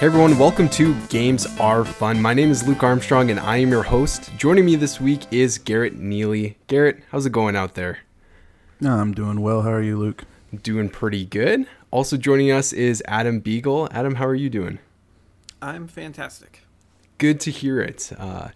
Hey 0.00 0.06
everyone, 0.06 0.38
welcome 0.38 0.70
to 0.70 0.98
Games 1.08 1.46
Are 1.60 1.84
Fun. 1.84 2.22
My 2.22 2.32
name 2.32 2.50
is 2.50 2.66
Luke 2.66 2.82
Armstrong 2.82 3.30
and 3.30 3.38
I 3.38 3.58
am 3.58 3.68
your 3.68 3.82
host. 3.82 4.34
Joining 4.38 4.64
me 4.64 4.74
this 4.74 4.98
week 4.98 5.30
is 5.30 5.58
Garrett 5.58 5.98
Neely. 5.98 6.56
Garrett, 6.68 7.02
how's 7.10 7.26
it 7.26 7.32
going 7.32 7.54
out 7.54 7.74
there? 7.74 7.98
No, 8.80 8.94
I'm 8.94 9.12
doing 9.12 9.42
well. 9.42 9.60
How 9.60 9.72
are 9.72 9.82
you, 9.82 9.98
Luke? 9.98 10.24
Doing 10.62 10.88
pretty 10.88 11.26
good. 11.26 11.66
Also 11.90 12.16
joining 12.16 12.50
us 12.50 12.72
is 12.72 13.02
Adam 13.06 13.40
Beagle. 13.40 13.90
Adam, 13.90 14.14
how 14.14 14.24
are 14.24 14.34
you 14.34 14.48
doing? 14.48 14.78
I'm 15.60 15.86
fantastic. 15.86 16.62
Good 17.18 17.38
to 17.40 17.50
hear 17.50 17.78
it. 17.82 18.10
Uh, 18.18 18.48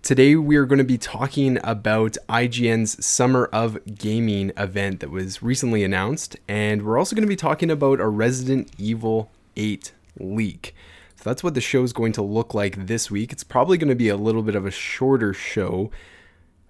today 0.00 0.36
we 0.36 0.56
are 0.56 0.64
going 0.64 0.78
to 0.78 0.84
be 0.84 0.96
talking 0.96 1.58
about 1.64 2.16
IGN's 2.30 3.04
Summer 3.04 3.50
of 3.52 3.76
Gaming 3.94 4.52
event 4.56 5.00
that 5.00 5.10
was 5.10 5.42
recently 5.42 5.84
announced, 5.84 6.34
and 6.48 6.80
we're 6.80 6.96
also 6.96 7.14
going 7.14 7.26
to 7.26 7.28
be 7.28 7.36
talking 7.36 7.70
about 7.70 8.00
a 8.00 8.08
Resident 8.08 8.72
Evil 8.78 9.30
8 9.54 9.92
leak. 10.18 10.74
So 11.16 11.30
that's 11.30 11.42
what 11.42 11.54
the 11.54 11.60
show 11.60 11.82
is 11.82 11.92
going 11.92 12.12
to 12.12 12.22
look 12.22 12.54
like 12.54 12.86
this 12.86 13.10
week. 13.10 13.32
It's 13.32 13.44
probably 13.44 13.78
going 13.78 13.88
to 13.88 13.94
be 13.94 14.08
a 14.08 14.16
little 14.16 14.42
bit 14.42 14.54
of 14.54 14.66
a 14.66 14.70
shorter 14.70 15.32
show, 15.32 15.90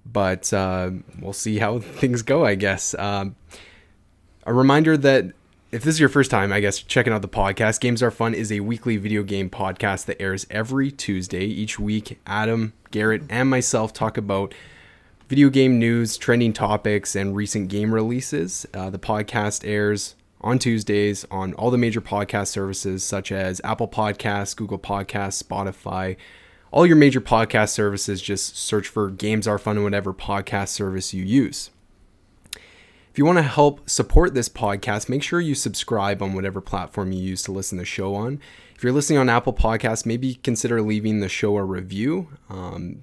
but 0.05 0.53
uh, 0.53 0.91
we'll 1.21 1.33
see 1.33 1.59
how 1.59 1.79
things 1.81 2.23
go, 2.23 2.45
I 2.45 2.55
guess. 2.55 2.95
Um, 2.95 3.37
a 4.45 4.55
reminder 4.55 4.97
that 4.97 5.33
if 5.73 5.83
this 5.83 5.95
is 5.95 6.01
your 6.01 6.09
first 6.09 6.31
time, 6.31 6.53
I 6.53 6.61
guess, 6.61 6.79
checking 6.79 7.13
out 7.13 7.23
the 7.23 7.29
podcast, 7.29 7.81
Games 7.81 8.03
Are 8.03 8.11
Fun 8.11 8.35
is 8.35 8.53
a 8.53 8.61
weekly 8.61 8.97
video 8.97 9.23
game 9.23 9.51
podcast 9.51 10.07
that 10.07 10.21
airs 10.23 10.47
every 10.49 10.91
Tuesday. 10.91 11.45
Each 11.45 11.79
week, 11.79 12.19
Adam, 12.27 12.73
Garrett, 12.93 13.23
and 13.29 13.51
myself 13.51 13.93
talk 13.93 14.17
about 14.17 14.55
video 15.29 15.51
game 15.51 15.79
news, 15.79 16.17
trending 16.17 16.53
topics, 16.53 17.17
and 17.17 17.35
recent 17.35 17.69
game 17.69 17.93
releases. 17.93 18.65
Uh, 18.73 18.91
the 18.91 18.99
podcast 18.99 19.69
airs 19.69 20.15
on 20.47 20.61
Tuesdays 20.61 21.27
on 21.29 21.55
all 21.55 21.73
the 21.73 21.77
major 21.77 22.01
podcast 22.01 22.47
services 22.47 23.03
such 23.03 23.33
as 23.33 23.61
Apple 23.65 23.89
Podcasts, 23.89 24.55
Google 24.55 24.79
Podcasts, 24.79 25.43
Spotify, 25.43 26.17
all 26.71 26.87
your 26.87 26.95
major 26.95 27.21
podcast 27.21 27.71
services. 27.71 28.23
Just 28.23 28.57
search 28.57 28.87
for 28.87 29.11
Games 29.11 29.49
Are 29.49 29.59
Fun, 29.59 29.75
and 29.77 29.83
whatever 29.83 30.15
podcast 30.15 30.69
service 30.69 31.13
you 31.13 31.25
use. 31.25 31.71
If 32.55 33.19
you 33.19 33.25
want 33.25 33.39
to 33.39 33.43
help 33.43 33.91
support 33.91 34.35
this 34.35 34.49
podcast, 34.49 35.09
make 35.09 35.25
sure 35.25 35.41
you 35.41 35.57
subscribe 35.57 36.23
on 36.23 36.33
whatever 36.33 36.61
platform 36.61 37.11
you 37.11 37.21
use 37.21 37.43
to 37.45 37.53
listen 37.53 37.79
to 37.79 37.83
the 37.83 37.87
show 37.87 38.15
on. 38.15 38.41
If 38.77 38.85
you're 38.85 38.93
listening 38.93 39.19
on 39.19 39.29
Apple 39.29 39.55
Podcasts, 39.55 40.07
maybe 40.07 40.35
consider 40.35 40.81
leaving 40.81 41.19
the 41.19 41.29
show 41.29 41.57
a 41.57 41.65
review. 41.65 42.29
Um, 42.49 43.03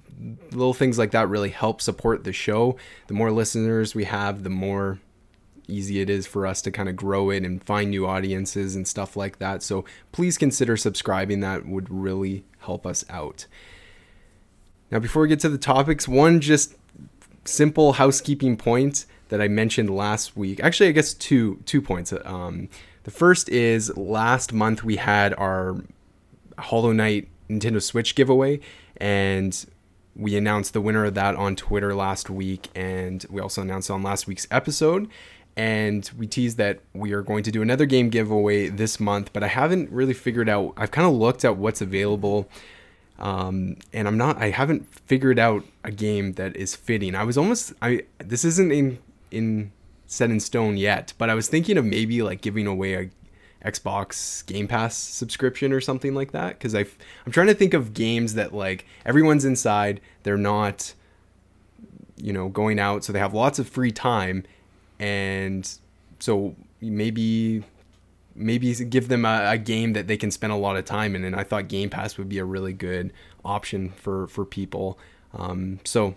little 0.52 0.72
things 0.72 0.98
like 0.98 1.10
that 1.10 1.28
really 1.28 1.50
help 1.50 1.82
support 1.82 2.24
the 2.24 2.32
show. 2.32 2.76
The 3.08 3.14
more 3.14 3.30
listeners 3.30 3.94
we 3.94 4.04
have, 4.04 4.44
the 4.44 4.50
more 4.50 5.00
easy 5.68 6.00
it 6.00 6.10
is 6.10 6.26
for 6.26 6.46
us 6.46 6.62
to 6.62 6.70
kind 6.70 6.88
of 6.88 6.96
grow 6.96 7.30
it 7.30 7.44
and 7.44 7.62
find 7.62 7.90
new 7.90 8.06
audiences 8.06 8.76
and 8.76 8.86
stuff 8.86 9.16
like 9.16 9.38
that. 9.38 9.62
So 9.62 9.84
please 10.12 10.38
consider 10.38 10.76
subscribing. 10.76 11.40
That 11.40 11.66
would 11.66 11.90
really 11.90 12.44
help 12.60 12.86
us 12.86 13.04
out. 13.08 13.46
Now, 14.90 14.98
before 14.98 15.22
we 15.22 15.28
get 15.28 15.40
to 15.40 15.48
the 15.48 15.58
topics, 15.58 16.06
one 16.06 16.40
just 16.40 16.76
simple 17.44 17.94
housekeeping 17.94 18.56
point 18.56 19.06
that 19.28 19.40
I 19.40 19.48
mentioned 19.48 19.90
last 19.90 20.36
week. 20.36 20.60
Actually, 20.62 20.88
I 20.90 20.92
guess 20.92 21.14
two 21.14 21.60
two 21.66 21.82
points. 21.82 22.12
Um, 22.24 22.68
the 23.04 23.10
first 23.10 23.48
is 23.48 23.96
last 23.96 24.52
month 24.52 24.84
we 24.84 24.96
had 24.96 25.34
our 25.34 25.76
Hollow 26.58 26.92
Knight 26.92 27.28
Nintendo 27.48 27.82
Switch 27.82 28.14
giveaway, 28.14 28.60
and 28.96 29.66
we 30.16 30.36
announced 30.36 30.72
the 30.72 30.80
winner 30.80 31.04
of 31.04 31.14
that 31.14 31.34
on 31.34 31.56
Twitter 31.56 31.94
last 31.94 32.30
week, 32.30 32.68
and 32.74 33.24
we 33.30 33.40
also 33.40 33.62
announced 33.62 33.90
on 33.90 34.02
last 34.02 34.26
week's 34.26 34.46
episode. 34.50 35.08
And 35.56 36.10
we 36.18 36.26
teased 36.26 36.56
that 36.58 36.80
we 36.92 37.12
are 37.12 37.22
going 37.22 37.44
to 37.44 37.52
do 37.52 37.62
another 37.62 37.86
game 37.86 38.10
giveaway 38.10 38.68
this 38.68 38.98
month, 38.98 39.32
but 39.32 39.44
I 39.44 39.46
haven't 39.46 39.90
really 39.90 40.14
figured 40.14 40.48
out. 40.48 40.74
I've 40.76 40.90
kind 40.90 41.06
of 41.06 41.14
looked 41.14 41.44
at 41.44 41.56
what's 41.56 41.80
available, 41.80 42.48
um, 43.20 43.76
and 43.92 44.08
I'm 44.08 44.18
not. 44.18 44.38
I 44.38 44.50
haven't 44.50 44.92
figured 45.06 45.38
out 45.38 45.64
a 45.84 45.92
game 45.92 46.32
that 46.32 46.56
is 46.56 46.74
fitting. 46.74 47.14
I 47.14 47.22
was 47.22 47.38
almost. 47.38 47.72
I 47.80 48.02
this 48.18 48.44
isn't 48.44 48.72
in 48.72 48.98
in 49.30 49.70
set 50.06 50.30
in 50.30 50.40
stone 50.40 50.76
yet, 50.76 51.12
but 51.18 51.30
I 51.30 51.34
was 51.34 51.48
thinking 51.48 51.78
of 51.78 51.84
maybe 51.84 52.20
like 52.22 52.40
giving 52.40 52.66
away 52.66 52.94
a 52.94 53.10
Xbox 53.64 54.44
Game 54.46 54.68
Pass 54.68 54.96
subscription 54.96 55.72
or 55.72 55.80
something 55.80 56.14
like 56.14 56.32
that? 56.32 56.58
Because 56.58 56.74
I 56.74 56.80
I'm 57.26 57.32
trying 57.32 57.46
to 57.48 57.54
think 57.54 57.74
of 57.74 57.94
games 57.94 58.34
that 58.34 58.54
like 58.54 58.86
everyone's 59.04 59.44
inside, 59.44 60.00
they're 60.22 60.36
not 60.36 60.94
you 62.16 62.32
know 62.32 62.48
going 62.48 62.78
out, 62.78 63.04
so 63.04 63.12
they 63.12 63.18
have 63.18 63.34
lots 63.34 63.58
of 63.58 63.68
free 63.68 63.92
time, 63.92 64.44
and 64.98 65.78
so 66.18 66.54
maybe 66.80 67.64
maybe 68.36 68.74
give 68.86 69.08
them 69.08 69.24
a, 69.24 69.52
a, 69.52 69.58
game 69.58 69.92
that 69.92 70.08
they 70.08 70.16
can 70.16 70.28
spend 70.30 70.52
a 70.52 70.56
lot 70.56 70.76
of 70.76 70.84
time 70.84 71.14
in 71.14 71.22
and 71.22 71.36
i 71.36 71.44
thought 71.44 71.68
game 71.68 71.88
pass 71.88 72.18
would 72.18 72.28
be 72.28 72.38
a 72.38 72.44
really 72.44 72.72
good 72.72 73.12
option 73.44 73.90
for 73.90 74.26
for 74.28 74.44
people. 74.44 74.98
Um, 75.32 75.80
so 75.84 76.14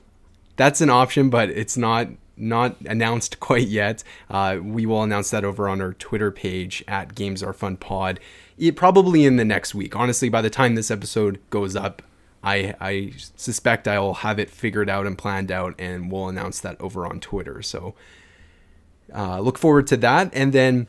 that's 0.55 0.81
an 0.81 0.89
option 0.89 1.29
but 1.29 1.49
it's 1.49 1.77
not 1.77 2.07
not 2.37 2.75
announced 2.85 3.39
quite 3.41 3.67
yet. 3.67 4.03
Uh, 4.29 4.59
we 4.61 4.85
will 4.85 5.03
announce 5.03 5.31
that 5.31 5.45
over 5.45 5.67
on 5.67 5.81
our 5.81 5.93
Twitter 5.93 6.31
page 6.31 6.83
at 6.87 7.15
Games 7.15 7.43
Are 7.43 7.53
Fun 7.53 7.77
Pod. 7.77 8.19
It, 8.57 8.75
probably 8.75 9.25
in 9.25 9.35
the 9.37 9.45
next 9.45 9.75
week. 9.75 9.95
Honestly, 9.95 10.29
by 10.29 10.41
the 10.41 10.49
time 10.49 10.75
this 10.75 10.91
episode 10.91 11.39
goes 11.49 11.75
up, 11.75 12.01
I, 12.43 12.75
I 12.79 13.13
suspect 13.35 13.87
I'll 13.87 14.15
have 14.15 14.39
it 14.39 14.49
figured 14.49 14.89
out 14.89 15.05
and 15.05 15.17
planned 15.17 15.51
out, 15.51 15.75
and 15.77 16.11
we'll 16.11 16.29
announce 16.29 16.59
that 16.61 16.79
over 16.79 17.05
on 17.05 17.19
Twitter. 17.19 17.61
So 17.61 17.95
uh, 19.13 19.39
look 19.39 19.57
forward 19.57 19.87
to 19.87 19.97
that. 19.97 20.29
And 20.33 20.53
then, 20.53 20.87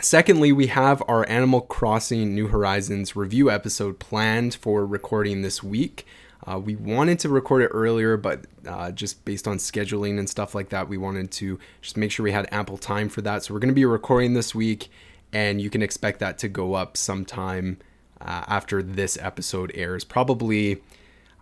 secondly, 0.00 0.52
we 0.52 0.68
have 0.68 1.02
our 1.06 1.28
Animal 1.28 1.60
Crossing 1.60 2.34
New 2.34 2.48
Horizons 2.48 3.14
review 3.16 3.50
episode 3.50 3.98
planned 3.98 4.54
for 4.54 4.86
recording 4.86 5.42
this 5.42 5.62
week. 5.62 6.06
Uh, 6.46 6.58
we 6.58 6.76
wanted 6.76 7.18
to 7.18 7.28
record 7.28 7.62
it 7.62 7.70
earlier, 7.72 8.16
but 8.16 8.46
uh, 8.66 8.90
just 8.92 9.24
based 9.24 9.48
on 9.48 9.58
scheduling 9.58 10.18
and 10.18 10.30
stuff 10.30 10.54
like 10.54 10.68
that, 10.68 10.88
we 10.88 10.96
wanted 10.96 11.30
to 11.32 11.58
just 11.80 11.96
make 11.96 12.10
sure 12.12 12.22
we 12.22 12.32
had 12.32 12.48
ample 12.52 12.78
time 12.78 13.08
for 13.08 13.20
that. 13.22 13.42
So 13.42 13.52
we're 13.52 13.60
going 13.60 13.70
to 13.70 13.74
be 13.74 13.84
recording 13.84 14.34
this 14.34 14.54
week, 14.54 14.88
and 15.32 15.60
you 15.60 15.70
can 15.70 15.82
expect 15.82 16.20
that 16.20 16.38
to 16.38 16.48
go 16.48 16.74
up 16.74 16.96
sometime 16.96 17.78
uh, 18.20 18.44
after 18.46 18.82
this 18.82 19.18
episode 19.20 19.72
airs. 19.74 20.04
Probably, 20.04 20.82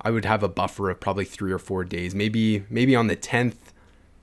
I 0.01 0.11
would 0.11 0.25
have 0.25 0.43
a 0.43 0.49
buffer 0.49 0.89
of 0.89 1.01
probably 1.01 1.27
three 1.27 1.53
or 1.53 1.59
four 1.59 1.85
days, 1.85 2.15
maybe 2.15 2.65
maybe 2.71 2.97
on 2.97 3.09
the 3.09 3.17
tenth. 3.17 3.73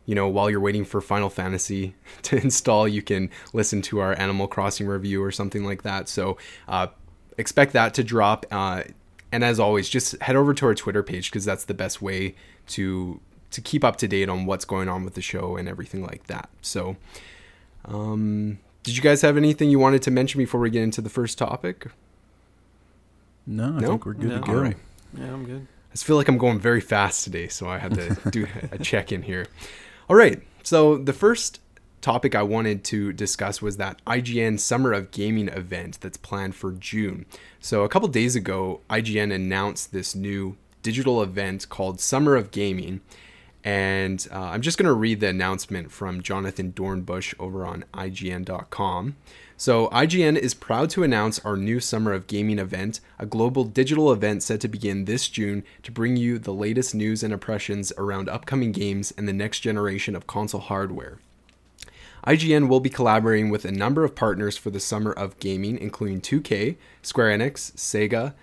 You 0.07 0.15
know, 0.15 0.27
while 0.27 0.49
you're 0.49 0.59
waiting 0.59 0.83
for 0.83 0.99
Final 0.99 1.29
Fantasy 1.29 1.93
to 2.23 2.37
install, 2.37 2.87
you 2.87 3.03
can 3.03 3.29
listen 3.53 3.83
to 3.83 3.99
our 3.99 4.17
Animal 4.19 4.47
Crossing 4.47 4.87
review 4.87 5.23
or 5.23 5.31
something 5.31 5.63
like 5.63 5.83
that. 5.83 6.09
So 6.09 6.37
uh, 6.67 6.87
expect 7.37 7.73
that 7.73 7.93
to 7.93 8.03
drop. 8.03 8.47
And 9.31 9.43
as 9.43 9.59
always, 9.59 9.87
just 9.89 10.21
head 10.21 10.35
over 10.35 10.53
to 10.53 10.65
our 10.65 10.75
Twitter 10.75 11.03
page 11.03 11.31
because 11.31 11.45
that's 11.45 11.65
the 11.65 11.73
best 11.73 12.01
way 12.01 12.35
to 12.69 13.19
to 13.51 13.61
keep 13.61 13.83
up 13.83 13.97
to 13.97 14.07
date 14.07 14.29
on 14.29 14.45
what's 14.45 14.65
going 14.65 14.87
on 14.87 15.03
with 15.03 15.13
the 15.13 15.21
show 15.21 15.57
and 15.57 15.67
everything 15.67 16.03
like 16.03 16.27
that. 16.27 16.49
So, 16.61 16.95
um, 17.85 18.59
did 18.83 18.95
you 18.95 19.03
guys 19.03 19.21
have 19.21 19.37
anything 19.37 19.69
you 19.69 19.79
wanted 19.79 20.01
to 20.03 20.11
mention 20.11 20.37
before 20.39 20.59
we 20.59 20.69
get 20.69 20.83
into 20.83 21.01
the 21.01 21.09
first 21.09 21.37
topic? 21.37 21.87
No, 23.45 23.65
I 23.65 23.79
no? 23.79 23.87
think 23.89 24.05
we're 24.05 24.13
good 24.13 24.29
no. 24.29 24.39
to 24.39 24.41
go. 24.41 24.53
All 24.53 24.63
right. 24.63 24.77
Yeah, 25.17 25.33
I'm 25.33 25.45
good. 25.45 25.67
I 25.89 25.93
just 25.93 26.05
feel 26.05 26.15
like 26.15 26.29
I'm 26.29 26.37
going 26.37 26.59
very 26.59 26.79
fast 26.79 27.25
today, 27.25 27.49
so 27.49 27.67
I 27.67 27.77
had 27.77 27.93
to 27.95 28.29
do 28.29 28.47
a 28.71 28.77
check 28.77 29.11
in 29.11 29.21
here. 29.21 29.47
All 30.09 30.15
right. 30.15 30.41
So 30.63 30.97
the 30.97 31.13
first 31.13 31.59
topic 32.01 32.35
I 32.35 32.43
wanted 32.43 32.83
to 32.85 33.13
discuss 33.13 33.61
was 33.61 33.77
that 33.77 34.03
IGN 34.05 34.59
Summer 34.59 34.91
of 34.91 35.11
Gaming 35.11 35.47
event 35.49 35.99
that's 36.01 36.17
planned 36.17 36.55
for 36.55 36.71
June. 36.71 37.25
So, 37.59 37.83
a 37.83 37.89
couple 37.89 38.07
days 38.09 38.35
ago, 38.35 38.81
IGN 38.89 39.33
announced 39.33 39.91
this 39.91 40.15
new 40.15 40.57
digital 40.81 41.21
event 41.21 41.69
called 41.69 41.99
Summer 41.99 42.35
of 42.35 42.51
Gaming. 42.51 43.01
And 43.63 44.27
uh, 44.31 44.39
I'm 44.39 44.61
just 44.61 44.79
going 44.79 44.87
to 44.87 44.93
read 44.93 45.19
the 45.19 45.27
announcement 45.27 45.91
from 45.91 46.23
Jonathan 46.23 46.73
Dornbush 46.73 47.35
over 47.39 47.63
on 47.63 47.85
IGN.com. 47.93 49.15
So, 49.55 49.87
IGN 49.89 50.37
is 50.37 50.55
proud 50.55 50.89
to 50.91 51.03
announce 51.03 51.37
our 51.39 51.55
new 51.55 51.79
Summer 51.79 52.13
of 52.13 52.25
Gaming 52.25 52.57
event, 52.57 52.99
a 53.19 53.27
global 53.27 53.63
digital 53.63 54.11
event 54.11 54.41
set 54.41 54.59
to 54.61 54.67
begin 54.67 55.05
this 55.05 55.27
June 55.27 55.63
to 55.83 55.91
bring 55.91 56.17
you 56.17 56.39
the 56.39 56.53
latest 56.53 56.95
news 56.95 57.21
and 57.21 57.31
impressions 57.31 57.93
around 57.99 58.27
upcoming 58.27 58.71
games 58.71 59.13
and 59.15 59.27
the 59.27 59.33
next 59.33 59.59
generation 59.59 60.15
of 60.15 60.25
console 60.25 60.61
hardware. 60.61 61.19
IGN 62.27 62.67
will 62.67 62.79
be 62.79 62.89
collaborating 62.89 63.49
with 63.49 63.65
a 63.65 63.71
number 63.71 64.03
of 64.03 64.15
partners 64.15 64.55
for 64.57 64.69
the 64.69 64.79
summer 64.79 65.11
of 65.11 65.39
gaming, 65.39 65.77
including 65.77 66.21
2K, 66.21 66.77
Square 67.01 67.37
Enix, 67.37 67.71
Sega, 67.73 68.33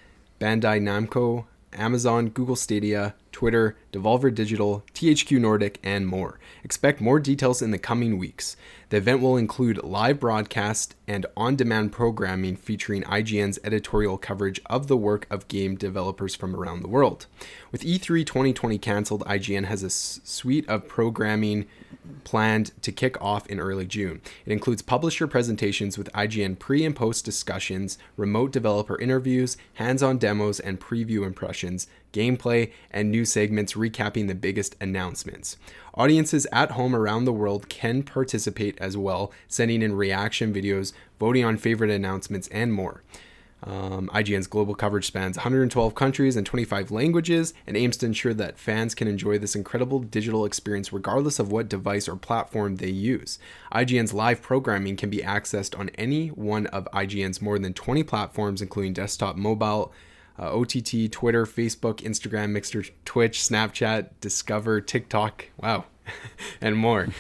Bandai 0.41 0.81
Namco, 0.81 1.45
Amazon, 1.73 2.29
Google 2.29 2.57
Stadia, 2.57 3.15
Twitter, 3.33 3.77
Devolver 3.93 4.35
Digital, 4.35 4.85
THQ 4.95 5.41
Nordic, 5.41 5.79
and 5.83 6.07
more. 6.07 6.39
Expect 6.65 7.01
more 7.01 7.21
details 7.21 7.63
in 7.63 7.71
the 7.71 7.79
coming 7.79 8.19
weeks. 8.19 8.57
The 8.91 8.97
event 8.97 9.21
will 9.21 9.37
include 9.37 9.85
live 9.85 10.19
broadcast 10.19 10.95
and 11.07 11.27
on 11.37 11.57
demand 11.57 11.93
programming 11.93 12.57
featuring 12.57 13.03
IGN's 13.03 13.59
editorial 13.63 14.19
coverage 14.19 14.61
of 14.67 14.87
the 14.87 14.97
work 14.97 15.27
of 15.31 15.49
game 15.49 15.77
developers 15.77 16.35
from 16.35 16.57
around 16.57 16.83
the 16.83 16.89
world. 16.89 17.27
With 17.71 17.83
E3 17.83 18.25
2020 18.25 18.79
cancelled, 18.79 19.25
IGN 19.27 19.65
has 19.65 19.83
a 19.83 19.91
suite 19.91 20.69
of 20.69 20.89
programming 20.89 21.67
planned 22.25 22.73
to 22.83 22.93
kick 22.93 23.21
off 23.21 23.47
in 23.47 23.61
early 23.61 23.87
June. 23.87 24.21
It 24.47 24.53
includes 24.53 24.83
publisher 24.83 25.27
presentations 25.27 25.99
with 25.99 26.13
IGN 26.13 26.59
pre 26.59 26.85
and 26.85 26.97
post 26.97 27.25
discussions, 27.25 27.99
remote 28.17 28.53
developer 28.53 28.99
interviews, 28.99 29.57
hands 29.75 30.03
on 30.03 30.19
demos 30.19 30.61
and 30.61 30.81
preview 30.81 31.27
impressions, 31.27 31.87
gameplay, 32.13 32.73
and 32.91 33.11
new 33.11 33.25
segments 33.25 33.75
recapping 33.75 34.29
the 34.29 34.35
biggest 34.35 34.77
announcements. 34.81 35.57
Audiences 35.95 36.47
at 36.53 36.73
home 36.73 36.95
around 36.95 37.25
the 37.25 37.33
world 37.33 37.69
can 37.69 38.03
participate 38.03 38.79
as 38.79 38.97
well, 38.97 39.33
sending 39.49 39.83
in 39.83 39.95
reaction 39.95 40.53
videos, 40.53 40.93
voting 41.19 41.45
on 41.45 41.57
favorite 41.57 41.91
announcements, 41.91 42.49
and 42.49 42.73
more. 42.73 43.03
Um, 43.63 44.09
IGN's 44.15 44.47
global 44.47 44.75
coverage 44.75 45.07
spans 45.07 45.37
112 45.37 45.95
countries 45.95 46.37
and 46.37 46.47
25 46.47 46.91
languages 46.91 47.55
and 47.67 47.77
aims 47.77 47.97
to 47.99 48.07
ensure 48.07 48.35
that 48.35 48.59
fans 48.59 48.95
can 48.95 49.09
enjoy 49.09 49.39
this 49.39 49.57
incredible 49.57 49.99
digital 49.99 50.45
experience 50.45 50.93
regardless 50.93 51.41
of 51.41 51.51
what 51.51 51.69
device 51.69 52.09
or 52.09 52.15
platform 52.15 52.77
they 52.77 52.91
use. 52.91 53.39
IGN's 53.73 54.15
live 54.15 54.43
programming 54.43 54.97
can 54.97 55.11
be 55.11 55.19
accessed 55.19 55.79
on 55.79 55.89
any 55.91 56.29
one 56.29 56.67
of 56.69 56.89
IGN's 56.93 57.43
more 57.43 57.59
than 57.59 57.73
20 57.73 58.05
platforms, 58.05 58.63
including 58.63 58.93
desktop, 58.93 59.35
mobile, 59.35 59.93
uh, 60.39 60.53
OTT, 60.53 61.11
Twitter, 61.11 61.45
Facebook, 61.45 61.97
Instagram, 61.97 62.51
Mixer, 62.51 62.85
Twitch, 63.05 63.41
Snapchat, 63.41 64.11
Discover, 64.21 64.81
TikTok, 64.83 65.47
wow, 65.57 65.85
and 66.61 66.77
more. 66.77 67.09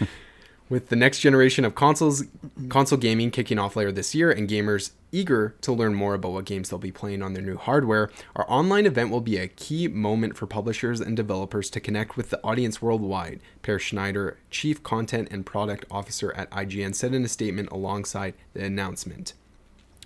With 0.68 0.90
the 0.90 0.96
next 0.96 1.20
generation 1.20 1.64
of 1.64 1.74
consoles, 1.74 2.24
console 2.68 2.98
gaming 2.98 3.30
kicking 3.30 3.58
off 3.58 3.74
later 3.74 3.90
this 3.90 4.14
year, 4.14 4.30
and 4.30 4.46
gamers 4.46 4.90
eager 5.10 5.54
to 5.62 5.72
learn 5.72 5.94
more 5.94 6.12
about 6.12 6.32
what 6.32 6.44
games 6.44 6.68
they'll 6.68 6.78
be 6.78 6.92
playing 6.92 7.22
on 7.22 7.32
their 7.32 7.42
new 7.42 7.56
hardware, 7.56 8.10
our 8.36 8.44
online 8.50 8.84
event 8.84 9.10
will 9.10 9.22
be 9.22 9.38
a 9.38 9.48
key 9.48 9.88
moment 9.88 10.36
for 10.36 10.46
publishers 10.46 11.00
and 11.00 11.16
developers 11.16 11.70
to 11.70 11.80
connect 11.80 12.18
with 12.18 12.28
the 12.28 12.42
audience 12.44 12.82
worldwide. 12.82 13.40
Peer 13.62 13.78
Schneider, 13.78 14.36
Chief 14.50 14.82
Content 14.82 15.28
and 15.30 15.46
Product 15.46 15.86
Officer 15.90 16.34
at 16.34 16.50
IGN, 16.50 16.94
said 16.94 17.14
in 17.14 17.24
a 17.24 17.28
statement 17.28 17.70
alongside 17.70 18.34
the 18.52 18.62
announcement. 18.62 19.32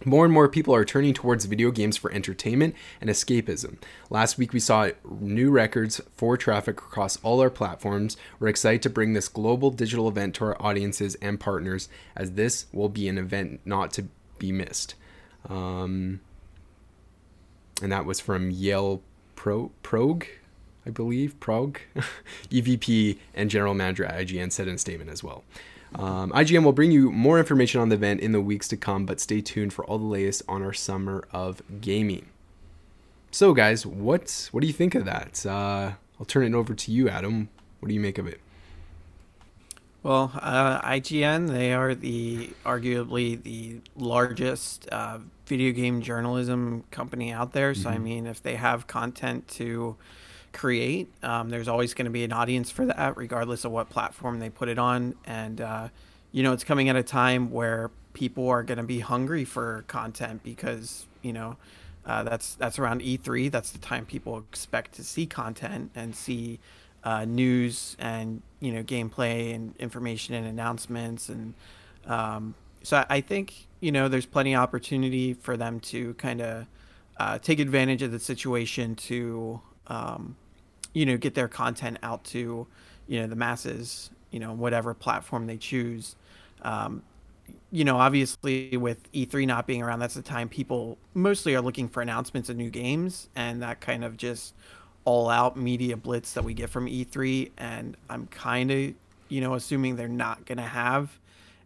More 0.04 0.24
and 0.24 0.34
more 0.34 0.48
people 0.48 0.74
are 0.74 0.84
turning 0.84 1.14
towards 1.14 1.44
video 1.44 1.70
games 1.70 1.96
for 1.96 2.12
entertainment 2.12 2.74
and 3.00 3.08
escapism. 3.08 3.76
Last 4.10 4.38
week, 4.38 4.52
we 4.52 4.60
saw 4.60 4.90
new 5.20 5.50
records 5.50 6.00
for 6.14 6.36
traffic 6.36 6.78
across 6.78 7.18
all 7.22 7.40
our 7.40 7.50
platforms. 7.50 8.16
We're 8.40 8.48
excited 8.48 8.82
to 8.82 8.90
bring 8.90 9.12
this 9.12 9.28
global 9.28 9.70
digital 9.70 10.08
event 10.08 10.34
to 10.36 10.46
our 10.46 10.62
audiences 10.62 11.14
and 11.16 11.38
partners, 11.38 11.88
as 12.16 12.32
this 12.32 12.66
will 12.72 12.88
be 12.88 13.08
an 13.08 13.18
event 13.18 13.60
not 13.64 13.92
to 13.94 14.06
be 14.38 14.50
missed. 14.50 14.94
Um, 15.48 16.20
and 17.80 17.92
that 17.92 18.04
was 18.04 18.20
from 18.20 18.50
Yale 18.50 19.02
Pro 19.36 19.70
Prog, 19.82 20.26
I 20.86 20.90
believe, 20.90 21.38
Prog, 21.40 21.80
EVP 22.50 23.18
and 23.34 23.50
General 23.50 23.74
Manager 23.74 24.04
at 24.04 24.26
IGN 24.26 24.52
said 24.52 24.68
in 24.68 24.74
a 24.74 24.78
statement 24.78 25.10
as 25.10 25.22
well. 25.22 25.44
Um, 25.94 26.30
IGN 26.32 26.64
will 26.64 26.72
bring 26.72 26.90
you 26.90 27.10
more 27.10 27.38
information 27.38 27.80
on 27.80 27.88
the 27.88 27.96
event 27.96 28.20
in 28.20 28.32
the 28.32 28.40
weeks 28.40 28.68
to 28.68 28.76
come, 28.76 29.04
but 29.06 29.20
stay 29.20 29.40
tuned 29.40 29.72
for 29.72 29.84
all 29.84 29.98
the 29.98 30.04
latest 30.04 30.42
on 30.48 30.62
our 30.62 30.72
summer 30.72 31.24
of 31.32 31.62
gaming. 31.80 32.26
So, 33.30 33.52
guys, 33.54 33.86
what 33.86 34.48
what 34.52 34.60
do 34.60 34.66
you 34.66 34.72
think 34.72 34.94
of 34.94 35.04
that? 35.04 35.44
Uh, 35.44 35.92
I'll 36.18 36.26
turn 36.26 36.44
it 36.44 36.54
over 36.54 36.74
to 36.74 36.92
you, 36.92 37.08
Adam. 37.08 37.48
What 37.80 37.88
do 37.88 37.94
you 37.94 38.00
make 38.00 38.18
of 38.18 38.26
it? 38.26 38.40
Well, 40.02 40.32
uh, 40.34 40.80
IGN 40.82 41.48
they 41.48 41.72
are 41.72 41.94
the 41.94 42.50
arguably 42.64 43.42
the 43.42 43.80
largest 43.96 44.88
uh, 44.88 45.18
video 45.46 45.72
game 45.72 46.02
journalism 46.02 46.84
company 46.90 47.32
out 47.32 47.52
there. 47.52 47.74
So, 47.74 47.88
mm-hmm. 47.88 47.94
I 47.94 47.98
mean, 47.98 48.26
if 48.26 48.42
they 48.42 48.56
have 48.56 48.86
content 48.86 49.48
to 49.48 49.96
create. 50.52 51.12
Um, 51.22 51.48
there's 51.48 51.68
always 51.68 51.94
going 51.94 52.06
to 52.06 52.10
be 52.10 52.24
an 52.24 52.32
audience 52.32 52.70
for 52.70 52.86
that, 52.86 53.16
regardless 53.16 53.64
of 53.64 53.72
what 53.72 53.90
platform 53.90 54.38
they 54.38 54.50
put 54.50 54.68
it 54.68 54.78
on. 54.78 55.14
And, 55.24 55.60
uh, 55.60 55.88
you 56.30 56.42
know, 56.42 56.52
it's 56.52 56.64
coming 56.64 56.88
at 56.88 56.96
a 56.96 57.02
time 57.02 57.50
where 57.50 57.90
people 58.12 58.48
are 58.48 58.62
going 58.62 58.78
to 58.78 58.84
be 58.84 59.00
hungry 59.00 59.44
for 59.44 59.84
content 59.88 60.42
because, 60.42 61.06
you 61.22 61.32
know, 61.32 61.56
uh, 62.04 62.22
that's 62.24 62.54
that's 62.56 62.78
around 62.78 63.00
E3. 63.00 63.50
That's 63.50 63.70
the 63.70 63.78
time 63.78 64.06
people 64.06 64.38
expect 64.38 64.94
to 64.94 65.04
see 65.04 65.24
content 65.26 65.92
and 65.94 66.14
see 66.14 66.58
uh, 67.04 67.24
news 67.24 67.96
and 67.98 68.42
you 68.60 68.72
know 68.72 68.82
gameplay 68.82 69.54
and 69.54 69.76
information 69.76 70.34
and 70.34 70.46
announcements. 70.46 71.28
And 71.28 71.54
um, 72.06 72.54
so 72.82 73.04
I 73.08 73.20
think 73.20 73.68
you 73.80 73.92
know 73.92 74.08
there's 74.08 74.26
plenty 74.26 74.54
of 74.54 74.62
opportunity 74.62 75.34
for 75.34 75.56
them 75.56 75.78
to 75.80 76.14
kind 76.14 76.40
of 76.40 76.66
uh, 77.18 77.38
take 77.38 77.60
advantage 77.60 78.02
of 78.02 78.10
the 78.10 78.18
situation 78.18 78.96
to 78.96 79.60
um, 79.86 80.36
you 80.92 81.06
know 81.06 81.16
get 81.16 81.34
their 81.34 81.48
content 81.48 81.98
out 82.02 82.24
to 82.24 82.66
you 83.06 83.20
know 83.20 83.26
the 83.26 83.36
masses 83.36 84.10
you 84.30 84.40
know 84.40 84.52
whatever 84.52 84.94
platform 84.94 85.46
they 85.46 85.56
choose. 85.56 86.16
Um, 86.62 87.02
you 87.70 87.84
know 87.84 87.96
obviously 87.96 88.76
with 88.76 89.10
e3 89.12 89.46
not 89.46 89.66
being 89.66 89.82
around 89.82 89.98
that's 89.98 90.14
the 90.14 90.22
time 90.22 90.48
people 90.48 90.96
mostly 91.14 91.54
are 91.54 91.60
looking 91.60 91.88
for 91.88 92.00
announcements 92.00 92.48
of 92.48 92.56
new 92.56 92.70
games 92.70 93.28
and 93.34 93.62
that 93.62 93.80
kind 93.80 94.04
of 94.04 94.16
just 94.16 94.54
all 95.04 95.28
out 95.28 95.56
media 95.56 95.96
blitz 95.96 96.34
that 96.34 96.44
we 96.44 96.54
get 96.54 96.70
from 96.70 96.86
e3 96.86 97.50
and 97.58 97.96
i'm 98.08 98.26
kind 98.28 98.70
of 98.70 98.94
you 99.28 99.40
know 99.40 99.54
assuming 99.54 99.96
they're 99.96 100.08
not 100.08 100.44
going 100.46 100.58
to 100.58 100.64
have 100.64 101.18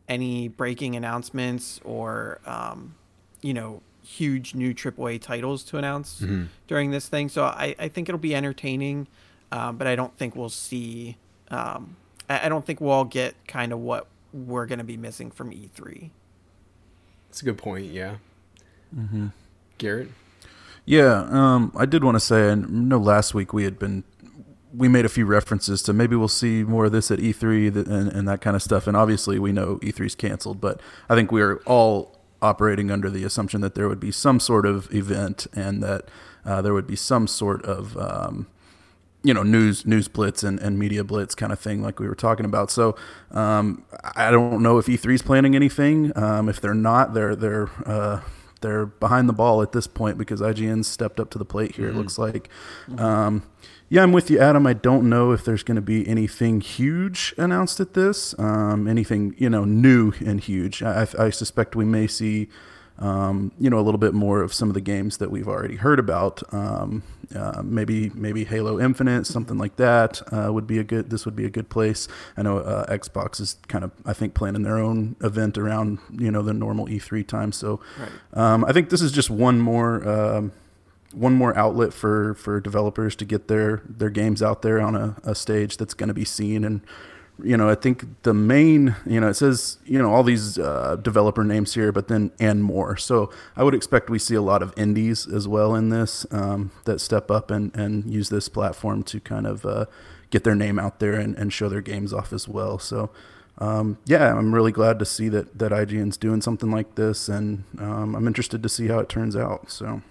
any 0.09 0.49
breaking 0.49 0.95
announcements 0.97 1.81
or 1.85 2.41
um, 2.47 2.95
you 3.43 3.53
know 3.53 3.83
huge 4.07 4.55
new 4.55 4.73
AAA 4.73 5.21
titles 5.21 5.65
to 5.65 5.79
announce 5.79 6.21
mm-hmm. 6.21 6.45
during 6.69 6.93
this 6.93 7.09
thing. 7.09 7.29
So 7.29 7.45
I, 7.45 7.75
I 7.79 7.89
think 7.89 8.09
it'll 8.09 8.19
be 8.19 8.35
entertaining, 8.35 9.09
um, 9.51 9.77
but 9.77 9.87
I 9.87 9.97
don't 9.97 10.17
think 10.17 10.37
we'll 10.37 10.49
see. 10.49 11.17
Um, 11.51 11.97
I, 12.31 12.47
I 12.47 12.49
don't 12.49 12.65
think 12.65 12.81
we'll 12.81 12.93
all 12.93 13.05
get 13.05 13.35
kind 13.49 13.73
of 13.73 13.81
what 13.81 14.07
we're 14.33 14.67
going 14.67 14.79
to 14.79 14.85
be 14.85 14.97
missing 14.97 15.31
from 15.31 15.51
E3. 15.51 16.11
That's 17.29 17.43
a 17.43 17.45
good 17.45 17.59
point. 17.59 17.87
Yeah. 17.87 18.17
Mm-hmm. 18.97 19.29
Garrett. 19.79 20.09
Yeah, 20.85 21.27
um, 21.29 21.73
I 21.77 21.85
did 21.85 22.05
want 22.05 22.15
to 22.15 22.21
say, 22.21 22.53
I 22.53 22.55
know 22.55 22.99
last 22.99 23.35
week 23.35 23.53
we 23.53 23.65
had 23.65 23.77
been 23.77 24.05
we 24.73 24.89
made 24.89 25.05
a 25.05 25.09
few 25.09 25.25
references 25.25 25.83
to 25.83 25.93
maybe 25.93 26.15
we'll 26.17 26.29
see 26.29 26.63
more 26.63 26.85
of 26.85 26.93
this 26.93 27.11
at 27.11 27.19
E3 27.19 27.75
and, 27.89 28.13
and 28.13 28.29
that 28.29 28.41
kind 28.43 28.55
of 28.55 28.63
stuff. 28.63 28.87
And 28.87 28.97
obviously, 28.97 29.39
we 29.39 29.51
know 29.51 29.77
E3's 29.77 30.15
canceled, 30.15 30.61
but 30.61 30.81
I 31.09 31.15
think 31.15 31.33
we 31.33 31.41
are 31.41 31.57
all 31.65 32.16
operating 32.47 32.91
under 32.91 33.11
the 33.11 33.25
assumption 33.25 33.61
that 33.61 33.75
there 33.75 33.89
would 33.89 34.01
be 34.01 34.11
some 34.11 34.39
sort 34.41 34.65
of 34.65 34.93
event 34.95 35.47
and 35.53 35.83
that 35.83 36.05
uh, 36.45 36.63
there 36.63 36.73
would 36.73 36.87
be 36.87 36.97
some 36.97 37.27
sort 37.27 37.65
of 37.65 37.97
um, 37.99 38.47
you 39.23 39.35
know 39.35 39.43
news 39.43 39.85
news 39.85 40.07
blitz 40.07 40.45
and, 40.45 40.61
and 40.61 40.79
media 40.79 41.03
blitz 41.03 41.35
kind 41.35 41.53
of 41.53 41.59
thing 41.59 41.83
like 41.83 41.99
we 41.99 42.07
were 42.07 42.15
talking 42.15 42.47
about 42.47 42.71
so 42.71 42.97
um, 43.33 43.85
I 44.15 44.31
don't 44.31 44.63
know 44.63 44.79
if 44.79 44.87
E3 44.87 45.15
is 45.15 45.23
planning 45.23 45.57
anything 45.57 46.17
um, 46.17 46.49
if 46.49 46.61
they're 46.61 46.75
not 46.75 47.13
they're 47.13 47.35
they're 47.35 47.69
uh, 47.85 48.21
they're 48.61 48.87
behind 48.87 49.29
the 49.29 49.33
ball 49.33 49.63
at 49.63 49.73
this 49.73 49.89
point 49.89 50.17
because 50.17 50.41
IGN's 50.41 50.87
stepped 50.87 51.19
up 51.19 51.31
to 51.31 51.39
the 51.39 51.45
plate 51.45 51.75
here 51.75 51.89
mm-hmm. 51.89 51.97
it 51.97 52.01
looks 52.01 52.19
like 52.19 52.49
mm-hmm. 52.89 53.05
Yeah, 53.89 54.03
I'm 54.03 54.11
with 54.11 54.31
you, 54.31 54.41
Adam. 54.41 54.67
I 54.67 54.73
don't 54.73 55.09
know 55.09 55.31
if 55.31 55.45
there's 55.45 55.63
going 55.63 55.77
to 55.77 55.83
be 55.83 56.07
anything 56.09 56.61
huge 56.61 57.33
announced 57.39 57.79
at 57.79 57.95
this, 57.95 58.37
um, 58.37 58.89
anything 58.89 59.37
you 59.39 59.49
know 59.49 59.65
new 59.65 60.13
and 60.25 60.41
huge. 60.41 60.83
I, 60.83 61.07
I 61.17 61.31
suspect 61.31 61.77
we 61.77 61.85
may 61.85 62.09
see, 62.09 62.49
um, 62.99 63.53
you 63.61 63.71
know, 63.71 63.79
a 63.79 63.83
little 63.83 63.99
bit 63.99 64.13
more 64.13 64.43
of 64.43 64.53
some 64.53 64.69
of 64.69 64.75
the 64.75 64.81
games 64.81 65.19
that 65.19 65.31
we've 65.31 65.47
already 65.47 65.77
heard 65.77 66.01
about. 66.01 66.43
Um, 66.53 67.05
uh, 67.33 67.63
maybe 67.65 68.11
maybe 68.11 68.45
Halo 68.45 68.81
Infinite, 68.81 69.25
something 69.25 69.57
like 69.57 69.77
that 69.77 70.21
uh, 70.33 70.53
would 70.53 70.67
be 70.67 70.81
a 70.81 70.85
good. 70.85 71.11
This 71.11 71.25
would 71.25 71.37
be 71.37 71.45
a 71.45 71.51
good 71.51 71.69
place. 71.69 72.09
I 72.37 72.43
know 72.43 72.59
uh, 72.59 72.93
Xbox 72.93 73.41
is 73.41 73.57
kind 73.69 73.85
of 73.85 73.93
I 74.05 74.15
think 74.15 74.35
planning 74.35 74.63
their 74.63 74.79
own 74.79 75.15
event 75.23 75.57
around 75.57 76.01
you 76.11 76.33
know 76.33 76.43
the 76.43 76.53
normal 76.53 76.89
E3 76.89 77.25
time. 77.25 77.53
So 77.53 77.79
right. 78.01 78.11
Um, 78.35 78.65
I 78.65 78.73
think 78.73 78.91
this 78.91 79.01
is 79.01 79.13
just 79.13 79.31
one 79.31 79.61
more 79.61 80.07
um, 80.09 80.53
one 81.17 81.35
more 81.35 81.57
outlet 81.57 81.93
for 81.93 82.35
for 82.35 82.61
developers 82.61 83.17
to 83.17 83.25
get 83.25 83.49
their 83.49 83.83
their 83.89 84.11
games 84.11 84.43
out 84.43 84.63
there 84.63 84.81
on 84.81 84.95
a, 84.95 85.17
a 85.25 85.35
stage 85.35 85.77
that's 85.77 85.95
going 85.95 86.09
to 86.09 86.15
be 86.15 86.25
seen. 86.25 86.65
And 86.65 86.81
you 87.43 87.55
know 87.55 87.69
i 87.69 87.75
think 87.75 88.23
the 88.23 88.33
main 88.33 88.97
you 89.05 89.21
know 89.21 89.29
it 89.29 89.35
says 89.35 89.77
you 89.85 89.99
know 89.99 90.11
all 90.11 90.23
these 90.23 90.59
uh, 90.59 90.97
developer 91.03 91.45
names 91.45 91.75
here 91.75 91.93
but 91.93 92.09
then 92.09 92.31
and 92.41 92.65
more. 92.65 92.97
So 92.97 93.31
i 93.57 93.63
would 93.63 93.75
expect 93.75 94.09
we 94.09 94.19
see 94.19 94.35
a 94.35 94.43
lot 94.43 94.63
of 94.63 94.73
indies 94.77 95.27
as 95.27 95.47
well 95.47 95.75
in 95.75 95.91
this 95.91 96.27
um, 96.31 96.71
that 96.85 97.01
step 97.01 97.31
up 97.31 97.51
and 97.51 97.75
and 97.77 98.11
use 98.11 98.31
this 98.31 98.49
platform 98.49 99.03
to 99.05 99.21
kind 99.21 99.47
of 99.47 99.67
uh, 99.67 99.85
get 100.31 100.45
their 100.45 100.55
name 100.55 100.79
out 100.79 100.99
there 100.99 101.15
and, 101.15 101.37
and 101.37 101.53
show 101.53 101.69
their 101.69 101.83
games 101.83 102.13
off 102.13 102.33
as 102.33 102.49
well. 102.49 102.79
So 102.79 103.11
um, 103.59 103.99
yeah, 104.05 104.37
I'm 104.37 104.55
really 104.55 104.73
glad 104.73 104.99
to 104.99 105.05
see 105.05 105.29
that 105.31 105.59
that 105.59 105.73
IGN's 105.73 106.17
doing 106.17 106.43
something 106.43 106.71
like 106.71 106.95
this, 106.95 107.29
and 107.29 107.65
um, 107.79 108.15
I'm 108.15 108.27
interested 108.27 108.63
to 108.63 108.69
see 108.69 108.89
how 108.89 108.99
it 108.99 109.09
turns 109.09 109.35
out. 109.35 109.71
So, 109.71 110.03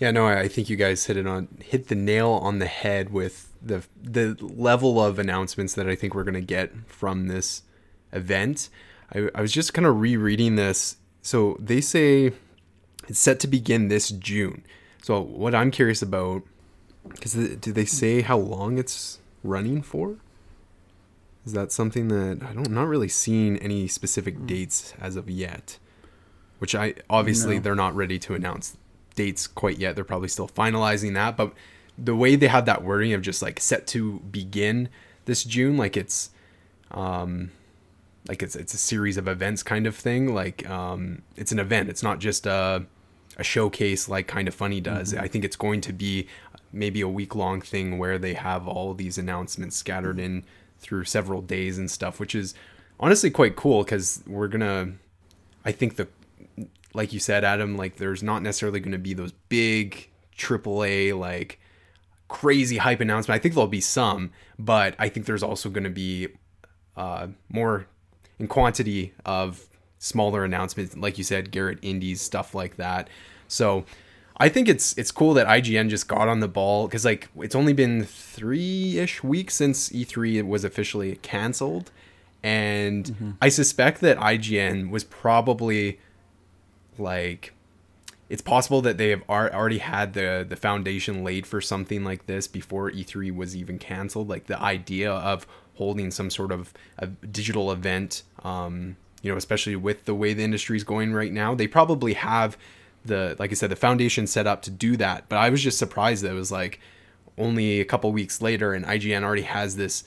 Yeah, 0.00 0.10
no, 0.12 0.26
I 0.26 0.48
think 0.48 0.70
you 0.70 0.76
guys 0.76 1.04
hit 1.04 1.18
it 1.18 1.26
on 1.26 1.48
hit 1.60 1.88
the 1.88 1.94
nail 1.94 2.30
on 2.30 2.58
the 2.58 2.66
head 2.66 3.12
with 3.12 3.52
the 3.60 3.84
the 4.02 4.34
level 4.40 5.02
of 5.02 5.18
announcements 5.18 5.74
that 5.74 5.86
I 5.86 5.94
think 5.94 6.14
we're 6.14 6.24
gonna 6.24 6.40
get 6.40 6.72
from 6.86 7.28
this 7.28 7.62
event. 8.10 8.70
I, 9.14 9.28
I 9.34 9.42
was 9.42 9.52
just 9.52 9.74
kind 9.74 9.86
of 9.86 10.00
rereading 10.00 10.56
this. 10.56 10.96
So 11.20 11.58
they 11.60 11.82
say 11.82 12.32
it's 13.08 13.18
set 13.18 13.40
to 13.40 13.46
begin 13.46 13.88
this 13.88 14.08
June. 14.08 14.64
So 15.02 15.20
what 15.20 15.54
I'm 15.54 15.70
curious 15.70 16.00
about, 16.00 16.44
because 17.06 17.34
do 17.34 17.70
they 17.70 17.84
say 17.84 18.22
how 18.22 18.38
long 18.38 18.78
it's 18.78 19.18
running 19.44 19.82
for? 19.82 20.16
Is 21.44 21.52
that 21.52 21.72
something 21.72 22.08
that 22.08 22.42
I 22.42 22.54
don't 22.54 22.70
not 22.70 22.88
really 22.88 23.08
seeing 23.08 23.58
any 23.58 23.86
specific 23.86 24.36
hmm. 24.36 24.46
dates 24.46 24.94
as 24.98 25.16
of 25.16 25.28
yet? 25.28 25.78
Which 26.58 26.74
I 26.74 26.94
obviously 27.10 27.56
No. 27.56 27.60
they're 27.60 27.74
not 27.74 27.94
ready 27.94 28.18
to 28.20 28.34
announce 28.34 28.78
dates 29.14 29.46
quite 29.46 29.78
yet. 29.78 29.94
They're 29.94 30.04
probably 30.04 30.28
still 30.28 30.48
finalizing 30.48 31.14
that, 31.14 31.36
but 31.36 31.52
the 31.98 32.16
way 32.16 32.36
they 32.36 32.48
have 32.48 32.66
that 32.66 32.82
wording 32.82 33.12
of 33.12 33.22
just 33.22 33.42
like 33.42 33.60
set 33.60 33.86
to 33.88 34.20
begin 34.20 34.88
this 35.26 35.44
June, 35.44 35.76
like 35.76 35.96
it's 35.96 36.30
um 36.92 37.50
like 38.26 38.42
it's 38.42 38.56
it's 38.56 38.74
a 38.74 38.78
series 38.78 39.16
of 39.16 39.28
events 39.28 39.62
kind 39.62 39.86
of 39.86 39.94
thing. 39.96 40.34
Like 40.34 40.68
um 40.68 41.22
it's 41.36 41.52
an 41.52 41.58
event. 41.58 41.88
It's 41.88 42.02
not 42.02 42.18
just 42.18 42.46
a 42.46 42.86
a 43.36 43.44
showcase 43.44 44.08
like 44.08 44.28
Kinda 44.28 44.50
Funny 44.50 44.80
does. 44.80 45.14
I 45.14 45.28
think 45.28 45.44
it's 45.44 45.56
going 45.56 45.80
to 45.82 45.92
be 45.92 46.26
maybe 46.72 47.00
a 47.00 47.08
week 47.08 47.34
long 47.34 47.60
thing 47.60 47.98
where 47.98 48.18
they 48.18 48.34
have 48.34 48.68
all 48.68 48.94
these 48.94 49.18
announcements 49.18 49.76
scattered 49.76 50.18
in 50.18 50.44
through 50.78 51.04
several 51.04 51.42
days 51.42 51.78
and 51.78 51.90
stuff, 51.90 52.20
which 52.20 52.34
is 52.34 52.54
honestly 52.98 53.30
quite 53.30 53.56
cool 53.56 53.84
because 53.84 54.22
we're 54.26 54.48
gonna. 54.48 54.92
I 55.64 55.72
think 55.72 55.96
the 55.96 56.08
like 56.92 57.12
you 57.12 57.20
said, 57.20 57.44
Adam, 57.44 57.76
like 57.76 57.96
there's 57.96 58.22
not 58.22 58.42
necessarily 58.42 58.80
going 58.80 58.92
to 58.92 58.98
be 58.98 59.14
those 59.14 59.32
big 59.48 60.10
AAA 60.36 61.18
like 61.18 61.60
crazy 62.28 62.78
hype 62.78 63.00
announcement. 63.00 63.38
I 63.38 63.42
think 63.42 63.54
there'll 63.54 63.68
be 63.68 63.80
some, 63.80 64.30
but 64.58 64.94
I 64.98 65.08
think 65.08 65.26
there's 65.26 65.42
also 65.42 65.68
going 65.68 65.84
to 65.84 65.90
be 65.90 66.28
uh, 66.96 67.28
more 67.48 67.86
in 68.38 68.48
quantity 68.48 69.12
of 69.24 69.66
smaller 69.98 70.44
announcements, 70.44 70.96
like 70.96 71.18
you 71.18 71.24
said, 71.24 71.50
Garrett 71.50 71.78
Indies 71.82 72.20
stuff 72.20 72.54
like 72.54 72.76
that. 72.76 73.08
So 73.48 73.84
I 74.38 74.48
think 74.48 74.68
it's 74.68 74.96
it's 74.96 75.10
cool 75.10 75.34
that 75.34 75.46
IGN 75.46 75.90
just 75.90 76.08
got 76.08 76.26
on 76.26 76.40
the 76.40 76.48
ball 76.48 76.86
because 76.86 77.04
like 77.04 77.28
it's 77.36 77.54
only 77.54 77.74
been 77.74 78.04
three 78.04 78.98
ish 78.98 79.22
weeks 79.22 79.54
since 79.54 79.90
E3 79.90 80.42
was 80.46 80.64
officially 80.64 81.16
canceled, 81.16 81.90
and 82.42 83.36
I 83.42 83.50
suspect 83.50 84.00
that 84.00 84.16
IGN 84.16 84.90
was 84.90 85.04
probably 85.04 86.00
like 87.00 87.52
it's 88.28 88.42
possible 88.42 88.80
that 88.82 88.96
they 88.96 89.10
have 89.10 89.22
already 89.28 89.78
had 89.78 90.12
the 90.12 90.46
the 90.48 90.56
foundation 90.56 91.24
laid 91.24 91.46
for 91.46 91.60
something 91.60 92.04
like 92.04 92.26
this 92.26 92.46
before 92.46 92.90
E3 92.90 93.34
was 93.34 93.56
even 93.56 93.78
canceled. 93.78 94.28
Like 94.28 94.46
the 94.46 94.60
idea 94.60 95.10
of 95.10 95.46
holding 95.74 96.12
some 96.12 96.30
sort 96.30 96.52
of 96.52 96.72
a 96.98 97.08
digital 97.08 97.72
event, 97.72 98.22
um, 98.44 98.96
you 99.22 99.32
know, 99.32 99.36
especially 99.36 99.74
with 99.74 100.04
the 100.04 100.14
way 100.14 100.32
the 100.32 100.44
industry 100.44 100.76
is 100.76 100.84
going 100.84 101.12
right 101.12 101.32
now, 101.32 101.54
they 101.54 101.66
probably 101.66 102.12
have 102.12 102.56
the 103.04 103.34
like 103.38 103.50
I 103.50 103.54
said 103.54 103.70
the 103.70 103.76
foundation 103.76 104.28
set 104.28 104.46
up 104.46 104.62
to 104.62 104.70
do 104.70 104.96
that. 104.98 105.28
But 105.28 105.38
I 105.38 105.50
was 105.50 105.62
just 105.62 105.78
surprised 105.78 106.22
that 106.22 106.30
it 106.30 106.34
was 106.34 106.52
like 106.52 106.78
only 107.36 107.80
a 107.80 107.84
couple 107.84 108.12
weeks 108.12 108.40
later, 108.40 108.74
and 108.74 108.84
IGN 108.84 109.24
already 109.24 109.42
has 109.42 109.74
this 109.74 110.04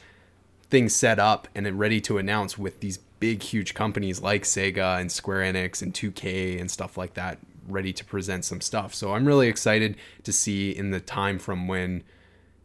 thing 0.69 0.87
set 0.87 1.19
up 1.19 1.47
and 1.53 1.77
ready 1.77 1.99
to 2.01 2.17
announce 2.17 2.57
with 2.57 2.79
these 2.79 2.99
big 3.23 3.41
huge 3.41 3.73
companies 3.73 4.21
like 4.21 4.43
Sega 4.43 4.99
and 4.99 5.09
Square 5.09 5.53
Enix 5.53 5.81
and 5.81 5.93
2K 5.93 6.59
and 6.59 6.69
stuff 6.69 6.97
like 6.97 7.13
that 7.13 7.37
ready 7.69 7.93
to 7.93 8.03
present 8.03 8.43
some 8.43 8.59
stuff. 8.59 8.93
So 8.93 9.13
I'm 9.13 9.25
really 9.25 9.47
excited 9.47 9.95
to 10.23 10.33
see 10.33 10.71
in 10.71 10.91
the 10.91 10.99
time 10.99 11.39
from 11.39 11.69
when 11.69 12.03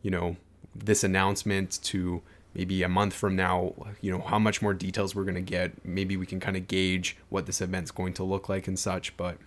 you 0.03 0.11
know 0.11 0.35
this 0.75 1.05
announcement 1.05 1.79
to 1.85 2.23
maybe 2.55 2.83
a 2.83 2.89
month 2.89 3.15
from 3.15 3.37
now, 3.37 3.73
you 4.01 4.11
know, 4.11 4.19
how 4.19 4.41
much 4.41 4.61
more 4.61 4.75
details 4.75 5.15
we're 5.15 5.23
going 5.23 5.37
to 5.37 5.41
get. 5.41 5.85
Maybe 5.87 6.17
we 6.17 6.27
can 6.27 6.41
kind 6.41 6.57
of 6.57 6.67
gauge 6.67 7.17
what 7.29 7.47
this 7.47 7.61
event's 7.61 7.93
going 7.93 8.15
to 8.15 8.25
look 8.25 8.49
like 8.49 8.67
and 8.67 8.77
such, 8.77 9.17
but 9.17 9.39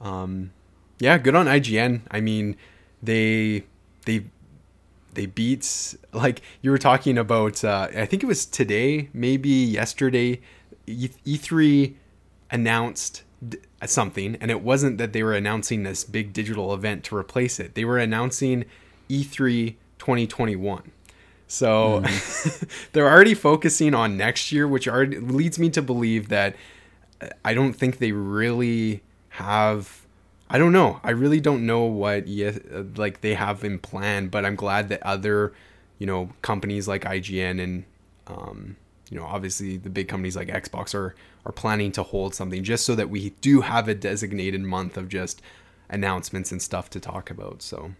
um 0.00 0.50
yeah, 0.98 1.16
good 1.16 1.36
on 1.36 1.46
IGN. 1.46 2.00
I 2.10 2.20
mean, 2.20 2.56
they 3.00 3.66
they 4.04 4.24
they 5.14 5.26
beat 5.26 5.94
like 6.12 6.40
you 6.62 6.70
were 6.70 6.78
talking 6.78 7.18
about 7.18 7.62
uh, 7.64 7.88
i 7.96 8.06
think 8.06 8.22
it 8.22 8.26
was 8.26 8.46
today 8.46 9.08
maybe 9.12 9.48
yesterday 9.48 10.40
E- 10.86 11.10
e3 11.26 11.94
announced 12.50 13.22
d- 13.46 13.58
something 13.86 14.36
and 14.40 14.50
it 14.50 14.62
wasn't 14.62 14.98
that 14.98 15.12
they 15.12 15.22
were 15.22 15.34
announcing 15.34 15.82
this 15.82 16.04
big 16.04 16.32
digital 16.32 16.74
event 16.74 17.04
to 17.04 17.16
replace 17.16 17.58
it. 17.60 17.74
They 17.74 17.84
were 17.84 17.98
announcing 17.98 18.64
E 19.08 19.24
e3 19.24 19.76
2021 19.98 20.92
so 21.46 22.02
they're 22.92 23.08
already 23.10 23.34
focusing 23.34 23.94
on 23.94 24.16
next 24.16 24.52
year 24.52 24.66
which 24.66 24.88
already 24.88 25.18
leads 25.18 25.58
me 25.58 25.68
to 25.70 25.82
believe 25.82 26.28
that 26.28 26.56
uh, 27.20 27.28
i 27.44 27.52
don't 27.52 27.74
think 27.74 27.98
they 27.98 28.12
really 28.12 29.02
have 29.30 30.06
I 30.50 30.58
don't 30.58 30.72
know. 30.72 31.00
I 31.04 31.10
really 31.12 31.40
don't 31.40 31.64
know 31.64 31.84
what 31.84 32.26
yes, 32.26 32.58
like 32.96 33.20
they 33.20 33.34
have 33.34 33.62
in 33.62 33.78
plan, 33.78 34.28
but 34.28 34.44
I'm 34.44 34.56
glad 34.56 34.88
that 34.88 35.02
other, 35.04 35.52
you 35.98 36.06
know, 36.06 36.30
companies 36.42 36.88
like 36.88 37.04
IGN 37.04 37.62
and 37.62 37.84
um, 38.26 38.76
you 39.10 39.18
know, 39.18 39.24
obviously 39.24 39.76
the 39.76 39.90
big 39.90 40.08
companies 40.08 40.36
like 40.36 40.48
Xbox 40.48 40.94
are 40.94 41.14
are 41.46 41.52
planning 41.52 41.92
to 41.92 42.02
hold 42.02 42.34
something 42.34 42.64
just 42.64 42.84
so 42.84 42.94
that 42.96 43.08
we 43.08 43.30
do 43.40 43.60
have 43.60 43.88
a 43.88 43.94
designated 43.94 44.60
month 44.60 44.96
of 44.96 45.08
just 45.08 45.40
announcements 45.88 46.52
and 46.52 46.60
stuff 46.60 46.90
to 46.90 47.00
talk 47.00 47.30
about. 47.30 47.62
So, 47.62 47.92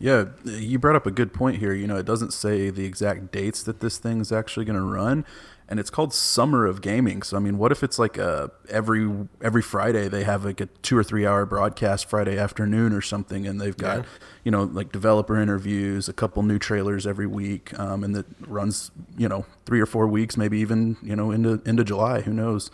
Yeah, 0.00 0.26
you 0.44 0.78
brought 0.78 0.96
up 0.96 1.06
a 1.06 1.10
good 1.10 1.32
point 1.32 1.58
here. 1.58 1.72
You 1.72 1.86
know, 1.86 1.96
it 1.96 2.06
doesn't 2.06 2.32
say 2.32 2.68
the 2.70 2.84
exact 2.84 3.30
dates 3.30 3.62
that 3.62 3.80
this 3.80 3.98
thing's 3.98 4.32
actually 4.32 4.64
going 4.64 4.78
to 4.78 4.84
run, 4.84 5.24
and 5.68 5.80
it's 5.80 5.90
called 5.90 6.12
Summer 6.12 6.66
of 6.66 6.80
Gaming. 6.82 7.22
So, 7.22 7.36
I 7.36 7.40
mean, 7.40 7.56
what 7.56 7.72
if 7.72 7.82
it's 7.82 7.98
like 7.98 8.18
a 8.18 8.50
every 8.68 9.10
every 9.42 9.62
Friday 9.62 10.08
they 10.08 10.24
have 10.24 10.44
like 10.44 10.60
a 10.60 10.66
two 10.82 10.96
or 10.96 11.02
three 11.02 11.26
hour 11.26 11.46
broadcast 11.46 12.06
Friday 12.06 12.38
afternoon 12.38 12.92
or 12.92 13.00
something, 13.00 13.46
and 13.46 13.60
they've 13.60 13.76
got 13.76 13.98
Yeah. 13.98 14.04
you 14.44 14.50
know 14.50 14.64
like 14.64 14.92
developer 14.92 15.38
interviews, 15.40 16.08
a 16.08 16.12
couple 16.12 16.42
new 16.42 16.58
trailers 16.58 17.06
every 17.06 17.26
week, 17.26 17.76
um, 17.78 18.04
and 18.04 18.14
that 18.14 18.26
runs 18.46 18.90
you 19.16 19.28
know 19.28 19.46
three 19.64 19.80
or 19.80 19.86
four 19.86 20.06
weeks, 20.06 20.36
maybe 20.36 20.58
even 20.58 20.96
you 21.02 21.16
know 21.16 21.30
into 21.30 21.62
into 21.64 21.82
July. 21.84 22.20
Who 22.22 22.32
knows? 22.32 22.70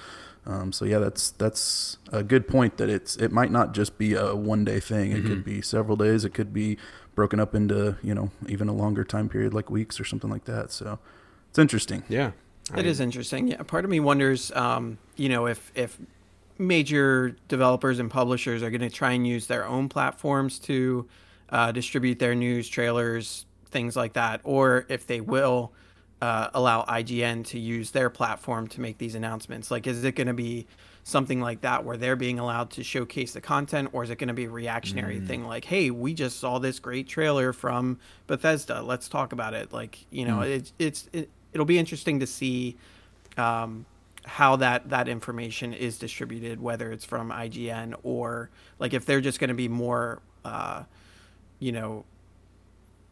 Um, 0.47 0.73
so 0.73 0.85
yeah, 0.85 0.99
that's 0.99 1.31
that's 1.33 1.99
a 2.13 2.23
good 2.25 2.49
point. 2.49 2.79
That 2.79 2.89
it's 2.89 3.15
it 3.17 3.31
might 3.31 3.53
not 3.53 3.73
just 3.73 3.99
be 3.99 4.15
a 4.15 4.35
one 4.35 4.65
day 4.65 4.81
thing. 4.81 5.13
It 5.13 5.25
could 5.25 5.45
be 5.45 5.61
several 5.63 5.97
days. 5.97 6.25
It 6.25 6.35
could 6.35 6.53
be 6.53 6.77
broken 7.15 7.39
up 7.39 7.55
into 7.55 7.99
you 8.03 8.15
know 8.15 8.31
even 8.49 8.67
a 8.69 8.73
longer 8.73 9.05
time 9.05 9.29
period, 9.29 9.53
like 9.55 9.71
weeks 9.71 10.01
or 10.01 10.05
something 10.05 10.31
like 10.31 10.47
that. 10.47 10.73
So 10.73 10.99
it's 11.51 11.59
interesting. 11.59 12.03
yeah. 12.09 12.33
It 12.77 12.87
is 12.87 13.01
interesting. 13.01 13.49
Yeah, 13.49 13.63
part 13.63 13.85
of 13.85 13.91
me 13.91 14.01
wonders, 14.01 14.53
um, 14.53 14.99
you 15.17 15.29
know, 15.29 15.47
if 15.47 15.73
if 15.75 15.99
major 16.59 17.37
developers 17.49 17.99
and 17.99 18.11
publishers 18.11 18.63
are 18.63 18.71
going 18.71 18.83
to 18.83 18.91
try 18.91 19.13
and 19.13 19.27
use 19.27 19.47
their 19.47 19.67
own 19.67 19.89
platforms 19.89 20.59
to 20.59 21.09
uh, 21.49 21.73
distribute 21.73 22.19
their 22.19 22.35
news, 22.35 22.69
trailers, 22.69 23.47
things 23.71 23.97
like 23.97 24.13
that, 24.13 24.41
or 24.45 24.85
if 24.89 25.07
they 25.07 25.21
will 25.21 25.73
uh, 26.21 26.51
allow 26.53 26.85
IGN 26.85 27.47
to 27.47 27.59
use 27.59 27.93
their 27.93 28.11
platform 28.11 28.69
to 28.69 28.81
make 28.81 28.99
these 28.99 29.15
announcements. 29.15 29.71
Like, 29.71 29.87
is 29.87 30.05
it 30.05 30.15
going 30.15 30.27
to 30.27 30.35
be 30.35 30.67
something 31.03 31.41
like 31.41 31.63
that 31.63 31.85
where 31.85 31.97
they're 31.97 32.15
being 32.15 32.39
allowed 32.39 32.71
to 32.73 32.85
showcase 32.85 33.33
the 33.33 33.41
content, 33.41 33.89
or 33.93 34.05
is 34.05 34.11
it 34.11 34.17
going 34.17 34.29
to 34.29 34.35
be 34.35 34.45
a 34.45 34.51
reactionary 34.51 35.19
thing 35.21 35.47
like, 35.47 35.65
hey, 35.65 35.91
we 35.91 36.13
just 36.13 36.39
saw 36.39 36.59
this 36.59 36.79
great 36.79 37.09
trailer 37.09 37.55
from 37.55 37.99
Bethesda, 38.27 38.83
let's 38.83 39.09
talk 39.09 39.33
about 39.33 39.55
it. 39.55 39.73
Like, 39.73 39.99
you 40.11 40.27
know, 40.27 40.43
it's 40.43 40.73
it's 40.79 41.09
it, 41.13 41.31
it'll 41.53 41.67
be 41.67 41.79
interesting 41.79 42.21
to 42.21 42.27
see 42.27 42.77
um, 43.37 43.87
how 44.25 44.57
that 44.57 44.91
that 44.91 45.09
information 45.09 45.73
is 45.73 45.99
distributed, 45.99 46.61
whether 46.61 46.93
it's 46.93 47.05
from 47.05 47.31
IGN 47.31 47.95
or 48.03 48.51
like 48.79 48.95
if 48.95 49.07
they're 49.07 49.21
just 49.21 49.41
going 49.41 49.49
to 49.49 49.55
be 49.55 49.69
more, 49.69 50.21
uh, 50.45 50.85
you 51.59 51.73
know, 51.73 52.05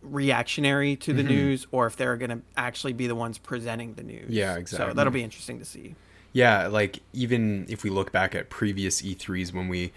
reactionary 0.02 0.96
to 0.96 1.12
the 1.12 1.22
news, 1.22 1.66
or 1.72 1.86
if 1.86 1.96
they're 1.96 2.16
going 2.16 2.30
to 2.30 2.40
actually 2.56 2.92
be 2.92 3.06
the 3.06 3.14
ones 3.14 3.38
presenting 3.38 3.94
the 3.94 4.02
news. 4.02 4.30
Yeah, 4.30 4.56
exactly. 4.56 4.90
So 4.90 4.94
that'll 4.94 5.12
be 5.12 5.24
interesting 5.24 5.58
to 5.58 5.64
see. 5.64 5.94
Yeah, 6.32 6.66
like 6.68 7.00
even 7.12 7.66
if 7.68 7.82
we 7.82 7.90
look 7.90 8.12
back 8.12 8.34
at 8.34 8.48
previous 8.50 9.02
E3s 9.02 9.52
when 9.52 9.68
we 9.68 9.92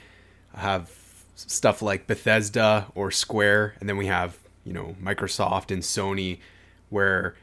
have 0.55 0.91
stuff 1.35 1.81
like 1.81 2.07
Bethesda 2.07 2.87
or 2.95 3.11
Square, 3.11 3.75
and 3.79 3.87
then 3.87 3.97
we 3.97 4.07
have, 4.07 4.37
you 4.63 4.73
know, 4.73 4.95
Microsoft 5.01 5.71
and 5.71 5.83
Sony, 5.83 6.39
where 6.89 7.35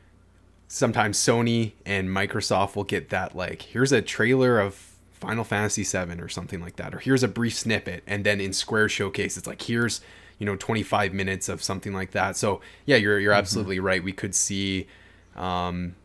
sometimes 0.69 1.19
Sony 1.19 1.73
and 1.85 2.09
Microsoft 2.09 2.77
will 2.77 2.85
get 2.85 3.09
that, 3.11 3.35
like, 3.35 3.63
here's 3.63 3.91
a 3.91 4.03
trailer 4.03 4.61
of 4.61 4.75
Final 5.13 5.45
Fantasy 5.45 5.83
VII 5.83 6.21
or 6.21 6.29
something 6.29 6.61
like 6.61 6.77
that, 6.77 6.95
or 6.95 6.99
here's 6.99 7.23
a 7.23 7.29
brief 7.29 7.55
snippet. 7.55 8.05
And 8.07 8.25
then 8.25 8.41
in 8.41 8.53
Square 8.53 8.91
Showcase, 8.91 9.37
it's 9.37 9.47
like, 9.47 9.63
here's, 9.63 10.01
you 10.39 10.47
know, 10.47 10.55
25 10.55 11.13
minutes 11.13 11.49
of 11.49 11.63
something 11.63 11.93
like 11.93 12.13
that. 12.13 12.37
So, 12.37 12.61
yeah, 12.87 12.97
you're, 12.97 13.19
you're 13.19 13.33
absolutely 13.33 13.81
right. 13.81 14.03
We 14.03 14.13
could 14.13 14.35
see, 14.35 14.87
um, 15.35 15.97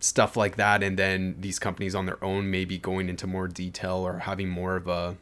stuff 0.00 0.36
like 0.36 0.56
that 0.56 0.82
and 0.82 0.98
then 0.98 1.36
these 1.38 1.60
companies 1.60 1.94
on 1.94 2.06
their 2.06 2.22
own 2.24 2.50
maybe 2.50 2.76
going 2.76 3.08
into 3.08 3.24
more 3.24 3.46
detail 3.46 3.98
or 3.98 4.18
having 4.18 4.48
more 4.48 4.74
of 4.74 4.88
a 4.88 5.16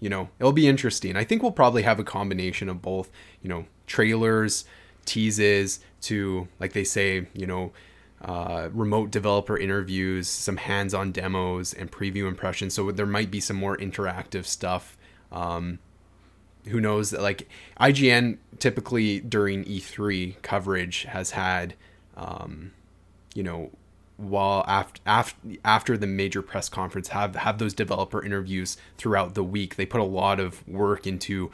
you 0.00 0.10
know, 0.10 0.28
it'll 0.38 0.52
be 0.52 0.68
interesting. 0.68 1.16
I 1.16 1.24
think 1.24 1.42
we'll 1.42 1.50
probably 1.52 1.82
have 1.82 1.98
a 1.98 2.04
combination 2.04 2.68
of 2.68 2.82
both, 2.82 3.10
you 3.42 3.48
know, 3.48 3.64
trailers, 3.86 4.64
teases 5.06 5.80
to, 6.02 6.48
like 6.60 6.74
they 6.74 6.84
say, 6.84 7.26
you 7.32 7.46
know, 7.46 7.72
uh, 8.24 8.70
remote 8.72 9.10
developer 9.10 9.56
interviews, 9.56 10.28
some 10.28 10.56
hands-on 10.56 11.12
demos, 11.12 11.74
and 11.74 11.92
preview 11.92 12.26
impressions. 12.26 12.72
So 12.72 12.90
there 12.90 13.04
might 13.04 13.30
be 13.30 13.38
some 13.38 13.56
more 13.56 13.76
interactive 13.76 14.46
stuff. 14.46 14.96
Um, 15.30 15.78
who 16.68 16.80
knows? 16.80 17.12
Like 17.12 17.48
IGN 17.78 18.38
typically 18.58 19.20
during 19.20 19.64
E3 19.64 20.40
coverage 20.40 21.02
has 21.02 21.32
had, 21.32 21.74
um, 22.16 22.72
you 23.34 23.42
know, 23.42 23.70
while 24.16 24.64
after, 24.66 25.02
after 25.04 25.36
after 25.64 25.98
the 25.98 26.06
major 26.06 26.40
press 26.40 26.68
conference 26.68 27.08
have 27.08 27.34
have 27.34 27.58
those 27.58 27.74
developer 27.74 28.24
interviews 28.24 28.76
throughout 28.96 29.34
the 29.34 29.42
week 29.42 29.74
they 29.74 29.84
put 29.84 30.00
a 30.00 30.04
lot 30.04 30.38
of 30.38 30.66
work 30.68 31.04
into 31.04 31.50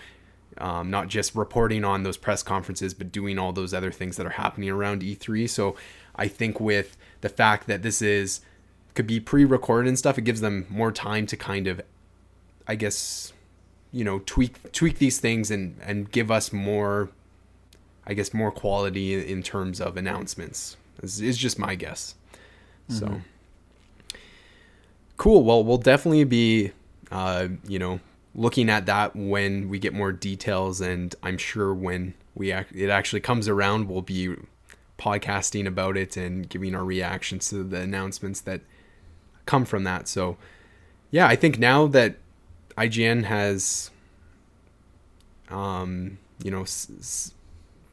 um, 0.58 0.90
not 0.90 1.08
just 1.08 1.34
reporting 1.34 1.86
on 1.86 2.02
those 2.02 2.18
press 2.18 2.42
conferences 2.42 2.92
but 2.92 3.10
doing 3.10 3.38
all 3.38 3.50
those 3.50 3.72
other 3.72 3.90
things 3.90 4.18
that 4.18 4.26
are 4.26 4.30
happening 4.30 4.68
around 4.68 5.00
e3 5.00 5.48
so 5.48 5.74
i 6.16 6.26
think 6.28 6.60
with 6.60 6.96
the 7.20 7.28
fact 7.28 7.66
that 7.66 7.82
this 7.82 8.00
is 8.02 8.40
could 8.94 9.06
be 9.06 9.20
pre-recorded 9.20 9.88
and 9.88 9.98
stuff 9.98 10.18
it 10.18 10.22
gives 10.22 10.40
them 10.40 10.66
more 10.68 10.92
time 10.92 11.26
to 11.26 11.36
kind 11.36 11.66
of 11.66 11.80
i 12.66 12.74
guess 12.74 13.32
you 13.92 14.04
know 14.04 14.20
tweak 14.20 14.72
tweak 14.72 14.98
these 14.98 15.18
things 15.18 15.50
and 15.50 15.78
and 15.82 16.10
give 16.10 16.30
us 16.30 16.52
more 16.52 17.10
i 18.06 18.14
guess 18.14 18.34
more 18.34 18.50
quality 18.50 19.30
in 19.30 19.42
terms 19.42 19.80
of 19.80 19.96
announcements 19.96 20.76
is, 21.02 21.20
is 21.20 21.38
just 21.38 21.58
my 21.58 21.74
guess 21.74 22.14
so 22.90 23.06
mm-hmm. 23.06 23.18
cool. 25.16 25.44
Well, 25.44 25.62
we'll 25.64 25.78
definitely 25.78 26.24
be, 26.24 26.72
uh, 27.10 27.48
you 27.66 27.78
know, 27.78 28.00
looking 28.34 28.68
at 28.68 28.86
that 28.86 29.14
when 29.14 29.68
we 29.68 29.78
get 29.78 29.94
more 29.94 30.12
details, 30.12 30.80
and 30.80 31.14
I'm 31.22 31.38
sure 31.38 31.72
when 31.72 32.14
we 32.34 32.52
ac- 32.52 32.74
it 32.74 32.90
actually 32.90 33.20
comes 33.20 33.48
around, 33.48 33.88
we'll 33.88 34.02
be 34.02 34.34
podcasting 35.00 35.66
about 35.66 35.96
it 35.96 36.16
and 36.16 36.48
giving 36.48 36.74
our 36.74 36.84
reactions 36.84 37.48
to 37.50 37.64
the 37.64 37.80
announcements 37.80 38.40
that 38.42 38.60
come 39.46 39.64
from 39.64 39.84
that. 39.84 40.06
So, 40.06 40.36
yeah, 41.10 41.26
I 41.26 41.34
think 41.36 41.58
now 41.58 41.86
that 41.88 42.16
IGN 42.76 43.24
has, 43.24 43.90
um, 45.48 46.18
you 46.42 46.50
know, 46.50 46.62
s- 46.62 47.32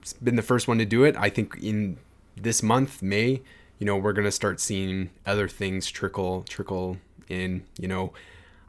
s- 0.03 0.13
been 0.23 0.35
the 0.35 0.41
first 0.41 0.67
one 0.67 0.77
to 0.77 0.85
do 0.85 1.03
it, 1.03 1.15
I 1.17 1.29
think 1.29 1.57
in 1.61 1.97
this 2.35 2.61
month, 2.61 3.01
May, 3.01 3.41
you 3.79 3.85
know 3.85 3.95
we're 3.95 4.13
gonna 4.13 4.31
start 4.31 4.59
seeing 4.59 5.11
other 5.23 5.47
things 5.47 5.87
trickle 5.91 6.43
trickle 6.49 6.97
in 7.29 7.63
you 7.79 7.87
know 7.87 8.11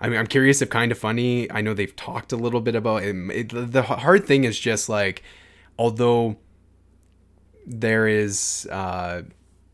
I 0.01 0.09
mean, 0.11 0.19
I'm 0.19 0.27
curious 0.27 0.61
if 0.63 0.69
Kinda 0.71 0.95
Funny. 0.95 1.51
I 1.51 1.61
know 1.63 1.73
they've 1.75 1.97
talked 1.97 2.31
a 2.31 2.37
little 2.37 2.61
bit 2.61 2.77
about 2.77 3.03
it. 3.03 3.17
it. 3.31 3.73
The 3.73 3.83
hard 3.83 4.27
thing 4.27 4.45
is 4.45 4.57
just 4.61 4.89
like, 4.89 5.25
although 5.77 6.37
there 7.69 8.09
is, 8.09 8.67
uh, 8.71 9.23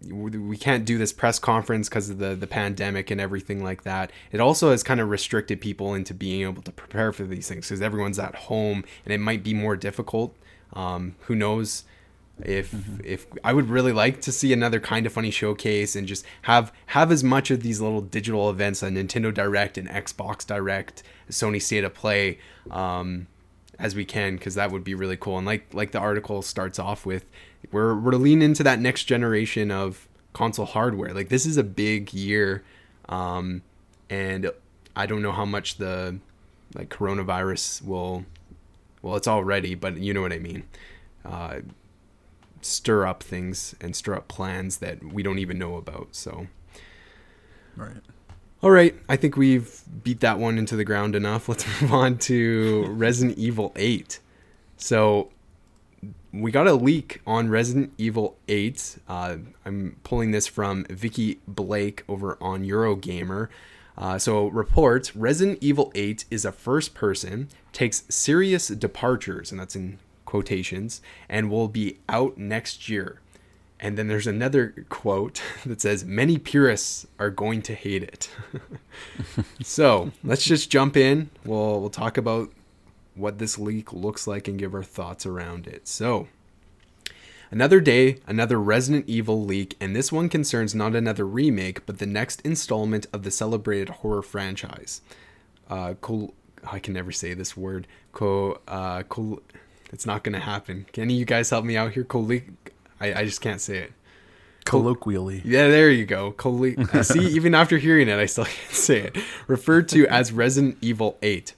we 0.06 0.56
can't 0.56 0.84
do 0.84 0.98
this 0.98 1.12
press 1.12 1.38
conference 1.38 1.88
because 1.88 2.10
of 2.10 2.18
the 2.18 2.34
the 2.34 2.46
pandemic 2.46 3.10
and 3.10 3.20
everything 3.20 3.64
like 3.64 3.84
that. 3.84 4.12
It 4.32 4.40
also 4.40 4.70
has 4.70 4.82
kind 4.82 5.00
of 5.00 5.08
restricted 5.08 5.62
people 5.62 5.94
into 5.94 6.12
being 6.12 6.42
able 6.42 6.60
to 6.62 6.72
prepare 6.72 7.10
for 7.10 7.24
these 7.24 7.48
things 7.48 7.66
because 7.66 7.80
everyone's 7.80 8.18
at 8.18 8.34
home 8.34 8.84
and 9.06 9.14
it 9.14 9.18
might 9.18 9.42
be 9.42 9.54
more 9.54 9.76
difficult. 9.76 10.36
Um, 10.74 11.14
who 11.20 11.34
knows? 11.34 11.84
if 12.42 12.72
mm-hmm. 12.72 13.00
if 13.04 13.26
I 13.44 13.52
would 13.52 13.68
really 13.68 13.92
like 13.92 14.20
to 14.22 14.32
see 14.32 14.52
another 14.52 14.80
Kinda 14.80 15.10
Funny 15.10 15.30
showcase 15.30 15.94
and 15.94 16.06
just 16.06 16.24
have 16.42 16.72
have 16.86 17.12
as 17.12 17.22
much 17.22 17.50
of 17.50 17.62
these 17.62 17.80
little 17.80 18.00
digital 18.00 18.50
events 18.50 18.82
on 18.82 18.94
Nintendo 18.94 19.32
Direct 19.32 19.78
and 19.78 19.88
Xbox 19.88 20.46
Direct, 20.46 21.02
Sony 21.30 21.62
State 21.62 21.84
of 21.84 21.94
Play, 21.94 22.38
um, 22.70 23.28
as 23.78 23.94
we 23.94 24.04
can 24.04 24.36
because 24.36 24.56
that 24.56 24.72
would 24.72 24.84
be 24.84 24.94
really 24.94 25.16
cool. 25.16 25.38
And 25.38 25.46
like 25.46 25.72
like 25.72 25.92
the 25.92 26.00
article 26.00 26.42
starts 26.42 26.78
off 26.78 27.06
with, 27.06 27.24
we're 27.74 27.94
we're 27.96 28.12
leaning 28.12 28.42
into 28.42 28.62
that 28.62 28.80
next 28.80 29.04
generation 29.04 29.72
of 29.72 30.08
console 30.32 30.64
hardware. 30.64 31.12
Like 31.12 31.28
this 31.28 31.44
is 31.44 31.56
a 31.56 31.64
big 31.64 32.14
year, 32.14 32.62
um, 33.08 33.62
and 34.08 34.50
I 34.94 35.06
don't 35.06 35.22
know 35.22 35.32
how 35.32 35.44
much 35.44 35.76
the 35.78 36.20
like 36.74 36.88
coronavirus 36.88 37.82
will. 37.82 38.24
Well, 39.02 39.16
it's 39.16 39.26
already, 39.26 39.74
but 39.74 39.98
you 39.98 40.14
know 40.14 40.22
what 40.22 40.32
I 40.32 40.38
mean. 40.38 40.62
Uh, 41.24 41.60
stir 42.62 43.06
up 43.06 43.22
things 43.22 43.74
and 43.80 43.94
stir 43.94 44.14
up 44.14 44.28
plans 44.28 44.78
that 44.78 45.02
we 45.02 45.22
don't 45.22 45.40
even 45.40 45.58
know 45.58 45.76
about. 45.76 46.08
So, 46.12 46.46
right. 47.76 47.96
All 48.62 48.70
right, 48.70 48.94
I 49.10 49.16
think 49.16 49.36
we've 49.36 49.82
beat 50.02 50.20
that 50.20 50.38
one 50.38 50.56
into 50.56 50.74
the 50.74 50.84
ground 50.84 51.14
enough. 51.14 51.48
Let's 51.50 51.66
move 51.82 51.92
on 51.92 52.18
to 52.18 52.86
Resident 52.88 53.36
Evil 53.36 53.72
8. 53.76 54.20
So, 54.78 55.30
we 56.34 56.50
got 56.50 56.66
a 56.66 56.74
leak 56.74 57.20
on 57.26 57.48
Resident 57.48 57.92
Evil 57.96 58.36
8. 58.48 58.98
Uh, 59.08 59.36
I'm 59.64 59.96
pulling 60.02 60.32
this 60.32 60.46
from 60.46 60.84
Vikki 60.90 61.40
Blake 61.46 62.02
over 62.08 62.36
on 62.40 62.64
Eurogamer. 62.64 63.48
Uh, 63.96 64.18
so, 64.18 64.48
reports 64.48 65.14
Resident 65.14 65.58
Evil 65.60 65.92
8 65.94 66.24
is 66.30 66.44
a 66.44 66.50
first 66.50 66.94
person, 66.94 67.48
takes 67.72 68.02
serious 68.08 68.66
departures, 68.68 69.52
and 69.52 69.60
that's 69.60 69.76
in 69.76 69.98
quotations, 70.24 71.00
and 71.28 71.50
will 71.50 71.68
be 71.68 71.98
out 72.08 72.36
next 72.36 72.88
year. 72.88 73.20
And 73.78 73.96
then 73.96 74.08
there's 74.08 74.26
another 74.26 74.86
quote 74.88 75.40
that 75.66 75.80
says, 75.80 76.04
Many 76.04 76.38
purists 76.38 77.06
are 77.20 77.30
going 77.30 77.62
to 77.62 77.74
hate 77.74 78.02
it. 78.02 78.28
so 79.62 80.10
let's 80.24 80.44
just 80.44 80.70
jump 80.70 80.96
in. 80.96 81.30
We'll, 81.44 81.80
we'll 81.80 81.90
talk 81.90 82.16
about 82.16 82.50
what 83.14 83.38
this 83.38 83.58
leak 83.58 83.92
looks 83.92 84.26
like 84.26 84.48
and 84.48 84.58
give 84.58 84.74
our 84.74 84.82
thoughts 84.82 85.24
around 85.26 85.66
it. 85.66 85.86
So, 85.88 86.28
another 87.50 87.80
day, 87.80 88.18
another 88.26 88.58
Resident 88.60 89.08
Evil 89.08 89.44
leak, 89.44 89.76
and 89.80 89.94
this 89.94 90.10
one 90.12 90.28
concerns 90.28 90.74
not 90.74 90.94
another 90.94 91.26
remake, 91.26 91.86
but 91.86 91.98
the 91.98 92.06
next 92.06 92.40
installment 92.42 93.06
of 93.12 93.22
the 93.22 93.30
celebrated 93.30 93.88
horror 93.90 94.22
franchise. 94.22 95.00
Uh, 95.70 95.94
col- 96.00 96.34
I 96.70 96.78
can 96.78 96.94
never 96.94 97.12
say 97.12 97.34
this 97.34 97.56
word. 97.56 97.86
Co- 98.12 98.60
uh, 98.66 99.02
col- 99.04 99.42
it's 99.92 100.06
not 100.06 100.24
gonna 100.24 100.40
happen. 100.40 100.86
Can 100.92 101.02
any 101.04 101.14
of 101.14 101.20
you 101.20 101.24
guys 101.26 101.50
help 101.50 101.64
me 101.64 101.76
out 101.76 101.92
here? 101.92 102.04
Colli- 102.04 102.44
I, 103.00 103.14
I 103.20 103.24
just 103.24 103.40
can't 103.40 103.60
say 103.60 103.78
it. 103.78 103.92
Colloquially. 104.64 105.42
Yeah, 105.44 105.68
there 105.68 105.90
you 105.90 106.06
go. 106.06 106.32
Colli- 106.32 106.76
see, 107.02 107.20
even 107.28 107.54
after 107.54 107.76
hearing 107.76 108.08
it, 108.08 108.18
I 108.18 108.26
still 108.26 108.44
can't 108.46 108.72
say 108.74 109.00
it. 109.02 109.16
Referred 109.46 109.88
to 109.90 110.06
as 110.08 110.32
Resident 110.32 110.78
Evil 110.80 111.18
8. 111.22 111.54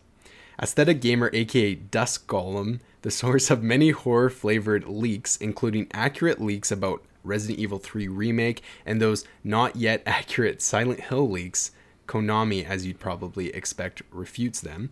Aesthetic 0.61 1.01
Gamer, 1.01 1.31
aka 1.33 1.75
Dusk 1.75 2.27
Golem, 2.27 2.81
the 3.03 3.11
source 3.11 3.51
of 3.51 3.63
many 3.63 3.91
horror 3.91 4.31
flavored 4.31 4.87
leaks, 4.89 5.37
including 5.37 5.87
accurate 5.93 6.41
leaks 6.41 6.71
about 6.73 7.05
Resident 7.25 7.59
Evil 7.59 7.79
3 7.79 8.09
Remake 8.09 8.63
and 8.87 9.01
those 9.01 9.25
not 9.45 9.77
yet 9.77 10.03
accurate 10.07 10.63
Silent 10.63 11.01
Hill 11.01 11.29
leaks, 11.29 11.73
Konami, 12.07 12.65
as 12.65 12.87
you'd 12.87 13.01
probably 13.01 13.49
expect, 13.49 14.03
refutes 14.11 14.61
them. 14.61 14.91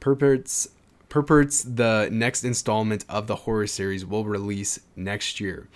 Purports 0.00 0.68
purports 1.08 1.62
the 1.62 2.08
next 2.10 2.42
installment 2.42 3.04
of 3.08 3.28
the 3.28 3.36
horror 3.36 3.68
series 3.68 4.04
will 4.04 4.24
release 4.24 4.80
next 4.96 5.38
year. 5.38 5.68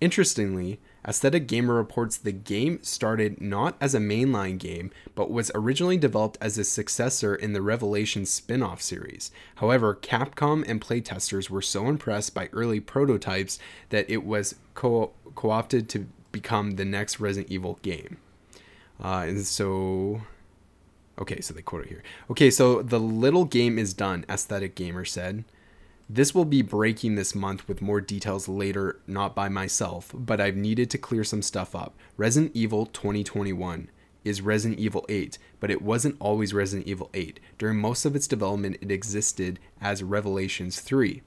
Interestingly, 0.00 0.80
Aesthetic 1.06 1.46
Gamer 1.46 1.74
reports 1.74 2.16
the 2.16 2.32
game 2.32 2.82
started 2.82 3.40
not 3.40 3.76
as 3.80 3.94
a 3.94 4.00
mainline 4.00 4.58
game, 4.58 4.90
but 5.14 5.30
was 5.30 5.52
originally 5.54 5.96
developed 5.96 6.36
as 6.40 6.58
a 6.58 6.64
successor 6.64 7.34
in 7.34 7.52
the 7.52 7.62
Revelation 7.62 8.26
spin 8.26 8.62
off 8.62 8.82
series. 8.82 9.30
However, 9.56 9.94
Capcom 9.94 10.64
and 10.66 10.80
playtesters 10.80 11.48
were 11.48 11.62
so 11.62 11.86
impressed 11.86 12.34
by 12.34 12.48
early 12.52 12.80
prototypes 12.80 13.58
that 13.90 14.10
it 14.10 14.24
was 14.24 14.56
co 14.74 15.12
opted 15.44 15.88
to 15.90 16.06
become 16.32 16.72
the 16.72 16.84
next 16.84 17.20
Resident 17.20 17.52
Evil 17.52 17.78
game. 17.82 18.18
Uh, 19.02 19.26
and 19.28 19.46
so 19.46 20.22
Okay, 21.18 21.40
so 21.40 21.54
they 21.54 21.62
quote 21.62 21.84
it 21.84 21.88
here. 21.88 22.02
Okay, 22.30 22.50
so 22.50 22.82
the 22.82 23.00
little 23.00 23.46
game 23.46 23.78
is 23.78 23.94
done, 23.94 24.24
Aesthetic 24.28 24.74
Gamer 24.74 25.04
said. 25.04 25.44
This 26.08 26.32
will 26.32 26.44
be 26.44 26.62
breaking 26.62 27.16
this 27.16 27.34
month 27.34 27.66
with 27.66 27.82
more 27.82 28.00
details 28.00 28.48
later, 28.48 29.00
not 29.08 29.34
by 29.34 29.48
myself, 29.48 30.12
but 30.14 30.40
I've 30.40 30.54
needed 30.54 30.88
to 30.90 30.98
clear 30.98 31.24
some 31.24 31.42
stuff 31.42 31.74
up. 31.74 31.96
Resident 32.16 32.52
Evil 32.54 32.86
2021 32.86 33.90
is 34.24 34.40
Resident 34.40 34.78
Evil 34.78 35.04
8, 35.08 35.36
but 35.58 35.70
it 35.70 35.82
wasn't 35.82 36.16
always 36.20 36.54
Resident 36.54 36.86
Evil 36.86 37.10
8. 37.12 37.40
During 37.58 37.78
most 37.78 38.04
of 38.04 38.14
its 38.14 38.28
development, 38.28 38.76
it 38.80 38.92
existed 38.92 39.58
as 39.80 40.04
Revelations 40.04 40.80
3. 40.80 41.22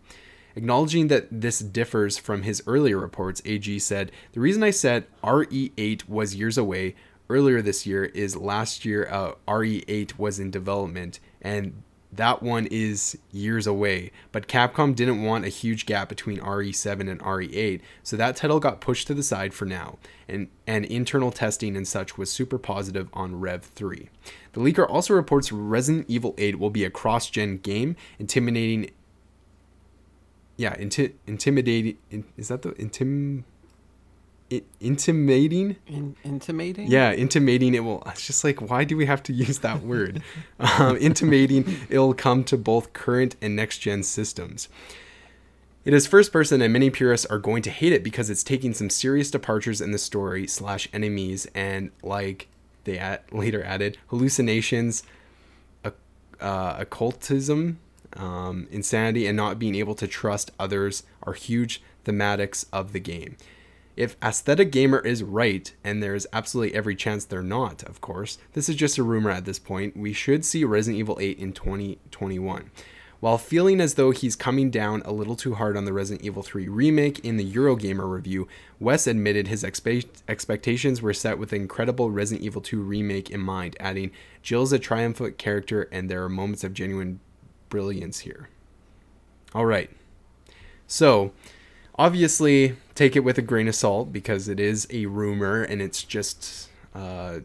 Acknowledging 0.55 1.09
that 1.09 1.27
this 1.29 1.59
differs 1.59 2.17
from 2.17 2.43
his 2.43 2.63
earlier 2.65 2.97
reports, 2.97 3.41
AG 3.43 3.79
said, 3.79 4.13
The 4.31 4.39
reason 4.39 4.63
I 4.63 4.71
said 4.71 5.07
RE8 5.21 6.07
was 6.07 6.35
years 6.35 6.57
away 6.57 6.95
earlier 7.29 7.61
this 7.61 7.85
year 7.85 8.05
is 8.05 8.37
last 8.37 8.85
year 8.85 9.07
uh, 9.11 9.33
RE8 9.45 10.17
was 10.17 10.39
in 10.39 10.51
development 10.51 11.19
and 11.41 11.83
that 12.11 12.41
one 12.41 12.65
is 12.67 13.17
years 13.31 13.67
away. 13.67 14.11
But 14.31 14.47
Capcom 14.47 14.95
didn't 14.95 15.23
want 15.23 15.45
a 15.45 15.49
huge 15.49 15.85
gap 15.85 16.09
between 16.09 16.39
RE7 16.39 17.09
and 17.09 17.19
RE8, 17.19 17.81
so 18.03 18.17
that 18.17 18.35
title 18.35 18.59
got 18.59 18.81
pushed 18.81 19.07
to 19.07 19.13
the 19.13 19.23
side 19.23 19.53
for 19.53 19.65
now, 19.65 19.99
and, 20.27 20.47
and 20.65 20.85
internal 20.85 21.31
testing 21.31 21.75
and 21.75 21.87
such 21.87 22.17
was 22.17 22.31
super 22.31 22.57
positive 22.57 23.09
on 23.13 23.39
Rev 23.39 23.63
3. 23.63 24.09
The 24.53 24.61
leaker 24.61 24.89
also 24.89 25.13
reports 25.13 25.51
Resident 25.51 26.05
Evil 26.07 26.33
8 26.37 26.57
will 26.57 26.71
be 26.71 26.83
a 26.83 26.89
cross 26.89 27.29
gen 27.29 27.57
game, 27.57 27.95
intimidating. 28.17 28.91
Yeah, 30.57 30.75
inti- 30.75 31.13
intimidating. 31.27 31.97
In, 32.09 32.25
is 32.35 32.47
that 32.47 32.63
the 32.63 32.71
intim? 32.71 33.43
Intimating? 34.79 35.77
In, 35.87 36.15
intimating? 36.23 36.87
Yeah 36.87 37.11
intimating 37.13 37.75
it 37.75 37.83
will 37.83 38.03
it's 38.07 38.25
just 38.25 38.43
like 38.43 38.69
why 38.69 38.83
do 38.83 38.97
we 38.97 39.05
have 39.05 39.23
to 39.23 39.33
use 39.45 39.59
that 39.59 39.81
word? 39.81 40.21
Um, 40.59 40.97
intimating 40.97 41.79
it'll 41.89 42.13
come 42.13 42.43
to 42.45 42.57
both 42.57 42.93
current 42.93 43.35
and 43.41 43.55
next 43.55 43.79
gen 43.79 44.03
systems. 44.03 44.69
It 45.85 45.93
is 45.93 46.05
first 46.05 46.31
person 46.31 46.61
and 46.61 46.73
many 46.73 46.89
purists 46.89 47.25
are 47.27 47.39
going 47.39 47.61
to 47.63 47.69
hate 47.69 47.93
it 47.93 48.03
because 48.03 48.29
it's 48.29 48.43
taking 48.43 48.73
some 48.73 48.89
serious 48.89 49.31
departures 49.31 49.81
in 49.81 49.91
the 49.91 49.97
story 49.97 50.45
slash 50.45 50.87
enemies 50.93 51.47
and 51.55 51.91
like 52.03 52.47
they 52.83 52.97
at, 52.97 53.31
later 53.33 53.63
added 53.63 53.97
hallucinations 54.07 55.03
uh, 56.41 56.75
occultism 56.77 57.79
um, 58.13 58.67
insanity 58.71 59.27
and 59.27 59.37
not 59.37 59.59
being 59.59 59.75
able 59.75 59.95
to 59.95 60.07
trust 60.07 60.51
others 60.59 61.03
are 61.23 61.33
huge 61.33 61.81
thematics 62.05 62.65
of 62.71 62.93
the 62.93 62.99
game 62.99 63.37
if 63.99 64.15
Aesthetic 64.23 64.71
Gamer 64.71 64.99
is 64.99 65.23
right, 65.23 65.75
and 65.83 66.01
there 66.01 66.15
is 66.15 66.25
absolutely 66.31 66.73
every 66.73 66.95
chance 66.95 67.25
they're 67.25 67.43
not, 67.43 67.83
of 67.83 67.99
course, 67.99 68.37
this 68.53 68.69
is 68.69 68.77
just 68.77 68.97
a 68.97 69.03
rumor 69.03 69.29
at 69.29 69.43
this 69.43 69.59
point, 69.59 69.97
we 69.97 70.13
should 70.13 70.45
see 70.45 70.63
Resident 70.63 70.99
Evil 70.99 71.17
8 71.19 71.37
in 71.37 71.51
2021. 71.51 72.71
While 73.19 73.37
feeling 73.37 73.81
as 73.81 73.95
though 73.95 74.11
he's 74.11 74.37
coming 74.37 74.71
down 74.71 75.01
a 75.03 75.11
little 75.11 75.35
too 75.35 75.55
hard 75.55 75.75
on 75.75 75.83
the 75.83 75.91
Resident 75.91 76.25
Evil 76.25 76.41
3 76.41 76.69
remake 76.69 77.19
in 77.25 77.35
the 77.35 77.51
Eurogamer 77.51 78.09
review, 78.09 78.47
Wes 78.79 79.05
admitted 79.05 79.49
his 79.49 79.63
expe- 79.63 80.07
expectations 80.29 81.01
were 81.01 81.13
set 81.13 81.37
with 81.37 81.51
incredible 81.51 82.09
Resident 82.09 82.45
Evil 82.45 82.61
2 82.61 82.79
remake 82.79 83.29
in 83.29 83.41
mind, 83.41 83.75
adding, 83.81 84.11
Jill's 84.41 84.71
a 84.71 84.79
triumphant 84.79 85.37
character 85.37 85.89
and 85.91 86.09
there 86.09 86.23
are 86.23 86.29
moments 86.29 86.63
of 86.63 86.73
genuine 86.73 87.19
brilliance 87.67 88.19
here. 88.19 88.47
All 89.53 89.65
right. 89.65 89.89
So, 90.87 91.33
obviously 91.99 92.77
take 92.95 93.17
it 93.17 93.19
with 93.19 93.37
a 93.37 93.41
grain 93.41 93.67
of 93.67 93.75
salt 93.75 94.11
because 94.13 94.47
it 94.47 94.57
is 94.57 94.87
a 94.89 95.05
rumor 95.05 95.61
and 95.61 95.81
it's 95.81 96.01
just 96.01 96.69
uh, 96.95 97.39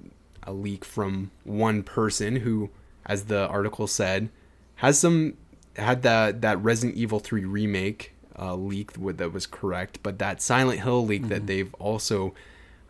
a 0.45 0.53
leak 0.53 0.85
from 0.85 1.33
one 1.43 1.83
person 1.83 2.37
who 2.37 2.71
as 3.05 3.25
the 3.25 3.49
article 3.49 3.89
said 3.89 4.29
has 4.77 4.97
some 4.97 5.37
had 5.77 6.03
that 6.03 6.41
that 6.41 6.63
resident 6.63 6.97
evil 6.97 7.19
3 7.19 7.45
remake 7.45 8.15
uh, 8.39 8.55
leak 8.55 8.93
that 9.17 9.33
was 9.33 9.45
correct 9.45 9.99
but 10.05 10.21
that 10.21 10.41
silent 10.41 10.81
hill 10.81 11.05
leak 11.05 11.23
mm-hmm. 11.23 11.31
that 11.31 11.47
they've 11.49 11.75
also 11.75 12.33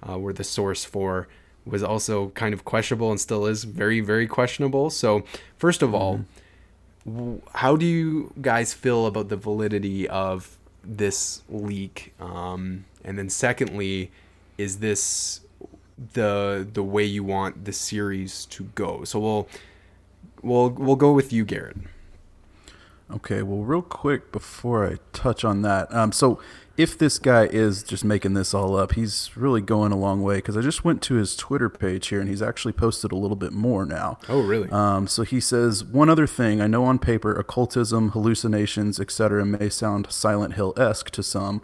uh, 0.06 0.18
were 0.18 0.34
the 0.34 0.44
source 0.44 0.84
for 0.84 1.26
was 1.64 1.82
also 1.82 2.28
kind 2.30 2.52
of 2.52 2.66
questionable 2.66 3.10
and 3.10 3.18
still 3.18 3.46
is 3.46 3.64
very 3.64 4.00
very 4.00 4.26
questionable 4.26 4.90
so 4.90 5.24
first 5.56 5.80
of 5.82 5.94
all 5.94 6.20
mm-hmm. 7.08 7.36
how 7.54 7.74
do 7.74 7.86
you 7.86 8.34
guys 8.42 8.74
feel 8.74 9.06
about 9.06 9.30
the 9.30 9.36
validity 9.36 10.06
of 10.08 10.58
this 10.86 11.42
leak? 11.48 12.14
Um, 12.20 12.84
and 13.04 13.18
then 13.18 13.28
secondly, 13.28 14.10
is 14.58 14.78
this 14.78 15.40
the 16.12 16.66
the 16.72 16.82
way 16.82 17.04
you 17.04 17.24
want 17.24 17.64
the 17.64 17.72
series 17.72 18.46
to 18.46 18.64
go? 18.74 19.04
So 19.04 19.18
we'll 19.20 19.48
we'll 20.42 20.70
we'll 20.70 20.96
go 20.96 21.12
with 21.12 21.32
you, 21.32 21.44
Garrett. 21.44 21.76
Okay, 23.10 23.42
well, 23.42 23.62
real 23.62 23.82
quick 23.82 24.32
before 24.32 24.86
I 24.86 24.96
touch 25.12 25.44
on 25.44 25.62
that, 25.62 25.94
um, 25.94 26.10
so 26.10 26.40
if 26.76 26.98
this 26.98 27.18
guy 27.18 27.44
is 27.46 27.82
just 27.82 28.04
making 28.04 28.34
this 28.34 28.52
all 28.52 28.76
up, 28.76 28.94
he's 28.94 29.30
really 29.36 29.60
going 29.60 29.92
a 29.92 29.96
long 29.96 30.22
way 30.22 30.36
because 30.36 30.56
I 30.56 30.60
just 30.60 30.84
went 30.84 31.02
to 31.02 31.14
his 31.14 31.36
Twitter 31.36 31.68
page 31.68 32.08
here 32.08 32.20
and 32.20 32.28
he's 32.28 32.42
actually 32.42 32.72
posted 32.72 33.12
a 33.12 33.16
little 33.16 33.36
bit 33.36 33.52
more 33.52 33.86
now. 33.86 34.18
Oh, 34.28 34.42
really? 34.42 34.68
Um, 34.70 35.06
so 35.06 35.22
he 35.22 35.38
says 35.38 35.84
one 35.84 36.10
other 36.10 36.26
thing. 36.26 36.60
I 36.60 36.66
know 36.66 36.84
on 36.84 36.98
paper, 36.98 37.32
occultism, 37.32 38.10
hallucinations, 38.10 38.98
etc., 38.98 39.44
may 39.44 39.68
sound 39.68 40.10
Silent 40.10 40.54
Hill 40.54 40.74
esque 40.76 41.10
to 41.10 41.22
some, 41.22 41.62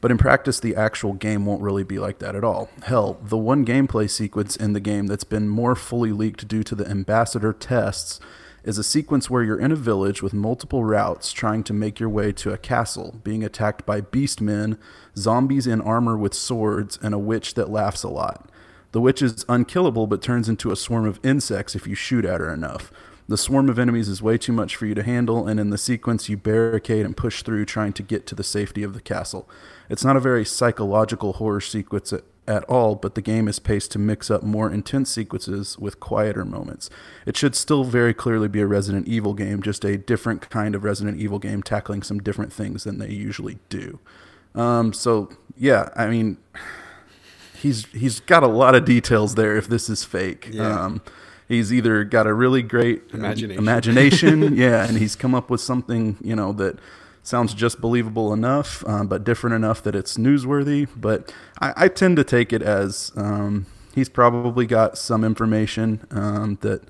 but 0.00 0.10
in 0.10 0.18
practice, 0.18 0.58
the 0.58 0.74
actual 0.74 1.12
game 1.12 1.46
won't 1.46 1.62
really 1.62 1.84
be 1.84 1.98
like 1.98 2.18
that 2.18 2.34
at 2.34 2.44
all. 2.44 2.68
Hell, 2.84 3.18
the 3.22 3.38
one 3.38 3.64
gameplay 3.64 4.10
sequence 4.10 4.56
in 4.56 4.72
the 4.72 4.80
game 4.80 5.06
that's 5.06 5.24
been 5.24 5.48
more 5.48 5.76
fully 5.76 6.12
leaked 6.12 6.48
due 6.48 6.62
to 6.64 6.74
the 6.74 6.88
ambassador 6.88 7.52
tests 7.52 8.20
is 8.64 8.78
a 8.78 8.84
sequence 8.84 9.30
where 9.30 9.42
you're 9.42 9.60
in 9.60 9.72
a 9.72 9.76
village 9.76 10.22
with 10.22 10.34
multiple 10.34 10.84
routes 10.84 11.32
trying 11.32 11.62
to 11.64 11.72
make 11.72 12.00
your 12.00 12.08
way 12.08 12.32
to 12.32 12.52
a 12.52 12.58
castle, 12.58 13.20
being 13.22 13.44
attacked 13.44 13.86
by 13.86 14.00
beastmen, 14.00 14.78
zombies 15.16 15.66
in 15.66 15.80
armor 15.80 16.16
with 16.16 16.34
swords, 16.34 16.98
and 17.02 17.14
a 17.14 17.18
witch 17.18 17.54
that 17.54 17.70
laughs 17.70 18.02
a 18.02 18.08
lot. 18.08 18.50
The 18.92 19.00
witch 19.00 19.22
is 19.22 19.44
unkillable 19.48 20.06
but 20.06 20.22
turns 20.22 20.48
into 20.48 20.70
a 20.70 20.76
swarm 20.76 21.06
of 21.06 21.20
insects 21.22 21.74
if 21.74 21.86
you 21.86 21.94
shoot 21.94 22.24
at 22.24 22.40
her 22.40 22.52
enough. 22.52 22.90
The 23.28 23.36
swarm 23.36 23.68
of 23.68 23.78
enemies 23.78 24.08
is 24.08 24.22
way 24.22 24.38
too 24.38 24.54
much 24.54 24.74
for 24.74 24.86
you 24.86 24.94
to 24.94 25.02
handle, 25.02 25.46
and 25.46 25.60
in 25.60 25.68
the 25.68 25.76
sequence, 25.76 26.30
you 26.30 26.38
barricade 26.38 27.04
and 27.04 27.14
push 27.14 27.42
through 27.42 27.66
trying 27.66 27.92
to 27.92 28.02
get 28.02 28.26
to 28.26 28.34
the 28.34 28.42
safety 28.42 28.82
of 28.82 28.94
the 28.94 29.02
castle. 29.02 29.46
It's 29.90 30.04
not 30.04 30.16
a 30.16 30.20
very 30.20 30.46
psychological 30.46 31.34
horror 31.34 31.60
sequence 31.60 32.14
at 32.48 32.64
all, 32.64 32.94
but 32.94 33.14
the 33.14 33.22
game 33.22 33.46
is 33.46 33.58
paced 33.58 33.92
to 33.92 33.98
mix 33.98 34.30
up 34.30 34.42
more 34.42 34.72
intense 34.72 35.10
sequences 35.10 35.78
with 35.78 36.00
quieter 36.00 36.44
moments. 36.44 36.88
It 37.26 37.36
should 37.36 37.54
still 37.54 37.84
very 37.84 38.14
clearly 38.14 38.48
be 38.48 38.60
a 38.60 38.66
Resident 38.66 39.06
Evil 39.06 39.34
game, 39.34 39.62
just 39.62 39.84
a 39.84 39.98
different 39.98 40.48
kind 40.48 40.74
of 40.74 40.82
Resident 40.82 41.20
Evil 41.20 41.38
game 41.38 41.62
tackling 41.62 42.02
some 42.02 42.18
different 42.20 42.52
things 42.52 42.84
than 42.84 42.98
they 42.98 43.10
usually 43.10 43.58
do. 43.68 44.00
Um, 44.54 44.94
so 44.94 45.30
yeah, 45.56 45.90
I 45.94 46.08
mean, 46.08 46.38
he's 47.54 47.84
he's 47.86 48.20
got 48.20 48.42
a 48.42 48.48
lot 48.48 48.74
of 48.74 48.84
details 48.86 49.34
there. 49.34 49.56
If 49.56 49.68
this 49.68 49.90
is 49.90 50.02
fake, 50.02 50.48
yeah. 50.50 50.84
um, 50.84 51.02
he's 51.48 51.72
either 51.72 52.02
got 52.04 52.26
a 52.26 52.32
really 52.32 52.62
great 52.62 53.02
imagination, 53.12 53.58
imagination 53.58 54.56
yeah, 54.56 54.88
and 54.88 54.96
he's 54.96 55.14
come 55.14 55.34
up 55.34 55.50
with 55.50 55.60
something 55.60 56.16
you 56.22 56.34
know 56.34 56.52
that 56.54 56.78
sounds 57.28 57.54
just 57.54 57.80
believable 57.80 58.32
enough, 58.32 58.84
um, 58.86 59.06
but 59.06 59.22
different 59.22 59.54
enough 59.54 59.82
that 59.82 59.94
it's 59.94 60.16
newsworthy. 60.16 60.88
But 60.96 61.32
I, 61.60 61.72
I 61.76 61.88
tend 61.88 62.16
to 62.16 62.24
take 62.24 62.52
it 62.52 62.62
as 62.62 63.12
um, 63.16 63.66
he's 63.94 64.08
probably 64.08 64.66
got 64.66 64.96
some 64.96 65.24
information 65.24 66.06
um, 66.10 66.58
that 66.62 66.82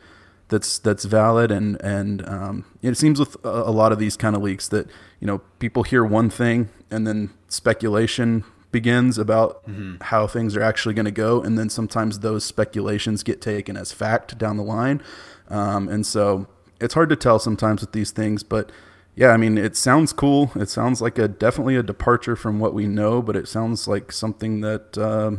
that's 0.48 0.78
that's 0.78 1.04
valid, 1.04 1.50
and 1.50 1.80
and 1.82 2.26
um, 2.26 2.64
it 2.82 2.96
seems 2.96 3.18
with 3.18 3.36
a, 3.44 3.48
a 3.48 3.72
lot 3.72 3.92
of 3.92 3.98
these 3.98 4.16
kind 4.16 4.34
of 4.36 4.42
leaks 4.42 4.68
that 4.68 4.86
you 5.20 5.26
know 5.26 5.38
people 5.58 5.82
hear 5.82 6.04
one 6.04 6.30
thing 6.30 6.70
and 6.90 7.06
then 7.06 7.30
speculation 7.48 8.44
begins 8.70 9.18
about 9.18 9.66
mm-hmm. 9.66 9.96
how 10.02 10.26
things 10.26 10.56
are 10.56 10.62
actually 10.62 10.94
going 10.94 11.04
to 11.04 11.10
go, 11.10 11.42
and 11.42 11.58
then 11.58 11.68
sometimes 11.68 12.20
those 12.20 12.44
speculations 12.44 13.22
get 13.22 13.40
taken 13.40 13.76
as 13.76 13.92
fact 13.92 14.38
down 14.38 14.56
the 14.56 14.62
line, 14.62 15.02
um, 15.48 15.88
and 15.88 16.06
so 16.06 16.46
it's 16.80 16.94
hard 16.94 17.08
to 17.08 17.16
tell 17.16 17.38
sometimes 17.38 17.80
with 17.80 17.92
these 17.92 18.12
things, 18.12 18.42
but 18.42 18.70
yeah, 19.18 19.30
I 19.32 19.36
mean, 19.36 19.58
it 19.58 19.74
sounds 19.74 20.12
cool. 20.12 20.52
It 20.54 20.68
sounds 20.68 21.02
like 21.02 21.18
a 21.18 21.26
definitely 21.26 21.74
a 21.74 21.82
departure 21.82 22.36
from 22.36 22.60
what 22.60 22.72
we 22.72 22.86
know, 22.86 23.20
but 23.20 23.34
it 23.34 23.48
sounds 23.48 23.88
like 23.88 24.12
something 24.12 24.60
that 24.60 24.96
uh, 24.96 25.32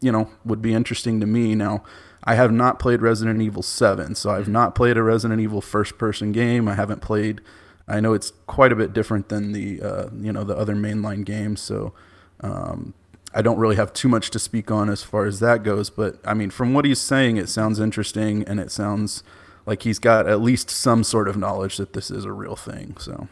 you 0.00 0.12
know 0.12 0.30
would 0.44 0.62
be 0.62 0.72
interesting 0.72 1.18
to 1.18 1.26
me. 1.26 1.56
Now, 1.56 1.82
I 2.22 2.36
have 2.36 2.52
not 2.52 2.78
played 2.78 3.02
Resident 3.02 3.42
Evil 3.42 3.64
Seven, 3.64 4.14
so 4.14 4.30
I've 4.30 4.46
not 4.46 4.76
played 4.76 4.96
a 4.96 5.02
Resident 5.02 5.40
Evil 5.40 5.60
first-person 5.60 6.30
game. 6.30 6.68
I 6.68 6.76
haven't 6.76 7.02
played. 7.02 7.40
I 7.88 7.98
know 7.98 8.12
it's 8.12 8.30
quite 8.46 8.70
a 8.70 8.76
bit 8.76 8.92
different 8.92 9.30
than 9.30 9.50
the 9.50 9.82
uh, 9.82 10.10
you 10.16 10.32
know 10.32 10.44
the 10.44 10.56
other 10.56 10.76
mainline 10.76 11.24
games, 11.24 11.60
so 11.60 11.92
um, 12.40 12.94
I 13.34 13.42
don't 13.42 13.58
really 13.58 13.74
have 13.74 13.92
too 13.92 14.06
much 14.06 14.30
to 14.30 14.38
speak 14.38 14.70
on 14.70 14.88
as 14.88 15.02
far 15.02 15.26
as 15.26 15.40
that 15.40 15.64
goes. 15.64 15.90
But 15.90 16.20
I 16.24 16.34
mean, 16.34 16.50
from 16.50 16.72
what 16.72 16.84
he's 16.84 17.00
saying, 17.00 17.38
it 17.38 17.48
sounds 17.48 17.80
interesting, 17.80 18.44
and 18.44 18.60
it 18.60 18.70
sounds 18.70 19.24
like 19.66 19.82
he's 19.82 19.98
got 19.98 20.26
at 20.26 20.40
least 20.40 20.70
some 20.70 21.04
sort 21.04 21.28
of 21.28 21.36
knowledge 21.36 21.76
that 21.76 21.92
this 21.92 22.10
is 22.10 22.24
a 22.24 22.32
real 22.32 22.56
thing. 22.56 22.96
So, 22.98 23.28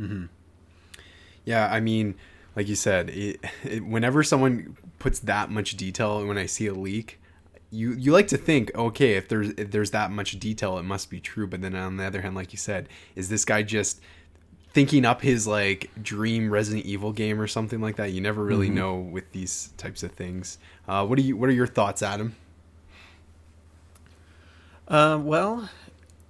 mm-hmm. 0.00 0.26
yeah, 1.44 1.68
I 1.72 1.80
mean, 1.80 2.14
like 2.54 2.68
you 2.68 2.76
said, 2.76 3.10
it, 3.10 3.40
it, 3.64 3.84
whenever 3.84 4.22
someone 4.22 4.76
puts 4.98 5.18
that 5.20 5.50
much 5.50 5.76
detail, 5.76 6.24
when 6.26 6.38
I 6.38 6.46
see 6.46 6.66
a 6.66 6.74
leak, 6.74 7.20
you 7.70 7.92
you 7.92 8.12
like 8.12 8.28
to 8.28 8.36
think, 8.36 8.74
okay, 8.74 9.14
if 9.14 9.28
there's 9.28 9.50
if 9.50 9.70
there's 9.70 9.90
that 9.90 10.10
much 10.10 10.38
detail, 10.38 10.78
it 10.78 10.84
must 10.84 11.10
be 11.10 11.20
true. 11.20 11.46
But 11.46 11.62
then 11.62 11.74
on 11.74 11.96
the 11.96 12.04
other 12.04 12.22
hand, 12.22 12.34
like 12.34 12.52
you 12.52 12.58
said, 12.58 12.88
is 13.14 13.28
this 13.28 13.44
guy 13.44 13.62
just 13.62 14.00
thinking 14.72 15.04
up 15.04 15.22
his 15.22 15.46
like 15.46 15.90
dream 16.00 16.50
Resident 16.50 16.86
Evil 16.86 17.12
game 17.12 17.40
or 17.40 17.46
something 17.46 17.80
like 17.80 17.96
that? 17.96 18.12
You 18.12 18.20
never 18.20 18.44
really 18.44 18.66
mm-hmm. 18.66 18.76
know 18.76 18.96
with 18.96 19.32
these 19.32 19.70
types 19.76 20.02
of 20.02 20.12
things. 20.12 20.58
Uh, 20.86 21.04
what 21.04 21.18
do 21.18 21.24
you 21.24 21.36
What 21.36 21.48
are 21.50 21.54
your 21.54 21.66
thoughts, 21.66 22.02
Adam? 22.02 22.36
Uh, 24.88 25.18
well, 25.20 25.68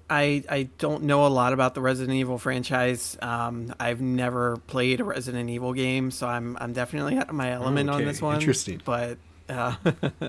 I 0.09 0.45
I 0.49 0.69
don't 0.79 1.05
know 1.05 1.27
a 1.27 1.29
lot 1.29 1.53
about 1.53 1.75
the 1.75 1.81
Resident 1.81 2.17
Evil 2.17 2.39
franchise. 2.39 3.17
Um, 3.21 3.75
I've 3.79 4.01
never 4.01 4.57
played 4.67 5.01
a 5.01 5.05
Resident 5.05 5.51
Evil 5.51 5.73
game, 5.73 6.11
so 6.11 6.27
I'm 6.27 6.57
I'm 6.61 6.73
definitely 6.73 7.17
out 7.17 7.29
of 7.29 7.35
my 7.35 7.53
element 7.53 7.89
okay. 7.89 7.99
on 7.99 8.05
this 8.05 8.23
one. 8.23 8.37
Interesting, 8.37 8.81
but 8.85 9.19
uh, 9.49 9.75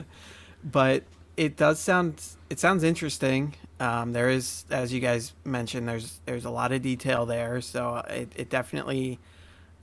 but 0.64 1.04
it 1.38 1.56
does 1.56 1.80
sound 1.80 2.22
it 2.50 2.60
sounds 2.60 2.84
interesting. 2.84 3.54
Um, 3.80 4.14
there 4.14 4.30
is, 4.30 4.66
as 4.72 4.92
you 4.92 5.00
guys 5.00 5.34
mentioned, 5.46 5.88
there's 5.88 6.20
there's 6.26 6.46
a 6.46 6.50
lot 6.50 6.72
of 6.72 6.82
detail 6.82 7.26
there, 7.26 7.62
so 7.62 7.98
it, 8.10 8.32
it 8.36 8.50
definitely 8.50 9.20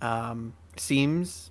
um, 0.02 0.54
seems 0.76 1.50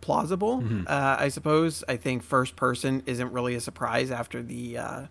plausible. 0.00 0.62
Mhm. 0.62 0.88
Uh, 0.88 1.16
I 1.18 1.28
suppose. 1.28 1.82
I 1.88 1.96
think 1.96 2.22
first 2.22 2.54
person 2.54 3.02
isn't 3.06 3.32
really 3.32 3.56
a 3.56 3.60
surprise 3.60 4.12
after 4.12 4.42
the 4.42 4.78
uh, 4.78 5.06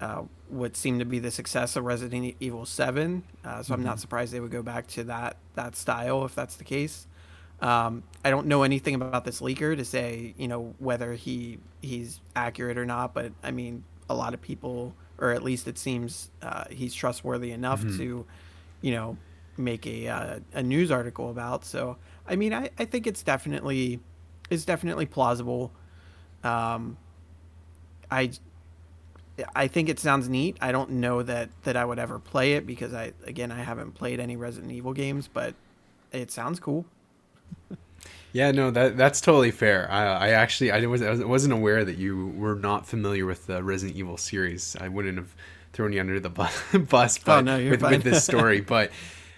uh, 0.00 0.22
what 0.48 0.76
seemed 0.76 1.00
to 1.00 1.06
be 1.06 1.18
the 1.18 1.30
success 1.30 1.76
of 1.76 1.84
Resident 1.84 2.36
Evil 2.40 2.66
Seven. 2.66 3.22
Uh, 3.44 3.62
so 3.62 3.74
I'm 3.74 3.82
not 3.82 4.00
surprised 4.00 4.32
they 4.32 4.40
would 4.40 4.50
go 4.50 4.62
back 4.62 4.86
to 4.88 5.04
that 5.04 5.36
that 5.54 5.76
style 5.76 6.24
if 6.24 6.34
that's 6.34 6.56
the 6.56 6.64
case. 6.64 7.06
Um, 7.60 8.02
I 8.24 8.30
don't 8.30 8.46
know 8.46 8.62
anything 8.62 8.94
about 8.94 9.24
this 9.24 9.40
leaker 9.40 9.76
to 9.76 9.84
say, 9.84 10.34
you 10.36 10.48
know, 10.48 10.74
whether 10.78 11.14
he 11.14 11.58
he's 11.80 12.20
accurate 12.34 12.78
or 12.78 12.84
not. 12.84 13.14
But 13.14 13.32
I 13.42 13.50
mean, 13.50 13.84
a 14.10 14.14
lot 14.14 14.34
of 14.34 14.42
people, 14.42 14.94
or 15.18 15.30
at 15.30 15.42
least 15.42 15.66
it 15.66 15.78
seems, 15.78 16.30
uh, 16.42 16.64
he's 16.70 16.94
trustworthy 16.94 17.52
enough 17.52 17.80
to, 17.96 18.26
you 18.82 18.92
know, 18.92 19.16
make 19.56 19.86
a 19.86 20.08
uh, 20.08 20.38
a 20.52 20.62
news 20.62 20.90
article 20.90 21.30
about. 21.30 21.64
So 21.64 21.96
I 22.26 22.36
mean, 22.36 22.52
I, 22.52 22.70
I 22.78 22.84
think 22.84 23.06
it's 23.06 23.22
definitely 23.22 24.00
it's 24.50 24.64
definitely 24.64 25.06
plausible. 25.06 25.72
Um, 26.44 26.98
I 28.10 28.30
I 29.54 29.68
think 29.68 29.88
it 29.88 29.98
sounds 29.98 30.28
neat. 30.28 30.56
I 30.60 30.72
don't 30.72 30.90
know 30.92 31.22
that 31.22 31.50
that 31.62 31.76
I 31.76 31.84
would 31.84 31.98
ever 31.98 32.18
play 32.18 32.54
it 32.54 32.66
because 32.66 32.94
I 32.94 33.12
again 33.24 33.52
I 33.52 33.62
haven't 33.62 33.92
played 33.92 34.20
any 34.20 34.36
Resident 34.36 34.72
Evil 34.72 34.92
games, 34.92 35.28
but 35.28 35.54
it 36.12 36.30
sounds 36.30 36.60
cool. 36.60 36.86
Yeah, 38.32 38.50
no, 38.50 38.70
that 38.70 38.96
that's 38.96 39.20
totally 39.20 39.50
fair. 39.50 39.90
I, 39.90 40.04
I 40.04 40.28
actually 40.30 40.70
I 40.70 40.84
was 40.86 41.00
I 41.02 41.14
wasn't 41.24 41.54
aware 41.54 41.84
that 41.84 41.96
you 41.96 42.28
were 42.28 42.54
not 42.54 42.86
familiar 42.86 43.24
with 43.24 43.46
the 43.46 43.62
Resident 43.62 43.96
Evil 43.96 44.16
series. 44.16 44.76
I 44.78 44.88
wouldn't 44.88 45.16
have 45.16 45.34
thrown 45.72 45.92
you 45.92 46.00
under 46.00 46.20
the 46.20 46.28
bu- 46.30 46.78
bus, 46.90 47.18
but 47.18 47.38
Oh, 47.38 47.40
no, 47.40 47.58
with, 47.68 47.82
with 47.82 48.02
this 48.02 48.20
story. 48.24 48.60
but 48.60 48.90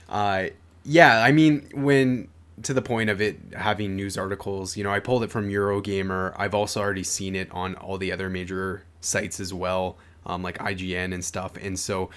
uh, 0.09 0.47
yeah, 0.85 1.23
I 1.23 1.33
mean, 1.33 1.69
when 1.75 2.29
to 2.63 2.75
the 2.75 2.83
point 2.83 3.09
of 3.11 3.21
it 3.21 3.39
having 3.55 3.95
news 3.95 4.19
articles, 4.19 4.77
you 4.77 4.83
know, 4.83 4.91
I 4.91 4.99
pulled 5.01 5.23
it 5.23 5.31
from 5.31 5.49
Eurogamer. 5.49 6.35
I've 6.37 6.55
also 6.55 6.81
already 6.81 7.05
seen 7.05 7.37
it 7.37 7.51
on 7.53 7.77
all 7.77 7.99
the 7.99 8.11
other 8.11 8.29
major 8.29 8.85
sites 9.01 9.41
as 9.41 9.53
well, 9.53 9.97
um, 10.27 10.43
like 10.43 10.59
IGN 10.59 11.13
and 11.15 11.25
stuff. 11.25 11.53
And 11.61 11.79
so, 11.79 12.11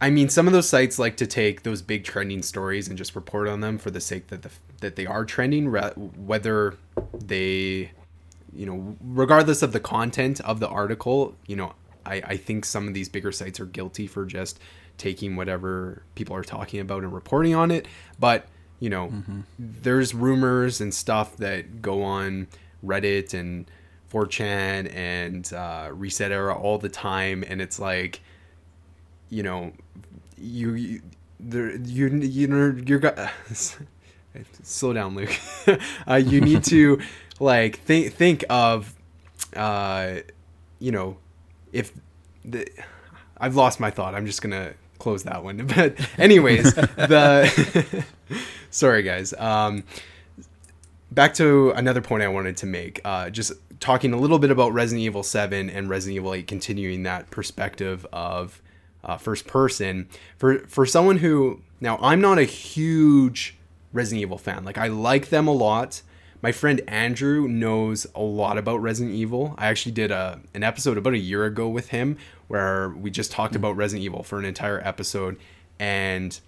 I 0.00 0.10
mean, 0.10 0.28
some 0.28 0.46
of 0.46 0.52
those 0.52 0.68
sites 0.68 0.98
like 0.98 1.16
to 1.18 1.26
take 1.26 1.62
those 1.62 1.82
big 1.82 2.04
trending 2.04 2.42
stories 2.42 2.88
and 2.88 2.98
just 2.98 3.14
report 3.14 3.48
on 3.48 3.60
them 3.60 3.78
for 3.78 3.90
the 3.90 4.00
sake 4.00 4.28
that 4.28 4.42
the 4.42 4.50
that 4.80 4.96
they 4.96 5.06
are 5.06 5.24
trending, 5.24 5.70
whether 5.72 6.76
they, 7.12 7.90
you 8.52 8.66
know, 8.66 8.96
regardless 9.02 9.62
of 9.62 9.72
the 9.72 9.80
content 9.80 10.40
of 10.40 10.60
the 10.60 10.68
article, 10.68 11.34
you 11.46 11.56
know, 11.56 11.74
I, 12.04 12.16
I 12.16 12.36
think 12.36 12.64
some 12.64 12.86
of 12.86 12.92
these 12.92 13.08
bigger 13.08 13.32
sites 13.32 13.58
are 13.60 13.66
guilty 13.66 14.06
for 14.06 14.26
just 14.26 14.60
taking 14.98 15.36
whatever 15.36 16.02
people 16.14 16.36
are 16.36 16.44
talking 16.44 16.80
about 16.80 17.02
and 17.02 17.12
reporting 17.12 17.54
on 17.54 17.70
it. 17.70 17.86
But 18.18 18.46
you 18.80 18.90
know, 18.90 19.10
there's 19.58 20.14
rumors 20.14 20.80
and 20.80 20.92
stuff 20.92 21.36
that 21.38 21.80
go 21.80 22.02
on 22.02 22.48
Reddit 22.84 23.32
and 23.32 23.64
4chan 24.14 24.94
and 24.94 25.52
uh, 25.52 25.90
Reset 25.92 26.30
Era 26.30 26.54
all 26.54 26.78
the 26.78 26.88
time, 26.88 27.44
and 27.46 27.60
it's 27.60 27.78
like, 27.80 28.20
you 29.28 29.42
know, 29.42 29.72
you, 30.38 30.74
you 30.74 31.02
there 31.40 31.76
you 31.76 32.08
you 32.08 32.46
know 32.46 32.74
you're 32.86 32.98
got 32.98 33.18
slow 34.62 34.92
down 34.92 35.14
luke. 35.14 35.38
Uh, 36.06 36.14
you 36.16 36.40
need 36.40 36.64
to 36.64 37.00
like 37.40 37.78
think 37.80 38.12
think 38.14 38.44
of 38.50 38.94
uh 39.56 40.16
you 40.78 40.92
know 40.92 41.16
if 41.72 41.92
the 42.44 42.66
i've 43.38 43.56
lost 43.56 43.80
my 43.80 43.90
thought. 43.90 44.14
I'm 44.14 44.26
just 44.26 44.42
gonna 44.42 44.74
close 44.98 45.24
that 45.24 45.42
one. 45.44 45.66
But 45.66 45.96
anyways 46.18 46.74
the 46.74 48.04
sorry 48.70 49.02
guys. 49.02 49.32
Um 49.34 49.84
back 51.10 51.34
to 51.34 51.70
another 51.70 52.00
point 52.00 52.22
i 52.22 52.28
wanted 52.28 52.56
to 52.58 52.66
make. 52.66 53.00
Uh 53.04 53.30
just 53.30 53.52
talking 53.84 54.14
a 54.14 54.16
little 54.16 54.38
bit 54.38 54.50
about 54.50 54.72
resident 54.72 55.04
evil 55.04 55.22
7 55.22 55.68
and 55.68 55.90
resident 55.90 56.16
evil 56.16 56.32
8 56.32 56.46
continuing 56.46 57.02
that 57.02 57.30
perspective 57.30 58.06
of 58.14 58.62
uh, 59.04 59.18
first 59.18 59.46
person 59.46 60.08
for 60.38 60.60
for 60.60 60.86
someone 60.86 61.18
who 61.18 61.60
now 61.82 61.98
I'm 62.00 62.18
not 62.18 62.38
a 62.38 62.44
huge 62.44 63.58
Resident 63.92 64.22
Evil 64.22 64.38
fan. 64.38 64.64
Like 64.64 64.78
I 64.78 64.86
like 64.88 65.28
them 65.28 65.46
a 65.46 65.52
lot. 65.52 66.00
My 66.40 66.50
friend 66.50 66.80
Andrew 66.88 67.46
knows 67.46 68.06
a 68.14 68.22
lot 68.22 68.56
about 68.56 68.80
Resident 68.80 69.14
Evil. 69.14 69.54
I 69.58 69.66
actually 69.66 69.92
did 69.92 70.10
a 70.10 70.40
an 70.54 70.62
episode 70.62 70.96
about 70.96 71.12
a 71.12 71.18
year 71.18 71.44
ago 71.44 71.68
with 71.68 71.88
him 71.88 72.16
where 72.48 72.88
we 72.88 73.10
just 73.10 73.30
talked 73.30 73.54
about 73.54 73.76
Resident 73.76 74.02
Evil 74.02 74.22
for 74.22 74.38
an 74.38 74.46
entire 74.46 74.80
episode 74.80 75.38
and 75.78 76.40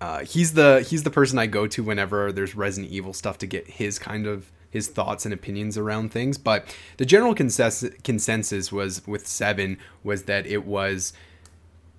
uh, 0.00 0.24
he's 0.24 0.54
the 0.54 0.84
he's 0.88 1.04
the 1.04 1.10
person 1.10 1.38
I 1.38 1.46
go 1.46 1.68
to 1.68 1.84
whenever 1.84 2.32
there's 2.32 2.56
Resident 2.56 2.92
Evil 2.92 3.12
stuff 3.12 3.38
to 3.38 3.46
get 3.46 3.68
his 3.68 4.00
kind 4.00 4.26
of 4.26 4.50
his 4.72 4.88
thoughts 4.88 5.24
and 5.24 5.32
opinions 5.32 5.78
around 5.78 6.10
things. 6.10 6.38
But 6.38 6.74
the 6.96 7.04
general 7.04 7.34
consensus 7.34 7.94
consensus 8.02 8.72
was 8.72 9.06
with 9.06 9.28
Seven 9.28 9.78
was 10.02 10.24
that 10.24 10.46
it 10.46 10.64
was 10.64 11.12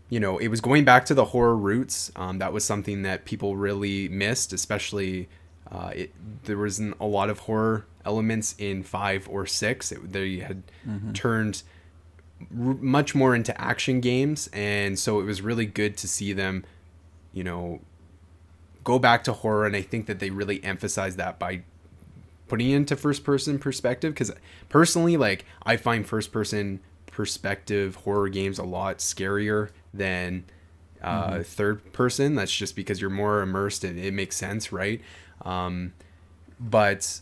you 0.09 0.19
know, 0.19 0.38
it 0.38 0.49
was 0.49 0.62
going 0.62 0.83
back 0.86 1.05
to 1.05 1.15
the 1.15 1.25
horror 1.25 1.55
roots. 1.55 2.12
Um, 2.15 2.38
that 2.38 2.53
was 2.53 2.63
something 2.63 3.01
that 3.01 3.25
people 3.25 3.55
really 3.55 4.07
missed, 4.09 4.53
especially 4.53 5.27
uh, 5.71 5.91
it, 5.95 6.13
there 6.43 6.57
wasn't 6.57 6.95
a 6.99 7.05
lot 7.05 7.31
of 7.31 7.39
horror 7.39 7.88
elements 8.05 8.53
in 8.59 8.83
five 8.83 9.27
or 9.27 9.47
six. 9.47 9.91
It, 9.91 10.12
they 10.13 10.38
had 10.38 10.62
turned 11.13 11.63
r- 12.41 12.77
much 12.79 13.15
more 13.15 13.33
into 13.33 13.59
action 13.59 14.01
games, 14.01 14.49
and 14.53 14.99
so 14.99 15.19
it 15.19 15.23
was 15.23 15.41
really 15.41 15.65
good 15.65 15.97
to 15.97 16.07
see 16.07 16.31
them, 16.31 16.63
you 17.31 17.43
know, 17.43 17.79
go 18.83 18.99
back 18.99 19.23
to 19.23 19.33
horror. 19.33 19.65
And 19.65 19.75
I 19.75 19.81
think 19.81 20.05
that 20.05 20.19
they 20.19 20.29
really 20.29 20.63
emphasized 20.63 21.17
that 21.17 21.39
by 21.39 21.63
putting 22.47 22.69
it 22.69 22.75
into 22.75 22.95
first 22.95 23.23
person 23.23 23.60
perspective. 23.60 24.13
Because 24.13 24.32
personally, 24.69 25.17
like 25.17 25.45
I 25.63 25.77
find 25.77 26.06
first 26.06 26.32
person 26.32 26.79
perspective 27.08 27.95
horror 27.95 28.29
games 28.29 28.58
a 28.58 28.63
lot 28.63 28.97
scarier 28.97 29.69
than 29.93 30.45
uh, 31.01 31.43
third 31.43 31.93
person. 31.93 32.36
That's 32.36 32.53
just 32.53 32.75
because 32.75 33.01
you're 33.01 33.10
more 33.10 33.41
immersed 33.41 33.84
and 33.84 33.99
it 33.99 34.13
makes 34.13 34.36
sense, 34.36 34.71
right? 34.71 35.01
Um, 35.43 35.93
but 36.60 37.21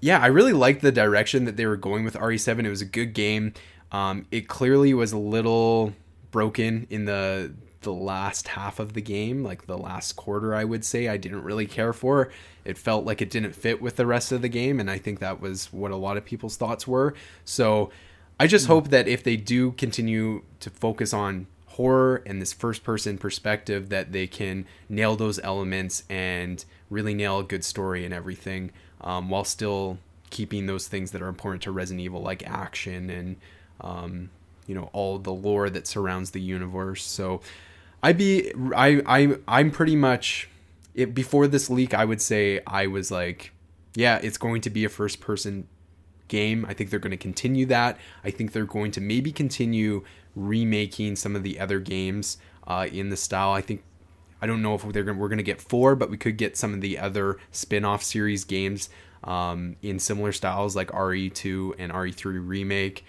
yeah, 0.00 0.18
I 0.18 0.26
really 0.26 0.52
liked 0.52 0.82
the 0.82 0.92
direction 0.92 1.44
that 1.44 1.56
they 1.56 1.66
were 1.66 1.76
going 1.76 2.04
with 2.04 2.14
RE7. 2.14 2.64
It 2.64 2.70
was 2.70 2.82
a 2.82 2.86
good 2.86 3.12
game. 3.14 3.54
Um, 3.92 4.26
it 4.30 4.48
clearly 4.48 4.94
was 4.94 5.12
a 5.12 5.18
little 5.18 5.94
broken 6.30 6.86
in 6.90 7.04
the 7.06 7.52
the 7.82 7.92
last 7.92 8.48
half 8.48 8.78
of 8.78 8.92
the 8.92 9.00
game, 9.00 9.42
like 9.42 9.66
the 9.66 9.78
last 9.78 10.14
quarter, 10.14 10.54
I 10.54 10.64
would 10.64 10.84
say. 10.84 11.08
I 11.08 11.16
didn't 11.16 11.42
really 11.42 11.66
care 11.66 11.94
for. 11.94 12.30
It 12.64 12.78
felt 12.78 13.04
like 13.04 13.22
it 13.22 13.30
didn't 13.30 13.54
fit 13.54 13.80
with 13.80 13.96
the 13.96 14.06
rest 14.06 14.32
of 14.32 14.42
the 14.42 14.48
game, 14.48 14.80
and 14.80 14.90
I 14.90 14.98
think 14.98 15.18
that 15.20 15.40
was 15.40 15.72
what 15.72 15.90
a 15.90 15.96
lot 15.96 16.16
of 16.16 16.24
people's 16.24 16.56
thoughts 16.56 16.86
were. 16.86 17.14
So 17.44 17.90
I 18.38 18.46
just 18.46 18.66
hope 18.66 18.88
that 18.88 19.08
if 19.08 19.22
they 19.22 19.36
do 19.36 19.72
continue 19.72 20.42
to 20.60 20.70
focus 20.70 21.12
on 21.14 21.46
horror 21.66 22.22
and 22.26 22.42
this 22.42 22.52
first 22.52 22.82
person 22.84 23.16
perspective 23.16 23.88
that 23.88 24.12
they 24.12 24.26
can 24.26 24.66
nail 24.88 25.16
those 25.16 25.38
elements 25.40 26.02
and 26.10 26.64
really 26.90 27.14
nail 27.14 27.38
a 27.38 27.44
good 27.44 27.64
story 27.64 28.04
and 28.04 28.12
everything 28.12 28.70
um, 29.00 29.30
while 29.30 29.44
still 29.44 29.96
keeping 30.28 30.66
those 30.66 30.88
things 30.88 31.12
that 31.12 31.22
are 31.22 31.28
important 31.28 31.62
to 31.62 31.70
Resident 31.70 32.04
Evil 32.04 32.20
like 32.20 32.46
action 32.46 33.08
and 33.08 33.36
um, 33.80 34.30
you 34.66 34.74
know 34.74 34.90
all 34.92 35.18
the 35.18 35.32
lore 35.32 35.70
that 35.70 35.86
surrounds 35.86 36.32
the 36.32 36.40
universe 36.40 37.02
so 37.02 37.40
I'd 38.02 38.18
be 38.18 38.52
I 38.76 39.00
I 39.06 39.36
I'm 39.48 39.70
pretty 39.70 39.96
much 39.96 40.49
it 40.94 41.14
before 41.14 41.46
this 41.46 41.70
leak 41.70 41.94
I 41.94 42.04
would 42.04 42.20
say 42.20 42.60
I 42.66 42.86
was 42.86 43.10
like 43.10 43.52
yeah 43.94 44.18
it's 44.22 44.38
going 44.38 44.60
to 44.62 44.70
be 44.70 44.84
a 44.84 44.88
first 44.88 45.20
person 45.20 45.66
game. 46.30 46.64
I 46.66 46.72
think 46.72 46.88
they're 46.88 46.98
going 46.98 47.10
to 47.10 47.18
continue 47.18 47.66
that. 47.66 47.98
I 48.24 48.30
think 48.30 48.52
they're 48.52 48.64
going 48.64 48.92
to 48.92 49.02
maybe 49.02 49.32
continue 49.32 50.02
remaking 50.34 51.16
some 51.16 51.36
of 51.36 51.42
the 51.42 51.60
other 51.60 51.78
games 51.78 52.38
uh, 52.66 52.86
in 52.90 53.10
the 53.10 53.16
style. 53.18 53.52
I 53.52 53.60
think 53.60 53.82
I 54.40 54.46
don't 54.46 54.62
know 54.62 54.74
if 54.74 54.82
they're 54.82 55.02
gonna, 55.02 55.18
we're 55.18 55.28
going 55.28 55.36
to 55.36 55.44
get 55.44 55.60
four, 55.60 55.94
but 55.94 56.08
we 56.08 56.16
could 56.16 56.38
get 56.38 56.56
some 56.56 56.72
of 56.72 56.80
the 56.80 56.98
other 56.98 57.36
spin-off 57.50 58.02
series 58.02 58.44
games 58.44 58.88
um, 59.22 59.76
in 59.82 59.98
similar 59.98 60.32
styles 60.32 60.74
like 60.74 60.88
RE2 60.92 61.74
and 61.78 61.92
RE3 61.92 62.48
remake. 62.48 63.04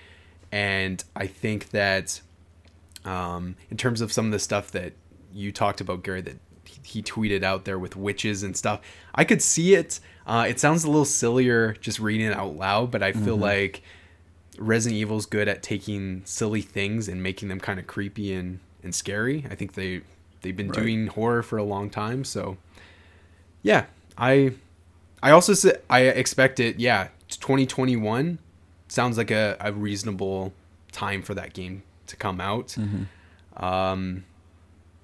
And 0.52 1.02
I 1.16 1.28
think 1.28 1.70
that 1.70 2.20
um, 3.06 3.56
in 3.70 3.78
terms 3.78 4.02
of 4.02 4.12
some 4.12 4.26
of 4.26 4.32
the 4.34 4.40
stuff 4.40 4.72
that 4.72 4.92
you 5.32 5.54
talked 5.54 5.80
about, 5.80 6.04
Gary, 6.04 6.20
that 6.22 6.38
he 6.84 7.02
tweeted 7.02 7.44
out 7.44 7.66
there 7.66 7.78
with 7.80 7.96
witches 7.96 8.44
and 8.44 8.56
stuff. 8.56 8.82
I 9.16 9.24
could 9.24 9.42
see 9.42 9.74
it. 9.76 10.00
Uh, 10.26 10.46
it 10.48 10.60
sounds 10.60 10.84
a 10.84 10.88
little 10.88 11.06
sillier 11.06 11.74
just 11.82 12.00
reading 12.00 12.28
it 12.28 12.34
out 12.38 12.56
loud, 12.56 12.92
but 12.92 13.02
I 13.04 13.12
feel 13.12 13.36
like 13.38 13.82
Resident 14.58 15.00
Evil's 15.00 15.26
good 15.26 15.48
at 15.48 15.64
taking 15.64 16.22
silly 16.26 16.62
things 16.62 17.08
and 17.08 17.22
making 17.24 17.50
them 17.50 17.60
kind 17.60 17.80
of 17.80 17.88
creepy 17.88 18.34
and, 18.34 18.60
and 18.84 18.94
scary. 18.94 19.46
I 19.50 19.56
think 19.56 19.74
they 19.74 20.02
they've 20.42 20.56
been 20.56 20.70
Right. 20.70 20.80
doing 20.80 21.08
horror 21.08 21.42
for 21.44 21.58
a 21.58 21.64
long 21.64 21.90
time, 21.90 22.24
so 22.24 22.58
yeah, 23.64 23.86
I 24.18 24.54
I 25.24 25.32
also 25.32 25.54
said 25.54 25.82
I 25.90 26.02
expect 26.02 26.60
it. 26.60 26.80
Yeah, 26.80 27.08
2021 27.30 28.40
sounds 28.88 29.18
like 29.18 29.32
a, 29.32 29.58
a 29.60 29.72
reasonable 29.74 30.54
time 30.92 31.22
for 31.24 31.34
that 31.34 31.54
game 31.54 31.84
to 32.08 32.16
come 32.16 32.40
out. 32.42 32.70
Mm-hmm. 32.78 33.64
Um, 33.64 34.24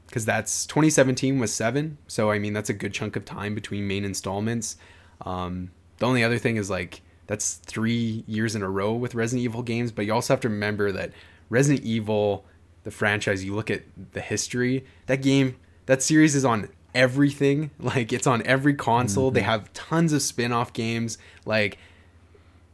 because 0.08 0.26
that's 0.26 0.66
2017 0.66 1.40
was 1.40 1.54
seven, 1.54 1.98
so 2.08 2.32
I 2.32 2.40
mean 2.40 2.54
that's 2.54 2.70
a 2.70 2.74
good 2.74 2.94
chunk 2.94 3.16
of 3.16 3.26
time 3.26 3.54
between 3.54 3.88
main 3.88 4.04
installments. 4.04 4.78
Um, 5.22 5.72
the 5.98 6.06
only 6.06 6.24
other 6.24 6.38
thing 6.38 6.58
is 6.58 6.70
like 6.70 7.02
that's 7.28 7.56
three 7.56 8.24
years 8.26 8.56
in 8.56 8.64
a 8.64 8.70
row 8.70 8.94
with 8.94 9.16
Resident 9.16 9.44
Evil 9.44 9.64
games, 9.64 9.92
but 9.92 10.06
you 10.06 10.14
also 10.14 10.34
have 10.34 10.42
to 10.42 10.50
remember 10.50 10.92
that 10.94 11.12
Resident 11.50 11.86
Evil, 11.86 12.46
the 12.84 12.92
franchise, 12.92 13.44
you 13.44 13.54
look 13.54 13.70
at 13.70 13.84
the 14.14 14.22
history, 14.22 14.86
that 15.08 15.22
game, 15.22 15.58
that 15.86 16.02
series 16.02 16.36
is 16.36 16.46
on 16.46 16.70
everything. 16.96 17.72
Like 17.80 18.12
it's 18.12 18.28
on 18.28 18.42
every 18.44 18.74
console. 18.74 19.28
Mm-hmm. 19.28 19.36
They 19.36 19.42
have 19.42 19.72
tons 19.74 20.14
of 20.14 20.22
spin-off 20.22 20.74
games. 20.74 21.18
Like 21.46 21.78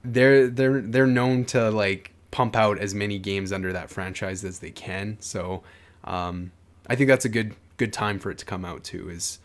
they're 0.03 0.47
they're 0.47 0.81
they're 0.81 1.07
known 1.07 1.45
to 1.45 1.69
like 1.71 2.11
pump 2.31 2.55
out 2.55 2.79
as 2.79 2.95
many 2.95 3.19
games 3.19 3.51
under 3.51 3.71
that 3.73 3.89
franchise 3.89 4.43
as 4.43 4.59
they 4.59 4.71
can. 4.71 5.17
So 5.19 5.63
um, 6.03 6.51
I 6.87 6.95
think 6.95 7.07
that's 7.07 7.25
a 7.25 7.29
good 7.29 7.55
good 7.77 7.93
time 7.93 8.19
for 8.19 8.29
it 8.31 8.37
to 8.39 8.45
come 8.45 8.65
out 8.65 8.83
too. 8.83 9.09
Is 9.09 9.39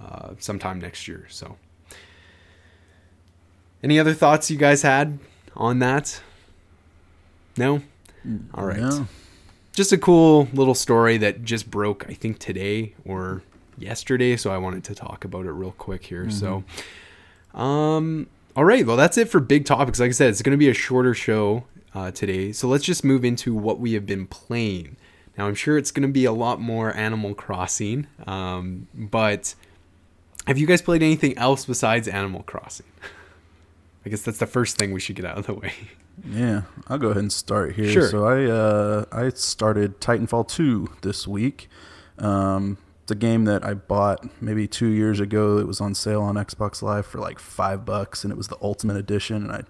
uh, 0.00 0.34
sometime 0.38 0.80
next 0.80 1.08
year. 1.08 1.26
So 1.28 1.56
any 3.82 3.98
other 3.98 4.14
thoughts 4.14 4.50
you 4.50 4.56
guys 4.56 4.82
had 4.82 5.18
on 5.54 5.78
that? 5.80 6.20
No? 7.56 7.82
All 8.54 8.64
right. 8.64 8.80
No. 8.80 9.06
Just 9.72 9.92
a 9.92 9.98
cool 9.98 10.48
little 10.52 10.74
story 10.74 11.18
that 11.18 11.44
just 11.44 11.70
broke, 11.70 12.06
I 12.08 12.14
think, 12.14 12.38
today 12.38 12.94
or 13.04 13.42
yesterday. 13.76 14.36
So 14.36 14.50
I 14.50 14.58
wanted 14.58 14.84
to 14.84 14.94
talk 14.94 15.24
about 15.24 15.46
it 15.46 15.50
real 15.50 15.72
quick 15.72 16.04
here. 16.06 16.26
Mm-hmm. 16.26 16.30
So, 17.52 17.60
um, 17.60 18.28
all 18.56 18.64
right. 18.64 18.86
Well, 18.86 18.96
that's 18.96 19.18
it 19.18 19.28
for 19.28 19.40
big 19.40 19.66
topics. 19.66 20.00
Like 20.00 20.08
I 20.08 20.12
said, 20.12 20.30
it's 20.30 20.42
going 20.42 20.52
to 20.52 20.56
be 20.56 20.70
a 20.70 20.74
shorter 20.74 21.12
show 21.12 21.64
uh, 21.94 22.10
today. 22.10 22.52
So 22.52 22.68
let's 22.68 22.84
just 22.84 23.04
move 23.04 23.24
into 23.24 23.54
what 23.54 23.78
we 23.80 23.92
have 23.94 24.06
been 24.06 24.26
playing. 24.26 24.96
Now, 25.36 25.48
I'm 25.48 25.54
sure 25.54 25.76
it's 25.76 25.90
going 25.90 26.06
to 26.06 26.12
be 26.12 26.24
a 26.24 26.32
lot 26.32 26.60
more 26.60 26.94
Animal 26.96 27.34
Crossing, 27.34 28.06
um, 28.26 28.86
but 28.94 29.54
have 30.46 30.58
you 30.58 30.66
guys 30.66 30.82
played 30.82 31.02
anything 31.02 31.36
else 31.38 31.64
besides 31.64 32.06
Animal 32.06 32.42
Crossing? 32.44 32.86
I 34.06 34.10
guess 34.10 34.22
that's 34.22 34.38
the 34.38 34.46
first 34.46 34.76
thing 34.76 34.92
we 34.92 35.00
should 35.00 35.16
get 35.16 35.24
out 35.24 35.38
of 35.38 35.46
the 35.46 35.54
way. 35.54 35.72
Yeah, 36.24 36.62
I'll 36.86 36.98
go 36.98 37.08
ahead 37.08 37.22
and 37.22 37.32
start 37.32 37.74
here. 37.74 37.90
Sure. 37.90 38.08
So 38.08 38.24
I 38.24 38.44
uh, 38.44 39.04
I 39.10 39.30
started 39.30 40.00
Titanfall 40.00 40.48
2 40.48 40.98
this 41.02 41.26
week. 41.26 41.68
Um, 42.18 42.78
it's 43.02 43.10
a 43.10 43.16
game 43.16 43.44
that 43.44 43.64
I 43.64 43.74
bought 43.74 44.26
maybe 44.40 44.66
two 44.66 44.88
years 44.88 45.20
ago. 45.20 45.58
It 45.58 45.66
was 45.66 45.80
on 45.80 45.94
sale 45.94 46.22
on 46.22 46.36
Xbox 46.36 46.82
Live 46.82 47.04
for 47.04 47.18
like 47.18 47.38
five 47.38 47.84
bucks, 47.84 48.24
and 48.24 48.32
it 48.32 48.36
was 48.36 48.48
the 48.48 48.56
Ultimate 48.62 48.96
Edition. 48.96 49.42
And 49.44 49.52
I 49.52 49.62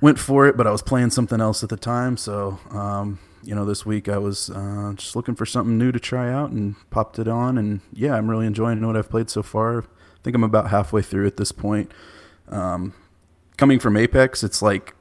went 0.00 0.18
for 0.18 0.46
it, 0.46 0.56
but 0.56 0.66
I 0.66 0.72
was 0.72 0.82
playing 0.82 1.10
something 1.10 1.40
else 1.40 1.62
at 1.62 1.68
the 1.68 1.76
time. 1.76 2.16
So, 2.16 2.58
um, 2.70 3.18
you 3.42 3.54
know, 3.54 3.64
this 3.64 3.84
week 3.84 4.08
I 4.08 4.18
was 4.18 4.50
uh, 4.50 4.92
just 4.96 5.16
looking 5.16 5.34
for 5.34 5.46
something 5.46 5.76
new 5.76 5.92
to 5.92 6.00
try 6.00 6.32
out 6.32 6.50
and 6.50 6.76
popped 6.90 7.18
it 7.18 7.28
on. 7.28 7.58
And 7.58 7.80
yeah, 7.92 8.14
I'm 8.14 8.30
really 8.30 8.46
enjoying 8.46 8.84
what 8.86 8.96
I've 8.96 9.10
played 9.10 9.30
so 9.30 9.42
far. 9.42 9.80
I 9.80 9.84
think 10.22 10.36
I'm 10.36 10.44
about 10.44 10.70
halfway 10.70 11.02
through 11.02 11.26
at 11.26 11.36
this 11.36 11.52
point. 11.52 11.90
Um, 12.48 12.94
coming 13.56 13.78
from 13.78 13.96
Apex, 13.96 14.42
it's 14.42 14.62
like 14.62 14.94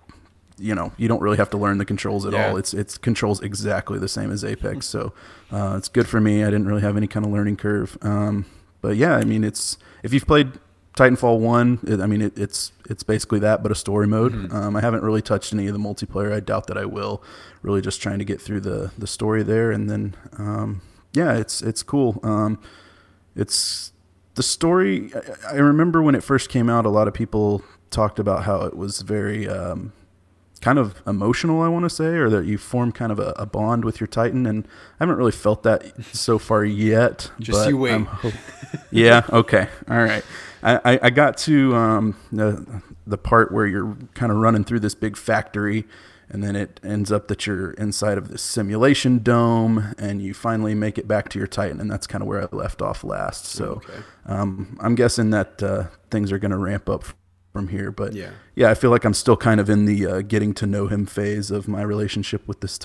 you 0.58 0.76
know 0.76 0.94
you 0.98 1.08
don't 1.08 1.22
really 1.22 1.38
have 1.38 1.50
to 1.50 1.58
learn 1.58 1.78
the 1.78 1.86
controls 1.86 2.26
at 2.26 2.34
yeah. 2.34 2.50
all. 2.50 2.58
It's 2.58 2.74
it's 2.74 2.98
controls 2.98 3.42
exactly 3.42 4.00
the 4.00 4.08
same 4.08 4.32
as 4.32 4.44
Apex, 4.44 4.86
so 4.96 5.14
uh, 5.52 5.76
it's 5.78 5.88
good 5.88 6.08
for 6.08 6.20
me. 6.20 6.44
I 6.44 6.48
didn't 6.48 6.68
really 6.68 6.82
have 6.82 6.98
any 6.98 7.08
kind 7.08 7.26
of 7.26 7.32
learning 7.32 7.58
curve. 7.58 7.98
Um, 8.02 8.46
but 8.82 8.96
yeah, 8.96 9.16
I 9.16 9.24
mean, 9.24 9.44
it's 9.44 9.78
if 10.04 10.14
you've 10.14 10.26
played 10.26 10.54
Titanfall 10.96 11.40
one, 11.40 11.80
it, 11.88 12.02
I 12.02 12.06
mean, 12.06 12.22
it, 12.22 12.38
it's 12.38 12.74
it's 12.90 13.04
basically 13.04 13.40
that, 13.40 13.64
but 13.64 13.72
a 13.72 13.76
story 13.76 14.08
mode. 14.08 14.34
Mm-hmm. 14.34 14.56
Um, 14.56 14.76
I 14.76 14.82
haven't 14.82 15.04
really 15.04 15.22
touched 15.22 15.54
any 15.54 15.68
of 15.68 15.74
the 15.74 15.80
multiplayer. 15.80 16.34
I 16.34 16.42
doubt 16.42 16.68
that 16.68 16.78
I 16.78 16.86
will. 16.86 17.24
Really, 17.62 17.82
just 17.82 18.02
trying 18.02 18.20
to 18.20 18.26
get 18.26 18.42
through 18.42 18.62
the 18.62 18.92
the 18.98 19.08
story 19.08 19.44
there, 19.44 19.72
and 19.72 19.90
then 19.90 20.16
um, 20.38 20.82
yeah, 21.14 21.38
it's 21.38 21.62
it's 21.62 21.82
cool. 21.82 22.20
Um, 22.24 22.60
it's 23.36 23.94
the 24.36 24.44
story. 24.44 25.12
I, 25.16 25.56
I 25.56 25.58
remember 25.58 26.02
when 26.02 26.16
it 26.16 26.24
first 26.24 26.50
came 26.50 26.70
out, 26.70 26.86
a 26.86 26.90
lot 26.90 27.08
of 27.08 27.14
people 27.14 27.64
talked 27.90 28.20
about 28.20 28.44
how 28.44 28.62
it 28.62 28.76
was 28.76 29.02
very 29.02 29.48
um, 29.48 29.94
kind 30.62 30.80
of 30.80 31.02
emotional, 31.06 31.62
I 31.62 31.68
want 31.68 31.84
to 31.84 31.90
say, 31.90 32.06
or 32.06 32.30
that 32.30 32.46
you 32.46 32.58
form 32.58 32.92
kind 32.92 33.12
of 33.12 33.20
a, 33.20 33.34
a, 33.38 33.46
bond 33.46 33.84
with 33.84 34.00
your 34.00 34.08
Titan. 34.08 34.46
And 34.46 34.66
I 35.00 35.04
haven't 35.04 35.18
really 35.18 35.32
felt 35.32 35.64
that 35.64 35.84
so 36.14 36.40
far 36.40 36.64
yet. 36.64 37.30
Just 37.40 37.68
you 37.68 37.78
wait. 37.78 38.02
Ho- 38.02 38.32
yeah. 38.92 39.24
Okay. 39.30 39.68
All 39.90 40.04
right. 40.04 40.24
I, 40.64 41.00
I 41.04 41.10
got 41.10 41.38
to 41.40 41.76
um, 41.76 42.16
the, 42.32 42.82
the 43.08 43.18
part 43.18 43.52
where 43.52 43.66
you're 43.66 43.98
kind 44.14 44.32
of 44.32 44.38
running 44.38 44.64
through 44.64 44.82
this 44.82 44.96
big 44.96 45.18
factory 45.18 45.86
and 46.30 46.44
then 46.44 46.56
it 46.56 46.80
ends 46.84 47.12
up 47.12 47.28
that 47.28 47.46
you're 47.46 47.72
inside 47.72 48.18
of 48.18 48.30
this 48.30 48.42
simulation 48.42 49.20
dome 49.20 49.94
and 49.98 50.22
you 50.22 50.34
finally 50.34 50.74
make 50.74 50.98
it 50.98 51.08
back 51.08 51.30
to 51.30 51.38
your 51.38 51.48
titan 51.48 51.82
and 51.82 51.92
that's 51.92 52.08
kind 52.08 52.22
of 52.22 52.28
where 52.28 52.42
i 52.42 52.48
left 52.56 52.82
off 52.82 53.04
last 53.04 53.46
so 53.46 53.82
okay. 53.84 54.04
um, 54.28 54.78
i'm 54.82 54.96
guessing 54.96 55.32
that 55.32 55.62
uh, 55.62 55.88
things 56.10 56.32
are 56.32 56.40
going 56.40 56.52
to 56.52 56.58
ramp 56.58 56.88
up 56.88 57.04
from 57.52 57.68
here. 57.68 57.92
But 57.92 58.14
yeah, 58.14 58.32
yeah, 58.56 58.70
I 58.70 58.74
feel 58.74 58.90
like 58.90 59.06
I'm 59.06 59.14
still 59.14 59.38
kind 59.38 59.60
of 59.60 59.70
in 59.70 59.86
the 59.86 60.06
uh, 60.06 60.22
getting 60.22 60.54
to 60.56 60.66
know 60.66 60.88
him 60.88 61.06
phase 61.06 61.52
of 61.52 61.68
my 61.68 61.82
relationship 61.82 62.48
with 62.48 62.62
this. 62.62 62.80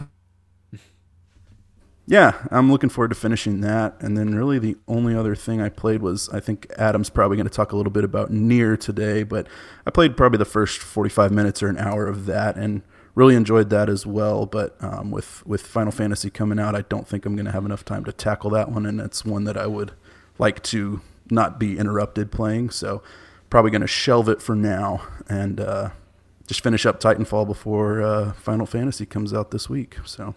Yeah, 2.09 2.47
I'm 2.53 2.71
looking 2.71 2.89
forward 2.89 3.09
to 3.09 3.17
finishing 3.17 3.63
that. 3.63 3.97
And 4.01 4.17
then 4.17 4.35
really 4.35 4.61
the 4.61 4.77
only 4.87 5.17
other 5.17 5.35
thing 5.35 5.61
I 5.61 5.69
played 5.69 6.03
was 6.03 6.29
I 6.29 6.39
think 6.39 6.71
Adam's 6.79 7.11
probably 7.11 7.37
going 7.37 7.49
to 7.49 7.53
talk 7.53 7.73
a 7.73 7.77
little 7.77 7.91
bit 7.91 8.05
about 8.05 8.31
NieR 8.31 8.79
today, 8.79 9.25
but 9.25 9.49
I 9.85 9.91
played 9.91 10.17
probably 10.17 10.39
the 10.39 10.45
first 10.45 10.79
45 10.79 11.33
minutes 11.33 11.63
or 11.63 11.69
an 11.69 11.79
hour 11.79 12.07
of 12.07 12.27
that 12.27 12.57
and 12.57 12.83
really 13.17 13.35
enjoyed 13.35 13.71
that 13.71 13.89
as 13.89 14.07
well. 14.07 14.47
But 14.47 14.77
um, 14.81 15.11
with 15.11 15.45
with 15.45 15.63
Final 15.63 15.91
Fantasy 15.91 16.31
coming 16.31 16.61
out, 16.61 16.77
I 16.77 16.83
don't 16.83 17.09
think 17.09 17.27
I'm 17.27 17.35
going 17.35 17.47
to 17.47 17.53
have 17.53 17.65
enough 17.65 17.85
time 17.85 18.05
to 18.05 18.13
tackle 18.13 18.51
that 18.51 18.71
one, 18.71 18.87
and 18.87 19.01
it's 19.01 19.25
one 19.25 19.43
that 19.45 19.57
I 19.57 19.67
would 19.67 19.93
like 20.39 20.63
to 20.65 21.01
not 21.29 21.59
be 21.59 21.77
interrupted 21.77 22.31
playing. 22.31 22.71
So 22.71 23.03
probably 23.51 23.73
going 23.73 23.81
to 23.81 23.89
shelve 23.89 24.29
it 24.29 24.41
for 24.41 24.55
now 24.55 25.03
and 25.29 25.61
uh, 25.61 25.91
just 26.47 26.63
finish 26.63 26.87
up 26.87 27.01
Titanfall 27.01 27.47
before 27.47 28.03
uh, 28.03 28.33
Final 28.35 28.67
Fantasy 28.67 29.07
comes 29.07 29.35
out 29.35 29.51
this 29.51 29.69
week. 29.69 29.97
So 30.05 30.35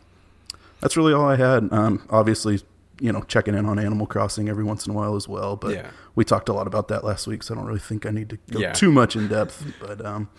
that's 0.81 0.97
really 0.97 1.13
all 1.13 1.27
I 1.27 1.35
had. 1.35 1.71
Um, 1.71 2.05
obviously, 2.09 2.61
you 2.99 3.11
know, 3.11 3.21
checking 3.23 3.55
in 3.55 3.65
on 3.65 3.79
Animal 3.79 4.07
Crossing 4.07 4.49
every 4.49 4.63
once 4.63 4.85
in 4.85 4.91
a 4.91 4.95
while 4.95 5.15
as 5.15 5.27
well. 5.27 5.55
But 5.55 5.75
yeah. 5.75 5.89
we 6.15 6.25
talked 6.25 6.49
a 6.49 6.53
lot 6.53 6.67
about 6.67 6.87
that 6.89 7.03
last 7.03 7.27
week, 7.27 7.43
so 7.43 7.53
I 7.53 7.57
don't 7.57 7.65
really 7.65 7.79
think 7.79 8.05
I 8.05 8.11
need 8.11 8.29
to 8.29 8.37
go 8.51 8.59
yeah. 8.59 8.73
too 8.73 8.91
much 8.91 9.15
in 9.15 9.27
depth. 9.27 9.65
but 9.79 10.05
um, 10.05 10.29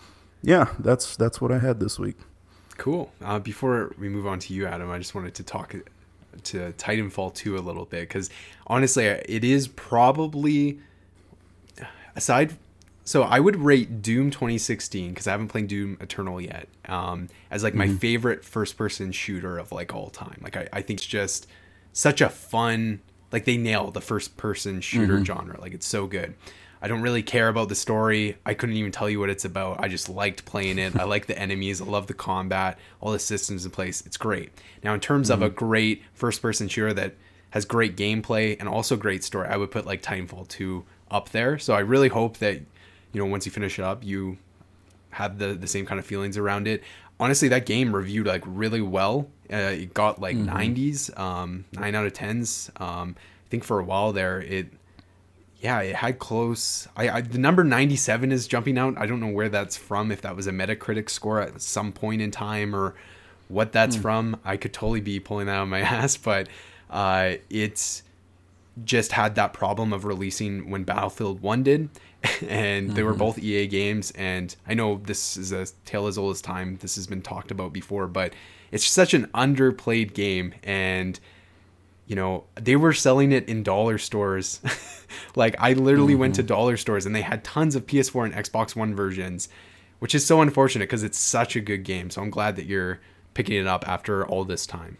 yeah, 0.41 0.69
that's 0.79 1.15
that's 1.15 1.41
what 1.41 1.51
I 1.51 1.59
had 1.59 1.79
this 1.79 1.99
week. 1.99 2.17
Cool. 2.77 3.11
Uh, 3.23 3.39
before 3.39 3.93
we 3.99 4.09
move 4.09 4.25
on 4.25 4.39
to 4.39 4.53
you, 4.53 4.65
Adam, 4.65 4.89
I 4.89 4.97
just 4.97 5.13
wanted 5.13 5.35
to 5.35 5.43
talk 5.43 5.75
to 6.43 6.73
Titanfall 6.73 7.33
2 7.33 7.57
a 7.57 7.59
little 7.59 7.85
bit 7.85 8.01
because 8.01 8.29
honestly, 8.65 9.05
it 9.05 9.43
is 9.43 9.67
probably 9.67 10.79
aside 12.15 12.57
so 13.11 13.23
I 13.23 13.41
would 13.41 13.57
rate 13.57 14.01
Doom 14.01 14.31
2016 14.31 15.09
because 15.09 15.27
I 15.27 15.31
haven't 15.31 15.49
played 15.49 15.67
Doom 15.67 15.97
Eternal 15.99 16.39
yet 16.39 16.69
um, 16.85 17.27
as 17.51 17.61
like 17.61 17.73
my 17.73 17.87
mm-hmm. 17.87 17.97
favorite 17.97 18.45
first 18.45 18.77
person 18.77 19.11
shooter 19.11 19.57
of 19.57 19.73
like 19.73 19.93
all 19.93 20.09
time. 20.09 20.39
Like 20.41 20.55
I, 20.55 20.69
I 20.71 20.81
think 20.81 20.99
it's 21.01 21.05
just 21.05 21.45
such 21.91 22.21
a 22.21 22.29
fun 22.29 23.01
like 23.33 23.43
they 23.43 23.57
nailed 23.57 23.95
the 23.95 23.99
first 24.01 24.37
person 24.37 24.79
shooter 24.79 25.15
mm-hmm. 25.15 25.25
genre. 25.25 25.59
Like 25.59 25.73
it's 25.73 25.85
so 25.85 26.07
good. 26.07 26.35
I 26.81 26.87
don't 26.87 27.01
really 27.01 27.21
care 27.21 27.49
about 27.49 27.67
the 27.67 27.75
story. 27.75 28.37
I 28.45 28.53
couldn't 28.53 28.77
even 28.77 28.93
tell 28.93 29.09
you 29.09 29.19
what 29.19 29.29
it's 29.29 29.43
about. 29.43 29.83
I 29.83 29.89
just 29.89 30.07
liked 30.07 30.45
playing 30.45 30.79
it. 30.79 30.95
I 30.95 31.03
like 31.03 31.25
the 31.25 31.37
enemies. 31.37 31.81
I 31.81 31.85
love 31.87 32.07
the 32.07 32.13
combat, 32.13 32.79
all 33.01 33.11
the 33.11 33.19
systems 33.19 33.65
in 33.65 33.71
place. 33.71 34.05
It's 34.05 34.15
great. 34.15 34.53
Now 34.85 34.93
in 34.93 35.01
terms 35.01 35.27
mm-hmm. 35.27 35.43
of 35.43 35.49
a 35.49 35.49
mm-hmm. 35.49 35.65
great 35.65 36.03
first 36.13 36.41
person 36.41 36.69
shooter 36.69 36.93
that 36.93 37.15
has 37.49 37.65
great 37.65 37.97
gameplay 37.97 38.55
and 38.57 38.69
also 38.69 38.95
great 38.95 39.25
story, 39.25 39.49
I 39.49 39.57
would 39.57 39.69
put 39.69 39.85
like 39.85 40.01
Titanfall 40.01 40.47
2 40.47 40.85
up 41.09 41.31
there. 41.31 41.59
So 41.59 41.73
I 41.73 41.79
really 41.79 42.07
hope 42.07 42.37
that 42.37 42.61
you 43.13 43.19
know 43.19 43.25
once 43.25 43.45
you 43.45 43.51
finish 43.51 43.79
it 43.79 43.83
up, 43.83 44.03
you 44.03 44.37
have 45.11 45.37
the 45.37 45.53
the 45.53 45.67
same 45.67 45.85
kind 45.85 45.99
of 45.99 46.05
feelings 46.05 46.37
around 46.37 46.67
it. 46.67 46.83
Honestly, 47.19 47.47
that 47.49 47.65
game 47.65 47.95
reviewed 47.95 48.27
like 48.27 48.43
really 48.45 48.81
well. 48.81 49.27
Uh, 49.51 49.55
it 49.55 49.93
got 49.93 50.19
like 50.19 50.35
mm-hmm. 50.35 50.49
90s, 50.49 51.19
um, 51.19 51.65
nine 51.73 51.93
out 51.93 52.05
of 52.05 52.13
tens. 52.13 52.71
Um, 52.77 53.15
I 53.19 53.49
think 53.49 53.63
for 53.63 53.79
a 53.79 53.83
while 53.83 54.13
there, 54.13 54.41
it 54.41 54.67
yeah, 55.61 55.79
it 55.81 55.95
had 55.95 56.17
close. 56.17 56.87
I, 56.97 57.09
I, 57.09 57.21
the 57.21 57.37
number 57.37 57.63
97 57.63 58.31
is 58.31 58.47
jumping 58.47 58.79
out. 58.79 58.97
I 58.97 59.05
don't 59.05 59.19
know 59.19 59.27
where 59.27 59.49
that's 59.49 59.77
from. 59.77 60.11
If 60.11 60.21
that 60.21 60.35
was 60.35 60.47
a 60.47 60.51
Metacritic 60.51 61.09
score 61.09 61.39
at 61.39 61.61
some 61.61 61.91
point 61.91 62.21
in 62.21 62.31
time 62.31 62.75
or 62.75 62.95
what 63.47 63.71
that's 63.71 63.95
mm. 63.95 64.01
from, 64.01 64.39
I 64.43 64.57
could 64.57 64.73
totally 64.73 65.01
be 65.01 65.19
pulling 65.19 65.45
that 65.45 65.57
out 65.57 65.63
of 65.63 65.69
my 65.69 65.79
ass. 65.81 66.17
But 66.17 66.49
uh, 66.89 67.33
it's 67.51 68.01
just 68.83 69.11
had 69.11 69.35
that 69.35 69.53
problem 69.53 69.93
of 69.93 70.03
releasing 70.03 70.71
when 70.71 70.83
Battlefield 70.83 71.41
1 71.41 71.63
did. 71.63 71.89
and 72.47 72.87
mm-hmm. 72.87 72.95
they 72.95 73.03
were 73.03 73.11
mm-hmm. 73.11 73.19
both 73.19 73.39
EA 73.39 73.67
games. 73.67 74.11
And 74.11 74.55
I 74.67 74.73
know 74.73 75.01
this 75.03 75.37
is 75.37 75.51
a 75.51 75.67
tale 75.85 76.07
as 76.07 76.17
old 76.17 76.35
as 76.35 76.41
time. 76.41 76.77
This 76.77 76.95
has 76.95 77.07
been 77.07 77.21
talked 77.21 77.51
about 77.51 77.73
before, 77.73 78.07
but 78.07 78.33
it's 78.71 78.85
such 78.85 79.13
an 79.13 79.27
underplayed 79.27 80.13
game. 80.13 80.53
And, 80.63 81.19
you 82.07 82.15
know, 82.15 82.43
they 82.55 82.75
were 82.75 82.93
selling 82.93 83.31
it 83.31 83.47
in 83.49 83.63
dollar 83.63 83.97
stores. 83.97 84.61
like, 85.35 85.55
I 85.59 85.73
literally 85.73 86.13
mm-hmm. 86.13 86.21
went 86.21 86.35
to 86.35 86.41
mm-hmm. 86.41 86.47
dollar 86.47 86.77
stores 86.77 87.05
and 87.05 87.15
they 87.15 87.21
had 87.21 87.43
tons 87.43 87.75
of 87.75 87.87
PS4 87.87 88.25
and 88.25 88.33
Xbox 88.33 88.75
One 88.75 88.93
versions, 88.93 89.49
which 89.99 90.13
is 90.13 90.25
so 90.25 90.41
unfortunate 90.41 90.85
because 90.85 91.03
it's 91.03 91.19
such 91.19 91.55
a 91.55 91.61
good 91.61 91.83
game. 91.83 92.09
So 92.09 92.21
I'm 92.21 92.29
glad 92.29 92.55
that 92.57 92.65
you're 92.65 92.99
picking 93.33 93.57
it 93.57 93.67
up 93.67 93.87
after 93.87 94.25
all 94.25 94.43
this 94.45 94.65
time. 94.65 94.97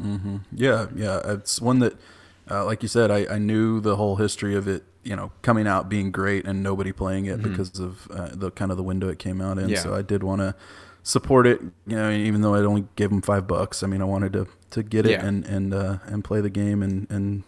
Mm-hmm. 0.00 0.36
Yeah, 0.52 0.86
yeah, 0.94 1.20
it's 1.24 1.60
one 1.60 1.78
that, 1.80 1.94
uh, 2.50 2.64
like 2.64 2.82
you 2.82 2.88
said, 2.88 3.10
I, 3.10 3.26
I 3.34 3.38
knew 3.38 3.80
the 3.80 3.96
whole 3.96 4.16
history 4.16 4.54
of 4.54 4.68
it. 4.68 4.84
You 5.02 5.16
know, 5.16 5.32
coming 5.42 5.66
out 5.66 5.90
being 5.90 6.10
great 6.10 6.46
and 6.46 6.62
nobody 6.62 6.90
playing 6.90 7.26
it 7.26 7.38
mm-hmm. 7.38 7.50
because 7.50 7.78
of 7.78 8.10
uh, 8.10 8.30
the 8.32 8.50
kind 8.50 8.70
of 8.70 8.78
the 8.78 8.82
window 8.82 9.08
it 9.10 9.18
came 9.18 9.42
out 9.42 9.58
in. 9.58 9.68
Yeah. 9.68 9.80
So 9.80 9.94
I 9.94 10.00
did 10.00 10.22
want 10.22 10.40
to 10.40 10.54
support 11.02 11.46
it. 11.46 11.60
You 11.86 11.96
know, 11.96 12.10
even 12.10 12.40
though 12.40 12.54
I 12.54 12.60
only 12.60 12.86
gave 12.96 13.10
them 13.10 13.20
five 13.20 13.46
bucks. 13.46 13.82
I 13.82 13.86
mean, 13.86 14.00
I 14.00 14.06
wanted 14.06 14.32
to 14.32 14.48
to 14.70 14.82
get 14.82 15.06
it 15.06 15.12
yeah. 15.12 15.26
and 15.26 15.44
and 15.44 15.74
uh, 15.74 15.98
and 16.06 16.24
play 16.24 16.40
the 16.40 16.50
game 16.50 16.82
and 16.82 17.06
and 17.10 17.44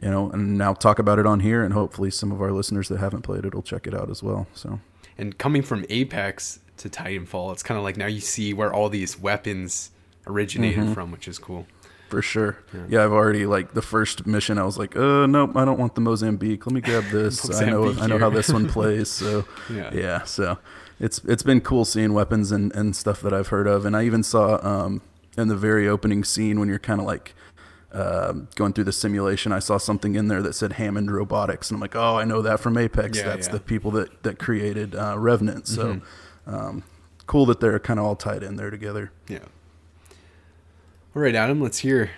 you 0.00 0.10
know 0.10 0.30
and 0.30 0.56
now 0.56 0.72
talk 0.72 0.98
about 0.98 1.18
it 1.18 1.26
on 1.26 1.40
here 1.40 1.62
and 1.62 1.74
hopefully 1.74 2.10
some 2.10 2.30
of 2.30 2.40
our 2.40 2.52
listeners 2.52 2.88
that 2.88 2.98
haven't 2.98 3.22
played 3.22 3.44
it 3.44 3.54
will 3.54 3.62
check 3.62 3.86
it 3.86 3.94
out 3.94 4.08
as 4.08 4.22
well. 4.22 4.46
So. 4.54 4.80
And 5.16 5.36
coming 5.38 5.62
from 5.62 5.84
Apex 5.90 6.60
to 6.78 6.88
Titanfall, 6.88 7.52
it's 7.52 7.62
kind 7.62 7.78
of 7.78 7.84
like 7.84 7.96
now 7.96 8.06
you 8.06 8.20
see 8.20 8.52
where 8.52 8.72
all 8.72 8.88
these 8.88 9.18
weapons 9.18 9.90
originated 10.26 10.84
mm-hmm. 10.84 10.92
from, 10.92 11.12
which 11.12 11.28
is 11.28 11.38
cool. 11.38 11.66
For 12.14 12.22
sure. 12.22 12.58
Yeah. 12.72 12.80
yeah. 12.88 13.04
I've 13.04 13.12
already 13.12 13.44
like 13.44 13.74
the 13.74 13.82
first 13.82 14.24
mission. 14.24 14.56
I 14.56 14.62
was 14.62 14.78
like, 14.78 14.96
uh, 14.96 15.26
nope, 15.26 15.56
I 15.56 15.64
don't 15.64 15.78
want 15.78 15.96
the 15.96 16.00
Mozambique. 16.00 16.64
Let 16.64 16.72
me 16.72 16.80
grab 16.80 17.04
this. 17.10 17.60
I 17.60 17.64
know, 17.66 17.92
I 18.00 18.06
know 18.06 18.18
how 18.18 18.30
this 18.30 18.52
one 18.52 18.68
plays. 18.68 19.08
So 19.08 19.44
yeah. 19.70 19.90
yeah, 19.92 20.22
so 20.22 20.58
it's 21.00 21.18
it's 21.24 21.42
been 21.42 21.60
cool 21.60 21.84
seeing 21.84 22.12
weapons 22.12 22.52
and 22.52 22.72
and 22.74 22.94
stuff 22.94 23.20
that 23.22 23.32
I've 23.32 23.48
heard 23.48 23.66
of, 23.66 23.84
and 23.84 23.96
I 23.96 24.04
even 24.04 24.22
saw 24.22 24.64
um 24.64 25.02
in 25.36 25.48
the 25.48 25.56
very 25.56 25.88
opening 25.88 26.22
scene 26.22 26.60
when 26.60 26.68
you're 26.68 26.78
kind 26.78 27.00
of 27.00 27.06
like. 27.06 27.34
Uh, 27.92 28.32
going 28.56 28.72
through 28.72 28.82
the 28.82 28.90
simulation, 28.90 29.52
I 29.52 29.60
saw 29.60 29.78
something 29.78 30.16
in 30.16 30.26
there 30.26 30.42
that 30.42 30.54
said 30.54 30.72
Hammond 30.72 31.12
Robotics, 31.12 31.70
and 31.70 31.76
I'm 31.76 31.80
like, 31.80 31.94
"Oh, 31.94 32.16
I 32.16 32.24
know 32.24 32.42
that 32.42 32.58
from 32.58 32.76
Apex. 32.76 33.18
Yeah, 33.18 33.22
That's 33.22 33.46
the 33.46 33.60
people 33.60 33.92
that 33.92 34.24
that 34.24 34.36
created 34.36 34.96
uh, 34.96 35.16
Revenant." 35.16 35.68
So, 35.68 35.84
mm-hmm. 35.84 36.52
um, 36.52 36.82
cool 37.28 37.46
that 37.46 37.60
they're 37.60 37.78
kind 37.78 38.00
of 38.00 38.06
all 38.06 38.16
tied 38.16 38.42
in 38.42 38.56
there 38.56 38.70
together. 38.70 39.12
Yeah. 39.28 39.44
All 41.16 41.22
right, 41.22 41.34
Adam, 41.36 41.60
let's 41.60 41.78
hear. 41.78 42.10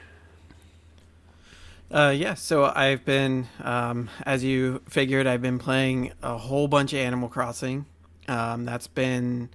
Uh, 1.91 2.15
yeah, 2.17 2.33
so 2.33 2.65
I've 2.65 3.05
been, 3.05 3.47
um, 3.63 4.09
as 4.25 4.43
you 4.43 4.81
figured, 4.89 5.27
I've 5.27 5.43
been 5.43 5.59
playing 5.59 6.13
a 6.23 6.39
whole 6.39 6.67
bunch 6.67 6.95
of 6.95 7.01
Animal 7.01 7.29
Crossing. 7.29 7.85
Um, 8.27 8.65
that's 8.65 8.87
been, 8.87 9.51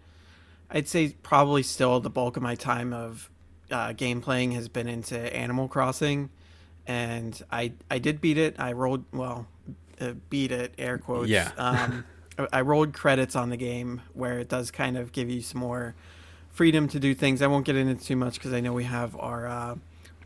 I'd 0.70 0.88
say, 0.88 1.16
probably 1.24 1.64
still 1.64 2.00
the 2.00 2.10
bulk 2.10 2.38
of 2.38 2.44
my 2.44 2.54
time 2.54 2.94
of 2.94 3.32
uh, 3.72 3.94
game 3.94 4.22
playing 4.22 4.52
has 4.52 4.68
been 4.70 4.88
into 4.88 5.18
Animal 5.36 5.68
Crossing, 5.68 6.30
and 6.86 7.42
I 7.52 7.74
I 7.90 7.98
did 7.98 8.22
beat 8.22 8.38
it. 8.38 8.56
I 8.60 8.74
rolled 8.74 9.06
well, 9.12 9.48
uh, 10.00 10.14
beat 10.30 10.52
it 10.52 10.74
air 10.78 11.00
quotes. 11.00 11.30
Yeah. 11.30 11.52
um, 11.58 12.06
I 12.54 12.62
rolled 12.62 12.94
credits 12.94 13.36
on 13.36 13.50
the 13.50 13.58
game 13.58 14.02
where 14.14 14.40
it 14.40 14.50
does 14.50 14.72
kind 14.72 14.98
of 14.98 15.12
give 15.12 15.30
you 15.30 15.42
some 15.42 15.62
more 15.62 15.96
freedom 16.62 16.88
to 16.88 17.00
do 17.00 17.16
things. 17.16 17.42
I 17.42 17.48
won't 17.48 17.66
get 17.66 17.76
into 17.76 17.96
too 17.96 18.16
much 18.16 18.36
because 18.36 18.54
I 18.54 18.60
know 18.60 18.72
we 18.72 18.84
have 18.84 19.18
our 19.18 19.48
uh, 19.48 19.76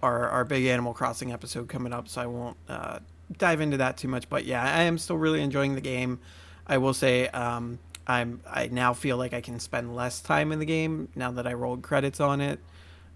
our 0.04 0.28
our 0.28 0.44
big 0.44 0.66
Animal 0.66 0.94
Crossing 0.94 1.32
episode 1.32 1.70
coming 1.70 1.94
up, 1.94 2.10
so 2.10 2.20
I 2.20 2.26
won't 2.26 2.58
uh, 2.68 3.00
dive 3.38 3.62
into 3.62 3.78
that 3.78 3.96
too 3.96 4.10
much. 4.10 4.28
But 4.28 4.44
yeah, 4.44 4.62
I 4.62 4.82
am 4.82 4.98
still 4.98 5.16
really 5.16 5.42
enjoying 5.42 5.76
the 5.76 5.82
game. 5.82 6.20
I 6.68 6.78
will 6.80 6.94
say 6.94 7.30
um, 7.30 7.80
I'm 8.06 8.42
I 8.46 8.68
now 8.68 8.94
feel 8.94 9.16
like 9.16 9.32
I 9.32 9.40
can 9.40 9.62
spend 9.62 9.96
less 9.96 10.20
time 10.20 10.52
in 10.52 10.60
the 10.60 10.66
game 10.66 11.08
now 11.16 11.32
that 11.32 11.48
I 11.48 11.54
rolled 11.54 11.84
credits 11.84 12.20
on 12.20 12.42
it. 12.42 12.60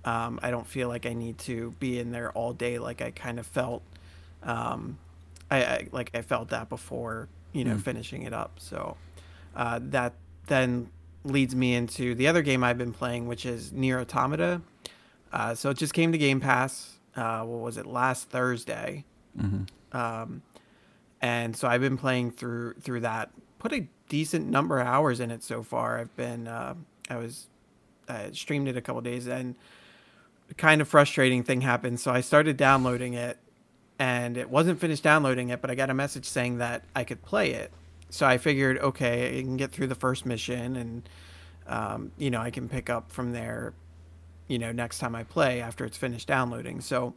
Um, 0.06 0.40
I 0.42 0.50
don't 0.50 0.66
feel 0.66 0.88
like 0.88 1.06
I 1.06 1.12
need 1.12 1.40
to 1.40 1.76
be 1.78 2.00
in 2.00 2.12
there 2.12 2.32
all 2.32 2.54
day 2.54 2.80
like 2.80 3.02
I 3.02 3.12
kind 3.12 3.38
of 3.38 3.46
felt. 3.46 3.84
Um, 4.44 4.98
I, 5.52 5.66
I, 5.66 5.88
like 5.92 6.12
I 6.14 6.22
felt 6.22 6.52
that 6.52 6.70
before 6.70 7.28
you 7.52 7.66
know 7.66 7.76
mm. 7.76 7.82
finishing 7.82 8.24
it 8.24 8.32
up. 8.32 8.62
So 8.62 8.96
uh, 9.58 9.82
that 9.90 10.14
then 10.48 10.90
leads 11.24 11.56
me 11.56 11.76
into 11.76 12.16
the 12.16 12.28
other 12.28 12.42
game 12.42 12.64
I've 12.64 12.78
been 12.78 12.94
playing, 12.94 13.28
which 13.28 13.46
is 13.46 13.72
NieR 13.72 14.02
Automata. 14.02 14.62
Uh, 15.32 15.54
so 15.56 15.70
it 15.70 15.78
just 15.78 15.94
came 15.94 16.12
to 16.12 16.18
Game 16.18 16.40
Pass. 16.40 16.98
Uh, 17.16 17.42
what 17.42 17.60
was 17.60 17.78
it 17.78 17.86
last 17.86 18.30
Thursday? 18.30 19.06
Mm-hmm. 19.38 19.98
Um, 19.98 20.42
and 21.22 21.56
so 21.56 21.68
I've 21.68 21.82
been 21.82 21.98
playing 21.98 22.32
through 22.32 22.76
through 22.76 23.02
that. 23.02 23.30
Put 23.60 23.74
a 23.74 23.88
decent 24.08 24.48
number 24.48 24.80
of 24.80 24.88
hours 24.88 25.20
in 25.20 25.32
it 25.32 25.44
so 25.44 25.64
far. 25.64 26.00
I've 26.00 26.16
been 26.16 26.48
uh, 26.48 26.76
I 27.10 27.18
was 27.18 27.48
I 28.08 28.32
streamed 28.32 28.68
it 28.68 28.78
a 28.78 28.82
couple 28.82 29.02
days 29.02 29.28
and 29.28 29.56
kind 30.58 30.82
of 30.82 30.88
frustrating 30.88 31.44
thing 31.44 31.62
happened. 31.62 32.00
So 32.00 32.12
I 32.12 32.22
started 32.22 32.58
downloading 32.58 33.14
it 33.14 33.38
and 34.00 34.38
it 34.38 34.50
wasn't 34.50 34.80
finished 34.80 35.04
downloading 35.04 35.50
it, 35.50 35.62
but 35.62 35.70
I 35.70 35.76
got 35.76 35.90
a 35.90 35.94
message 35.94 36.26
saying 36.26 36.58
that 36.58 36.84
I 36.96 37.04
could 37.04 37.22
play 37.22 37.52
it 37.52 37.72
so 38.10 38.26
I 38.26 38.38
figured, 38.38 38.80
okay, 38.80 39.38
I 39.38 39.42
can 39.42 39.58
get 39.58 39.72
through 39.72 39.88
the 39.88 39.96
first 39.96 40.26
mission, 40.26 40.76
and 40.76 41.10
um, 41.68 42.12
you 42.18 42.32
know, 42.32 42.42
I 42.42 42.50
can 42.50 42.68
pick 42.68 42.90
up 42.90 43.12
from 43.12 43.34
there. 43.34 43.74
You 44.48 44.58
know, 44.58 44.72
next 44.72 44.98
time 44.98 45.16
I 45.16 45.24
play 45.24 45.62
after 45.62 45.86
it's 45.86 45.98
finished 45.98 46.28
downloading. 46.28 46.82
So 46.82 47.14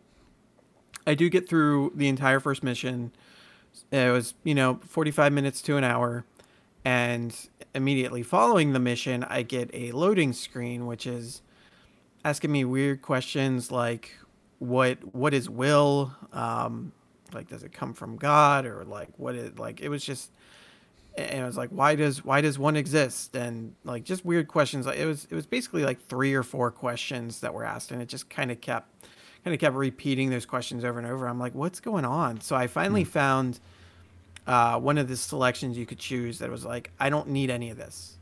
I 1.07 1.14
do 1.14 1.30
get 1.30 1.49
through 1.49 1.93
the 1.95 2.09
entire 2.09 2.40
first 2.40 2.62
mission. 2.62 3.12
It 3.90 4.12
was 4.12 4.34
you 4.45 4.55
know 4.55 4.80
45 4.86 5.32
minutes 5.32 5.62
to 5.62 5.76
an 5.76 5.84
hour, 5.84 6.24
and 6.84 7.34
immediately 7.74 8.22
following 8.22 8.72
the 8.72 8.78
mission, 8.78 9.24
I 9.24 9.43
get 9.43 9.70
a 9.72 9.93
loading 9.93 10.34
screen, 10.34 10.86
which 10.86 11.07
is 11.07 11.40
asking 12.24 12.53
me 12.53 12.64
weird 12.64 13.03
questions 13.03 13.70
like 13.70 14.16
what 14.59 14.99
what 15.12 15.34
is 15.34 15.51
will 15.51 16.14
um 16.32 16.93
like 17.34 17.49
does 17.49 17.64
it 17.64 17.72
come 17.72 17.93
from 17.93 18.16
god 18.16 18.64
or 18.64 18.84
like 18.84 19.09
what 19.16 19.34
is 19.34 19.59
like 19.59 19.80
it 19.80 19.88
was 19.88 20.05
just 20.05 20.30
and 21.16 21.42
I 21.42 21.46
was 21.46 21.56
like 21.56 21.70
why 21.70 21.94
does 21.94 22.24
why 22.24 22.40
does 22.40 22.58
one 22.58 22.76
exist? 22.76 23.34
And 23.34 23.74
like 23.84 24.04
just 24.04 24.24
weird 24.24 24.48
questions. 24.48 24.86
It 24.86 25.06
was 25.06 25.26
it 25.30 25.34
was 25.34 25.46
basically 25.46 25.84
like 25.84 26.00
three 26.06 26.34
or 26.34 26.42
four 26.42 26.70
questions 26.70 27.40
that 27.40 27.52
were 27.52 27.64
asked 27.64 27.90
and 27.90 28.00
it 28.00 28.08
just 28.08 28.30
kind 28.30 28.50
of 28.50 28.60
kept 28.60 28.88
kind 29.44 29.54
of 29.54 29.60
kept 29.60 29.76
repeating 29.76 30.30
those 30.30 30.46
questions 30.46 30.84
over 30.84 30.98
and 30.98 31.08
over. 31.08 31.26
I'm 31.26 31.38
like 31.38 31.54
what's 31.54 31.80
going 31.80 32.04
on? 32.04 32.40
So 32.40 32.56
i 32.56 32.66
finally 32.66 33.04
mm. 33.04 33.08
found 33.08 33.60
uh, 34.46 34.78
one 34.78 34.98
of 34.98 35.08
the 35.08 35.16
selections 35.16 35.78
you 35.78 35.86
could 35.86 35.98
choose 35.98 36.40
that 36.40 36.50
was 36.50 36.64
like 36.64 36.90
i 36.98 37.08
don't 37.10 37.28
need 37.28 37.50
any 37.50 37.70
of 37.70 37.76
this. 37.76 38.16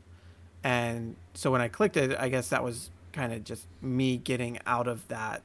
And 0.63 1.15
so 1.33 1.51
when 1.51 1.61
i 1.61 1.67
clicked 1.67 1.97
it 1.97 2.17
i 2.19 2.29
guess 2.29 2.49
that 2.49 2.63
was 2.63 2.91
kind 3.13 3.33
of 3.33 3.43
just 3.43 3.67
me 3.81 4.17
getting 4.17 4.59
out 4.65 4.87
of 4.87 5.07
that 5.07 5.41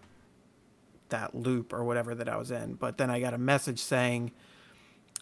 that 1.09 1.35
loop 1.35 1.73
or 1.73 1.85
whatever 1.85 2.15
that 2.15 2.29
i 2.29 2.37
was 2.37 2.51
in. 2.51 2.75
But 2.75 2.99
then 2.99 3.11
i 3.11 3.21
got 3.21 3.35
a 3.35 3.39
message 3.39 3.79
saying 3.79 4.33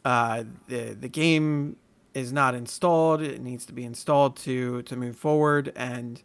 uh, 0.05 0.45
the 0.69 0.97
the 1.01 1.09
game 1.09 1.77
is 2.15 2.33
not 2.33 2.55
installed. 2.55 3.21
It 3.21 3.41
needs 3.41 3.67
to 3.67 3.73
be 3.73 3.85
installed 3.85 4.37
to 4.39 4.83
to 4.83 4.97
move 4.97 5.17
forward. 5.17 5.73
And 5.77 6.23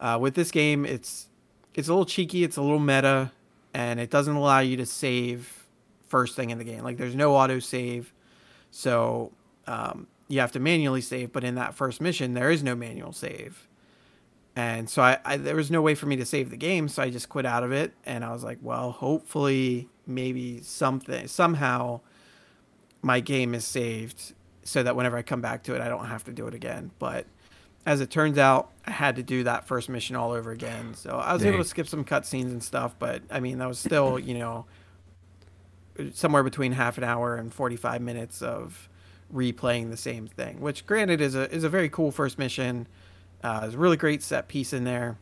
uh, 0.00 0.18
with 0.20 0.34
this 0.34 0.50
game, 0.50 0.84
it's 0.84 1.28
it's 1.74 1.88
a 1.88 1.92
little 1.92 2.04
cheeky. 2.06 2.44
It's 2.44 2.56
a 2.56 2.62
little 2.62 2.80
meta, 2.80 3.32
and 3.72 4.00
it 4.00 4.10
doesn't 4.10 4.34
allow 4.34 4.58
you 4.58 4.76
to 4.76 4.86
save 4.86 5.66
first 6.08 6.34
thing 6.34 6.50
in 6.50 6.58
the 6.58 6.64
game. 6.64 6.82
Like 6.82 6.96
there's 6.96 7.14
no 7.14 7.36
auto 7.36 7.60
save, 7.60 8.12
so 8.70 9.32
um, 9.66 10.08
you 10.28 10.40
have 10.40 10.52
to 10.52 10.60
manually 10.60 11.00
save. 11.00 11.32
But 11.32 11.44
in 11.44 11.54
that 11.54 11.74
first 11.74 12.00
mission, 12.00 12.34
there 12.34 12.50
is 12.50 12.62
no 12.62 12.74
manual 12.74 13.12
save. 13.12 13.66
And 14.56 14.90
so 14.90 15.00
I, 15.00 15.18
I 15.24 15.36
there 15.36 15.54
was 15.54 15.70
no 15.70 15.80
way 15.80 15.94
for 15.94 16.06
me 16.06 16.16
to 16.16 16.26
save 16.26 16.50
the 16.50 16.56
game, 16.56 16.88
so 16.88 17.02
I 17.02 17.10
just 17.10 17.28
quit 17.28 17.46
out 17.46 17.62
of 17.62 17.70
it. 17.70 17.92
And 18.04 18.24
I 18.24 18.32
was 18.32 18.42
like, 18.42 18.58
well, 18.60 18.90
hopefully, 18.90 19.88
maybe 20.06 20.60
something 20.62 21.28
somehow 21.28 22.00
my 23.00 23.20
game 23.20 23.54
is 23.54 23.64
saved 23.64 24.34
so 24.62 24.82
that 24.82 24.96
whenever 24.96 25.16
I 25.16 25.22
come 25.22 25.40
back 25.40 25.62
to 25.64 25.74
it, 25.74 25.80
I 25.80 25.88
don't 25.88 26.06
have 26.06 26.24
to 26.24 26.32
do 26.32 26.46
it 26.46 26.54
again. 26.54 26.90
But 26.98 27.26
as 27.86 28.00
it 28.00 28.10
turns 28.10 28.38
out, 28.38 28.70
I 28.86 28.90
had 28.90 29.16
to 29.16 29.22
do 29.22 29.44
that 29.44 29.66
first 29.66 29.88
mission 29.88 30.16
all 30.16 30.32
over 30.32 30.50
again. 30.50 30.94
So 30.94 31.16
I 31.16 31.32
was 31.32 31.42
Dang. 31.42 31.54
able 31.54 31.62
to 31.62 31.68
skip 31.68 31.88
some 31.88 32.04
cutscenes 32.04 32.50
and 32.50 32.62
stuff, 32.62 32.94
but 32.98 33.22
I 33.30 33.40
mean, 33.40 33.58
that 33.58 33.68
was 33.68 33.78
still, 33.78 34.18
you 34.20 34.34
know, 34.34 34.66
somewhere 36.12 36.42
between 36.42 36.72
half 36.72 36.98
an 36.98 37.04
hour 37.04 37.36
and 37.36 37.52
45 37.52 38.00
minutes 38.00 38.42
of 38.42 38.88
replaying 39.34 39.90
the 39.90 39.96
same 39.96 40.26
thing, 40.26 40.60
which 40.60 40.86
granted 40.86 41.20
is 41.20 41.34
a, 41.34 41.50
is 41.54 41.64
a 41.64 41.68
very 41.68 41.88
cool 41.88 42.10
first 42.10 42.38
mission. 42.38 42.86
Uh, 43.42 43.60
there's 43.60 43.74
a 43.74 43.78
really 43.78 43.96
great 43.96 44.22
set 44.22 44.48
piece 44.48 44.72
in 44.72 44.84
there. 44.84 45.16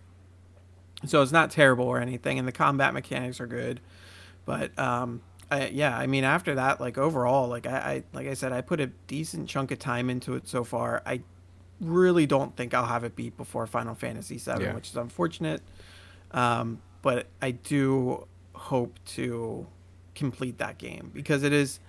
So 1.07 1.23
it's 1.23 1.31
not 1.31 1.53
terrible 1.53 1.87
or 1.87 2.01
anything. 2.01 2.39
And 2.41 2.49
the 2.49 2.53
combat 2.53 2.93
mechanics 2.93 3.41
are 3.41 3.47
good, 3.47 3.81
but, 4.45 4.77
um, 4.79 5.21
I, 5.51 5.69
yeah, 5.69 5.97
I 5.97 6.07
mean, 6.07 6.25
after 6.25 6.57
that, 6.57 6.81
like 6.81 6.99
overall, 6.99 7.49
like 7.49 7.67
I, 7.67 7.77
I, 7.77 8.03
like 8.13 8.27
I 8.27 8.35
said, 8.35 8.53
I 8.53 8.61
put 8.61 8.81
a 8.81 8.89
decent 9.07 9.49
chunk 9.49 9.71
of 9.71 9.79
time 9.79 10.11
into 10.11 10.35
it 10.35 10.47
so 10.47 10.63
far. 10.63 11.03
I 11.07 11.23
really 11.81 12.27
don't 12.27 12.55
think 12.57 12.75
I'll 12.75 12.87
have 12.87 13.05
it 13.05 13.17
beat 13.17 13.37
before 13.37 13.67
Final 13.67 13.95
Fantasy 13.95 14.37
VII, 14.37 14.63
yeah. 14.63 14.75
which 14.75 14.91
is 14.91 14.97
unfortunate. 14.97 15.63
Um, 16.33 16.83
but 17.03 17.27
I 17.41 17.53
do 17.53 18.27
hope 18.53 18.99
to 19.07 19.67
complete 20.15 20.59
that 20.59 20.79
game 20.79 21.11
because 21.15 21.45
it 21.45 21.53
is 21.53 21.81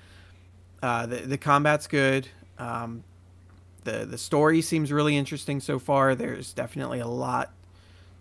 uh, 0.82 1.06
the 1.06 1.18
the 1.18 1.38
combat's 1.38 1.88
good. 1.88 2.28
Um, 2.58 3.04
the 3.84 4.06
the 4.06 4.18
story 4.18 4.62
seems 4.62 4.92
really 4.92 5.18
interesting 5.18 5.60
so 5.60 5.80
far. 5.80 6.16
There's 6.16 6.54
definitely 6.54 7.00
a 7.00 7.08
lot 7.08 7.52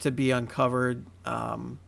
to 0.00 0.10
be 0.10 0.30
uncovered. 0.30 1.04
Um, 1.24 1.78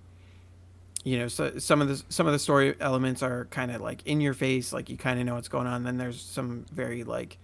you 1.05 1.19
know 1.19 1.29
so 1.29 1.59
some 1.59 1.81
of 1.81 1.89
the 1.89 2.03
some 2.09 2.27
of 2.27 2.33
the 2.33 2.39
story 2.39 2.75
elements 2.81 3.23
are 3.23 3.47
kind 3.47 3.71
of 3.71 3.81
like 3.81 4.07
in 4.07 4.21
your 4.21 4.35
face 4.35 4.73
like 4.73 4.91
you 4.91 4.97
kind 4.97 5.19
of 5.19 5.25
know 5.27 5.35
what's 5.35 5.49
going 5.49 5.67
on 5.67 5.83
then 5.83 5.97
there's 5.97 6.21
some 6.21 6.67
very 6.73 7.05
like 7.05 7.39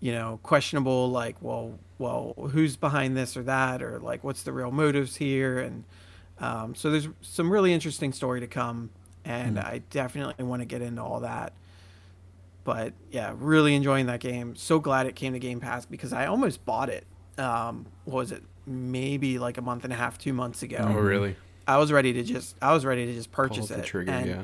you 0.00 0.10
know 0.12 0.38
questionable 0.42 1.10
like 1.10 1.36
well 1.42 1.78
well 1.98 2.34
who's 2.52 2.76
behind 2.76 3.16
this 3.16 3.36
or 3.36 3.42
that 3.42 3.82
or 3.82 3.98
like 4.00 4.24
what's 4.24 4.42
the 4.42 4.52
real 4.52 4.70
motives 4.70 5.16
here 5.16 5.58
and 5.58 5.84
Um, 6.40 6.76
so 6.76 6.90
there's 6.92 7.08
some 7.20 7.50
really 7.50 7.72
interesting 7.72 8.12
story 8.12 8.38
to 8.38 8.46
come, 8.46 8.90
and 9.24 9.56
Mm. 9.56 9.64
I 9.64 9.82
definitely 9.90 10.44
want 10.44 10.62
to 10.62 10.66
get 10.66 10.82
into 10.82 11.02
all 11.02 11.18
that. 11.20 11.52
But 12.62 12.92
yeah, 13.10 13.34
really 13.36 13.74
enjoying 13.74 14.06
that 14.06 14.20
game. 14.20 14.54
So 14.54 14.78
glad 14.78 15.06
it 15.06 15.16
came 15.16 15.32
to 15.32 15.40
Game 15.40 15.58
Pass 15.58 15.84
because 15.84 16.12
I 16.12 16.26
almost 16.26 16.64
bought 16.64 16.90
it. 16.90 17.04
Um, 17.38 17.86
what 18.04 18.18
was 18.18 18.30
it? 18.30 18.44
Maybe 18.66 19.40
like 19.40 19.58
a 19.58 19.62
month 19.62 19.82
and 19.82 19.92
a 19.92 19.96
half, 19.96 20.16
two 20.16 20.32
months 20.32 20.62
ago. 20.62 20.78
Oh, 20.88 20.92
really? 20.94 21.34
I 21.68 21.76
was 21.76 21.92
ready 21.92 22.14
to 22.14 22.22
just 22.22 22.56
I 22.62 22.72
was 22.72 22.84
ready 22.86 23.06
to 23.06 23.12
just 23.12 23.30
purchase 23.30 23.70
it. 23.70 23.84
trigger. 23.84 24.10
and, 24.10 24.26
yeah. 24.26 24.42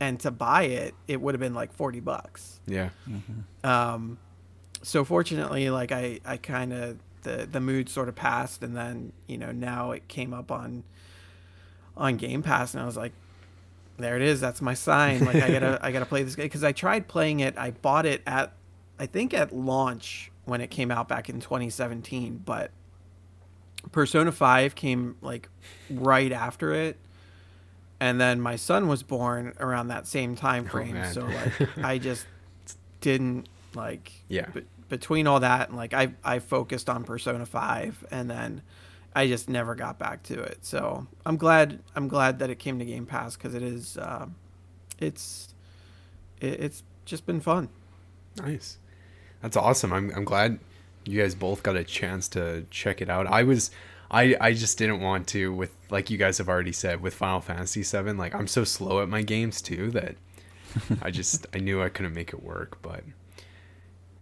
and 0.00 0.18
to 0.20 0.30
buy 0.30 0.62
it, 0.62 0.94
it 1.06 1.20
would 1.20 1.34
have 1.34 1.40
been 1.40 1.54
like 1.54 1.72
forty 1.74 2.00
bucks. 2.00 2.58
Yeah. 2.66 2.88
Um, 3.62 4.18
so 4.82 5.04
fortunately, 5.04 5.68
like 5.68 5.92
I, 5.92 6.20
I 6.24 6.38
kind 6.38 6.72
of 6.72 6.98
the 7.22 7.46
the 7.50 7.60
mood 7.60 7.90
sort 7.90 8.08
of 8.08 8.14
passed, 8.14 8.62
and 8.62 8.74
then 8.74 9.12
you 9.26 9.36
know 9.36 9.52
now 9.52 9.90
it 9.90 10.08
came 10.08 10.32
up 10.32 10.50
on 10.50 10.84
on 11.96 12.16
Game 12.16 12.42
Pass, 12.42 12.72
and 12.72 12.82
I 12.82 12.86
was 12.86 12.96
like, 12.96 13.12
there 13.98 14.16
it 14.16 14.22
is. 14.22 14.40
That's 14.40 14.62
my 14.62 14.74
sign. 14.74 15.24
Like 15.24 15.36
I 15.36 15.50
gotta 15.50 15.78
I 15.82 15.92
gotta 15.92 16.06
play 16.06 16.22
this 16.22 16.34
game 16.34 16.46
because 16.46 16.64
I 16.64 16.72
tried 16.72 17.08
playing 17.08 17.40
it. 17.40 17.58
I 17.58 17.72
bought 17.72 18.06
it 18.06 18.22
at 18.26 18.54
I 18.98 19.04
think 19.04 19.34
at 19.34 19.54
launch 19.54 20.30
when 20.46 20.62
it 20.62 20.70
came 20.70 20.90
out 20.90 21.08
back 21.08 21.28
in 21.28 21.40
2017, 21.40 22.42
but 22.44 22.70
Persona 23.94 24.32
5 24.32 24.74
came 24.74 25.16
like 25.22 25.48
right 25.88 26.32
after 26.32 26.74
it. 26.74 26.98
And 28.00 28.20
then 28.20 28.40
my 28.40 28.56
son 28.56 28.88
was 28.88 29.02
born 29.04 29.54
around 29.60 29.88
that 29.88 30.06
same 30.06 30.34
time 30.34 30.66
frame. 30.66 30.94
man. 30.94 31.14
so 31.14 31.24
like 31.24 31.78
I 31.84 31.98
just 31.98 32.26
didn't 33.00 33.48
like 33.74 34.12
Yeah. 34.28 34.46
be- 34.50 34.64
between 34.88 35.26
all 35.26 35.40
that 35.40 35.68
and 35.68 35.78
like 35.78 35.94
I 35.94 36.12
I 36.24 36.40
focused 36.40 36.90
on 36.90 37.04
Persona 37.04 37.46
5 37.46 38.04
and 38.10 38.28
then 38.28 38.62
I 39.14 39.28
just 39.28 39.48
never 39.48 39.76
got 39.76 39.96
back 39.98 40.24
to 40.24 40.42
it. 40.42 40.58
So 40.66 41.06
I'm 41.24 41.36
glad 41.36 41.78
I'm 41.94 42.08
glad 42.08 42.40
that 42.40 42.50
it 42.50 42.58
came 42.58 42.80
to 42.80 42.84
Game 42.84 43.06
Pass 43.06 43.36
because 43.36 43.54
it 43.54 43.62
is 43.62 43.96
uh, 43.96 44.26
it's 44.98 45.54
it, 46.40 46.60
it's 46.60 46.82
just 47.04 47.24
been 47.26 47.40
fun. 47.40 47.68
Nice. 48.36 48.78
That's 49.40 49.56
awesome. 49.56 49.92
I'm 49.92 50.10
I'm 50.16 50.24
glad 50.24 50.58
you 51.04 51.20
guys 51.20 51.34
both 51.34 51.62
got 51.62 51.76
a 51.76 51.84
chance 51.84 52.28
to 52.30 52.64
check 52.70 53.00
it 53.00 53.08
out. 53.08 53.26
I 53.26 53.42
was 53.42 53.70
I 54.10 54.36
I 54.40 54.52
just 54.52 54.78
didn't 54.78 55.00
want 55.00 55.26
to 55.28 55.52
with 55.52 55.74
like 55.90 56.10
you 56.10 56.18
guys 56.18 56.38
have 56.38 56.48
already 56.48 56.72
said 56.72 57.00
with 57.00 57.14
Final 57.14 57.40
Fantasy 57.40 57.82
7 57.82 58.16
like 58.16 58.34
I'm 58.34 58.46
so 58.46 58.64
slow 58.64 59.02
at 59.02 59.08
my 59.08 59.22
games 59.22 59.62
too 59.62 59.90
that 59.92 60.16
I 61.02 61.10
just 61.12 61.46
I 61.54 61.58
knew 61.58 61.82
I 61.82 61.88
couldn't 61.88 62.14
make 62.14 62.32
it 62.32 62.42
work, 62.42 62.80
but 62.82 63.04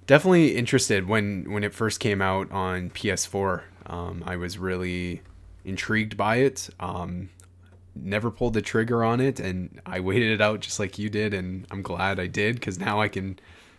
definitely 0.07 0.57
interested 0.57 1.09
when 1.09 1.51
when 1.53 1.65
it 1.65 1.75
first 1.75 2.01
came 2.01 2.21
out 2.21 2.51
on 2.51 2.91
PS4. 2.91 3.63
Um, 3.87 4.23
I 4.27 4.37
was 4.37 4.59
really 4.59 5.23
intrigued 5.65 6.17
by 6.17 6.37
it. 6.37 6.71
Um, 6.81 7.31
never 7.95 8.31
pulled 8.31 8.55
the 8.55 8.63
trigger 8.63 9.05
on 9.05 9.21
it, 9.21 9.41
and 9.41 9.81
I 9.85 10.01
waited 10.01 10.33
it 10.33 10.41
out 10.41 10.61
just 10.61 10.79
like 10.79 10.99
you 10.99 11.09
did, 11.09 11.35
and 11.35 11.67
I'm 11.71 11.83
glad 11.83 12.19
I 12.21 12.27
did 12.27 12.57
because 12.57 12.79
now 12.79 13.01
I 13.01 13.09
can 13.09 13.39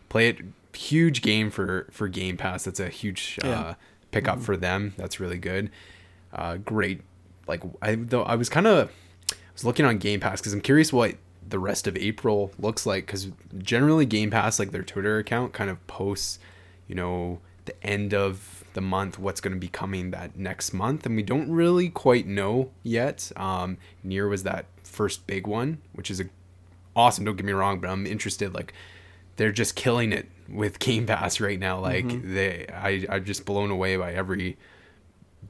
play 0.09 0.29
it. 0.29 0.37
Huge 0.73 1.21
game 1.21 1.49
for 1.51 1.87
for 1.91 2.07
Game 2.07 2.37
Pass. 2.37 2.63
That's 2.63 2.79
a 2.79 2.89
huge 2.89 3.39
uh, 3.43 3.47
Yeah. 3.47 3.73
pickup 4.11 4.41
for 4.41 4.57
them. 4.57 4.93
That's 4.97 5.19
really 5.19 5.37
good. 5.37 5.69
Uh, 6.31 6.57
great. 6.57 7.01
Like 7.47 7.61
I 7.81 7.95
though 7.95 8.23
I 8.23 8.35
was 8.35 8.49
kind 8.49 8.67
of 8.67 8.91
was 9.53 9.63
looking 9.63 9.85
on 9.85 9.97
Game 9.99 10.19
Pass 10.19 10.41
because 10.41 10.53
I'm 10.53 10.61
curious 10.61 10.91
what 10.91 11.15
the 11.47 11.59
rest 11.59 11.85
of 11.87 11.95
April 11.97 12.51
looks 12.57 12.85
like 12.85 13.05
because 13.05 13.29
generally 13.57 14.05
Game 14.05 14.31
Pass 14.31 14.57
like 14.59 14.71
their 14.71 14.83
Twitter 14.83 15.17
account 15.19 15.53
kind 15.53 15.69
of 15.69 15.85
posts, 15.87 16.39
you 16.87 16.95
know, 16.95 17.39
the 17.65 17.75
end 17.85 18.13
of 18.13 18.63
the 18.73 18.81
month 18.81 19.19
what's 19.19 19.39
going 19.39 19.53
to 19.53 19.59
be 19.59 19.67
coming 19.67 20.09
that 20.09 20.35
next 20.35 20.73
month 20.73 21.05
and 21.05 21.15
we 21.15 21.21
don't 21.21 21.51
really 21.51 21.89
quite 21.89 22.25
know 22.25 22.71
yet. 22.81 23.31
Um, 23.35 23.77
NieR 24.03 24.27
was 24.27 24.41
that 24.43 24.65
first 24.83 25.27
big 25.27 25.45
one, 25.45 25.77
which 25.93 26.09
is 26.09 26.19
a 26.19 26.25
awesome. 26.95 27.25
Don't 27.25 27.35
get 27.35 27.45
me 27.45 27.51
wrong, 27.51 27.79
but 27.79 27.89
I'm 27.91 28.07
interested. 28.07 28.53
Like 28.55 28.73
they're 29.35 29.51
just 29.51 29.75
killing 29.75 30.11
it 30.11 30.27
with 30.49 30.79
Game 30.79 31.05
Pass 31.05 31.39
right 31.39 31.59
now. 31.59 31.79
Like 31.79 32.07
they, 32.23 32.67
I, 32.73 33.05
I'm 33.09 33.25
just 33.25 33.45
blown 33.45 33.71
away 33.71 33.95
by 33.97 34.13
every 34.13 34.57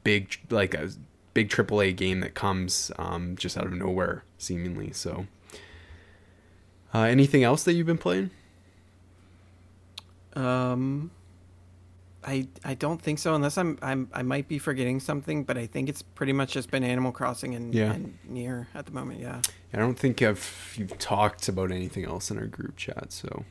big 0.04 0.38
like 0.50 0.74
a 0.74 0.90
big 1.34 1.50
AAA 1.50 1.96
game 1.96 2.20
that 2.20 2.34
comes 2.36 2.92
um, 3.00 3.36
just 3.36 3.58
out 3.58 3.66
of 3.66 3.74
nowhere, 3.74 4.24
seemingly. 4.38 4.92
So, 4.92 5.26
uh, 6.94 7.00
anything 7.02 7.44
else 7.44 7.64
that 7.64 7.74
you've 7.74 7.88
been 7.88 7.98
playing? 7.98 8.30
Um, 10.36 11.12
I 12.24 12.48
I 12.64 12.74
don't 12.74 13.02
think 13.02 13.20
so 13.20 13.36
unless 13.36 13.58
I'm 13.58 13.78
I'm 13.82 14.10
I 14.14 14.24
might 14.24 14.48
be 14.48 14.58
forgetting 14.58 15.00
something, 15.00 15.44
but 15.44 15.58
I 15.58 15.66
think 15.68 15.90
it's 15.90 16.02
pretty 16.02 16.34
much 16.34 16.54
just 16.54 16.72
been 16.72 16.84
Animal 16.84 17.12
Crossing 17.12 17.54
and, 17.56 17.74
Yeah. 17.74 17.94
and 17.94 18.18
NieR 18.30 18.68
at 18.74 18.86
the 18.86 18.92
moment. 18.92 19.20
Yeah. 19.20 19.42
I 19.74 19.78
don't 19.78 19.98
think 19.98 20.22
I've 20.22 20.76
you've 20.78 20.98
talked 21.00 21.48
about 21.48 21.72
anything 21.72 22.06
else 22.06 22.32
in 22.32 22.38
our 22.38 22.48
group 22.48 22.78
chat. 22.78 23.12
So, 23.12 23.44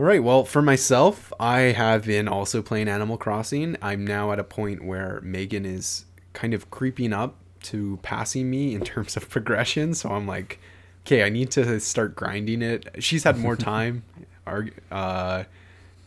all 0.00 0.06
right. 0.06 0.24
Well, 0.24 0.46
for 0.46 0.62
myself, 0.62 1.30
I 1.38 1.60
have 1.60 2.06
been 2.06 2.26
also 2.26 2.62
playing 2.62 2.88
Animal 2.88 3.18
Crossing. 3.18 3.76
I'm 3.82 4.06
now 4.06 4.32
at 4.32 4.38
a 4.38 4.44
point 4.44 4.82
where 4.82 5.20
Megan 5.22 5.66
is 5.66 6.06
kind 6.32 6.54
of 6.54 6.70
creeping 6.70 7.12
up 7.12 7.36
to 7.64 7.98
passing 8.00 8.48
me 8.48 8.74
in 8.74 8.80
terms 8.80 9.18
of 9.18 9.28
progression. 9.28 9.92
So 9.92 10.08
I'm 10.08 10.26
like, 10.26 10.58
okay, 11.02 11.22
I 11.22 11.28
need 11.28 11.50
to 11.50 11.78
start 11.80 12.16
grinding 12.16 12.62
it. 12.62 12.88
She's 13.00 13.24
had 13.24 13.36
more 13.36 13.56
time, 13.74 14.02
uh, 14.90 15.44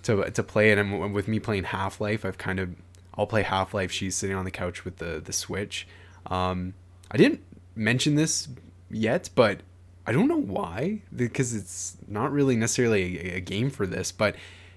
to 0.02 0.32
to 0.32 0.42
play 0.42 0.72
it, 0.72 0.80
and 0.80 1.14
with 1.14 1.28
me 1.28 1.40
playing 1.40 1.66
Half 1.66 2.02
Life, 2.02 2.26
I've 2.26 2.40
kind 2.40 2.60
of 2.60 2.72
I'll 3.16 3.28
play 3.28 3.44
Half 3.44 3.76
Life. 3.76 3.92
She's 3.92 4.16
sitting 4.16 4.36
on 4.36 4.44
the 4.44 4.50
couch 4.50 4.86
with 4.86 4.98
the 4.98 5.22
the 5.24 5.34
Switch. 5.34 5.88
Um, 6.26 6.74
I 7.12 7.18
didn't 7.18 7.42
mention 7.76 8.16
this 8.16 8.48
yet, 8.90 9.30
but 9.36 9.60
I 10.06 10.12
don't 10.12 10.28
know 10.28 10.42
why 10.42 11.02
because 11.16 11.54
it's 11.54 11.98
not 12.08 12.32
really 12.32 12.56
necessarily 12.56 13.32
a, 13.32 13.36
a 13.38 13.40
game 13.40 13.70
for 13.70 13.88
this, 13.88 14.12
but 14.12 14.36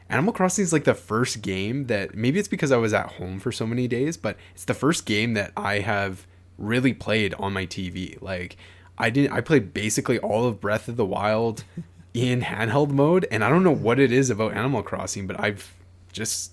Animal 0.09 0.33
Crossing 0.33 0.63
is 0.63 0.73
like 0.73 0.85
the 0.85 0.95
first 0.95 1.43
game 1.43 1.87
that 1.87 2.15
maybe 2.15 2.39
it's 2.39 2.49
because 2.49 2.71
I 2.71 2.77
was 2.77 2.95
at 2.95 3.13
home 3.13 3.41
for 3.41 3.51
so 3.51 3.67
many 3.67 3.89
days, 3.89 4.17
but 4.17 4.37
it's 4.55 4.65
the 4.65 4.75
first 4.75 5.05
game 5.05 5.35
that 5.35 5.53
I 5.57 5.81
have 5.81 6.27
really 6.59 6.93
played 6.93 7.35
on 7.35 7.53
my 7.53 7.67
TV. 7.67 8.21
Like 8.23 8.57
I 8.97 9.11
didn't 9.11 9.33
I 9.33 9.41
played 9.41 9.75
basically 9.75 10.19
all 10.21 10.47
of 10.47 10.61
Breath 10.61 10.89
of 10.89 10.97
the 10.97 11.05
Wild 11.05 11.65
in 12.15 12.43
handheld 12.43 12.91
mode 12.91 13.27
and 13.31 13.43
I 13.43 13.49
don't 13.49 13.65
know 13.65 13.75
what 13.75 13.99
it 13.99 14.13
is 14.13 14.31
about 14.31 14.55
Animal 14.55 14.83
Crossing, 14.83 15.27
but 15.27 15.39
I've 15.41 15.75
just 16.13 16.53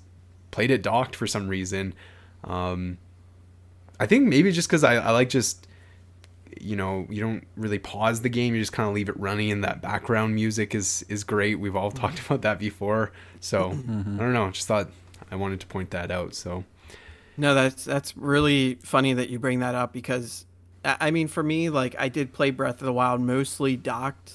played 0.52 0.72
it 0.72 0.82
docked 0.82 1.16
for 1.16 1.28
some 1.28 1.48
reason. 1.48 1.94
Um 2.44 2.98
I 4.00 4.08
think 4.08 4.28
maybe 4.28 4.52
just 4.52 4.68
cuz 4.68 4.84
I, 4.84 4.96
I 4.96 5.12
like 5.12 5.30
just 5.30 5.68
you 6.64 6.76
know 6.76 7.06
you 7.10 7.22
don't 7.22 7.46
really 7.56 7.80
pause 7.80 8.22
the 8.22 8.30
game 8.30 8.54
you 8.56 8.62
just 8.62 8.74
kind 8.74 8.88
of 8.88 8.96
leave 8.96 9.10
it 9.10 9.20
running 9.20 9.52
and 9.52 9.64
that 9.64 9.82
background 9.82 10.34
music 10.34 10.74
is 10.74 11.06
is 11.10 11.24
great. 11.24 11.60
We've 11.60 11.76
all 11.76 11.92
talked 11.92 12.20
about 12.26 12.42
that 12.44 12.60
before. 12.60 13.12
So 13.40 13.72
i 13.72 13.74
don't 13.74 14.34
know 14.34 14.50
just 14.52 14.68
thought 14.68 14.90
i 15.32 15.36
wanted 15.36 15.60
to 15.60 15.68
point 15.68 15.92
that 15.92 16.12
out 16.12 16.34
so. 16.34 16.64
No, 17.36 17.56
that's 17.56 17.84
that's 17.84 18.16
really 18.16 18.76
funny 18.84 19.14
that 19.14 19.30
you 19.30 19.40
bring 19.40 19.60
that 19.62 19.74
up 19.74 19.92
because 19.92 20.46
I 20.86 21.10
mean 21.12 21.28
for 21.28 21.42
me 21.42 21.70
like 21.70 21.96
I 21.98 22.08
did 22.10 22.32
play 22.32 22.52
Breath 22.52 22.80
of 22.80 22.86
the 22.86 22.94
Wild 22.94 23.22
mostly 23.22 23.76
docked. 23.76 24.34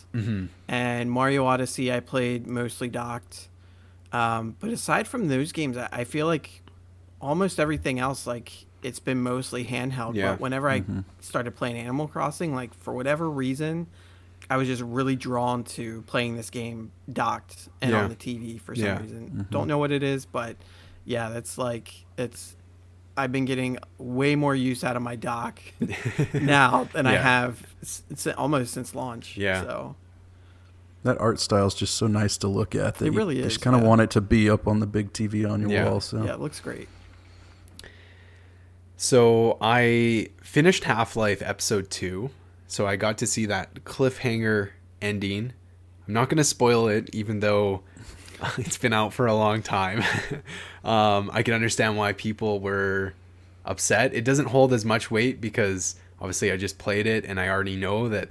And 0.66 1.10
Mario 1.10 1.46
Odyssey 1.46 1.92
I 1.92 2.00
played 2.00 2.46
mostly 2.46 2.88
docked. 2.88 3.48
Um, 4.12 4.56
but 4.58 4.70
aside 4.70 5.06
from 5.06 5.28
those 5.28 5.52
games 5.52 5.76
I, 5.76 5.88
I 5.92 6.04
feel 6.04 6.26
like 6.26 6.62
almost 7.20 7.60
everything 7.60 7.98
else 8.00 8.26
like 8.26 8.52
it's 8.82 9.00
been 9.00 9.20
mostly 9.22 9.64
handheld. 9.64 10.14
Yeah. 10.14 10.32
But 10.32 10.40
whenever 10.40 10.68
I 10.68 10.80
mm-hmm. 10.80 11.00
started 11.20 11.56
playing 11.56 11.76
Animal 11.76 12.08
Crossing, 12.08 12.54
like 12.54 12.72
for 12.74 12.92
whatever 12.94 13.28
reason, 13.30 13.86
I 14.50 14.56
was 14.56 14.68
just 14.68 14.82
really 14.82 15.16
drawn 15.16 15.64
to 15.64 16.02
playing 16.02 16.36
this 16.36 16.48
game 16.50 16.92
docked 17.12 17.68
and 17.80 17.90
Yeah. 17.90 18.02
on 18.04 18.08
the 18.08 18.16
TV 18.16 18.60
for 18.60 18.74
some 18.74 18.84
Yeah. 18.84 19.00
reason. 19.00 19.28
Mm-hmm. 19.28 19.42
Don't 19.50 19.68
know 19.68 19.78
what 19.78 19.90
it 19.92 20.02
is, 20.02 20.26
but 20.26 20.56
yeah, 21.04 21.28
that's 21.30 21.58
like 21.58 21.92
it's. 22.16 22.54
I've 23.16 23.32
been 23.32 23.46
getting 23.46 23.78
way 23.98 24.36
more 24.36 24.54
use 24.54 24.84
out 24.84 24.94
of 24.94 25.02
my 25.02 25.16
dock 25.16 25.58
now 26.34 26.88
than 26.92 27.04
I 27.04 27.16
have 27.16 27.66
s- 27.82 28.04
s- 28.12 28.28
almost 28.38 28.72
since 28.72 28.94
launch. 28.94 29.36
Yeah. 29.36 29.62
So 29.62 29.96
That 31.02 31.18
art 31.20 31.40
style 31.40 31.66
is 31.66 31.74
just 31.74 31.96
so 31.96 32.06
nice 32.06 32.36
to 32.38 32.46
look 32.48 32.76
at. 32.76 32.94
That 32.96 33.06
It 33.06 33.12
you 33.12 33.18
really 33.18 33.36
just 33.42 33.56
is, 33.56 33.58
kind 33.58 33.74
of 33.74 33.82
yeah. 33.82 33.88
want 33.88 34.02
it 34.02 34.10
to 34.12 34.20
be 34.20 34.48
up 34.48 34.68
on 34.68 34.78
the 34.78 34.86
big 34.86 35.12
TV 35.12 35.50
on 35.50 35.62
your 35.62 35.70
Yeah. 35.70 35.90
wall. 35.90 36.00
So 36.00 36.22
yeah, 36.22 36.34
it 36.34 36.40
looks 36.40 36.60
great. 36.60 36.88
So 38.98 39.56
i 39.62 40.28
finished 40.42 40.84
half-life 40.84 41.40
episode 41.40 41.88
2 41.88 42.28
so 42.66 42.86
i 42.86 42.96
got 42.96 43.16
to 43.16 43.26
see 43.26 43.46
that 43.46 43.72
cliffhanger 43.84 44.70
ending. 45.00 45.52
I'm 46.06 46.14
not 46.14 46.28
going 46.28 46.38
to 46.38 46.44
spoil 46.44 46.88
it 46.88 47.08
even 47.14 47.40
though 47.40 47.82
it's 48.58 48.78
been 48.78 48.92
out 48.92 49.12
for 49.12 49.26
a 49.26 49.34
long 49.34 49.62
time. 49.62 50.02
Um, 50.84 51.30
i 51.34 51.42
can 51.42 51.52
understand 51.52 51.98
why 51.98 52.14
people 52.14 52.60
were 52.60 53.12
upset. 53.64 54.14
It 54.14 54.24
doesn't 54.24 54.46
hold 54.46 54.72
as 54.72 54.86
much 54.86 55.10
weight 55.10 55.38
because 55.38 55.96
obviously 56.18 56.50
i 56.50 56.56
just 56.56 56.78
played 56.78 57.06
it 57.06 57.26
and 57.26 57.38
i 57.38 57.48
already 57.48 57.76
know 57.76 58.08
that 58.08 58.28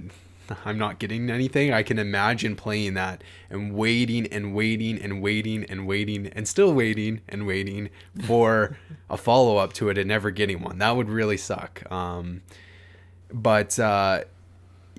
i'm 0.64 0.78
not 0.78 0.98
getting 0.98 1.30
anything 1.30 1.72
i 1.72 1.82
can 1.82 1.98
imagine 1.98 2.56
playing 2.56 2.94
that 2.94 3.22
and 3.50 3.74
waiting 3.74 4.26
and 4.28 4.54
waiting 4.54 5.00
and 5.00 5.22
waiting 5.22 5.64
and 5.64 5.86
waiting 5.86 6.26
and 6.28 6.46
still 6.46 6.72
waiting 6.72 7.20
and 7.28 7.46
waiting 7.46 7.88
for 8.24 8.76
a 9.10 9.16
follow-up 9.16 9.72
to 9.72 9.88
it 9.88 9.98
and 9.98 10.08
never 10.08 10.30
getting 10.30 10.62
one 10.62 10.78
that 10.78 10.96
would 10.96 11.08
really 11.08 11.36
suck 11.36 11.90
um, 11.90 12.42
but 13.32 13.78
uh, 13.78 14.22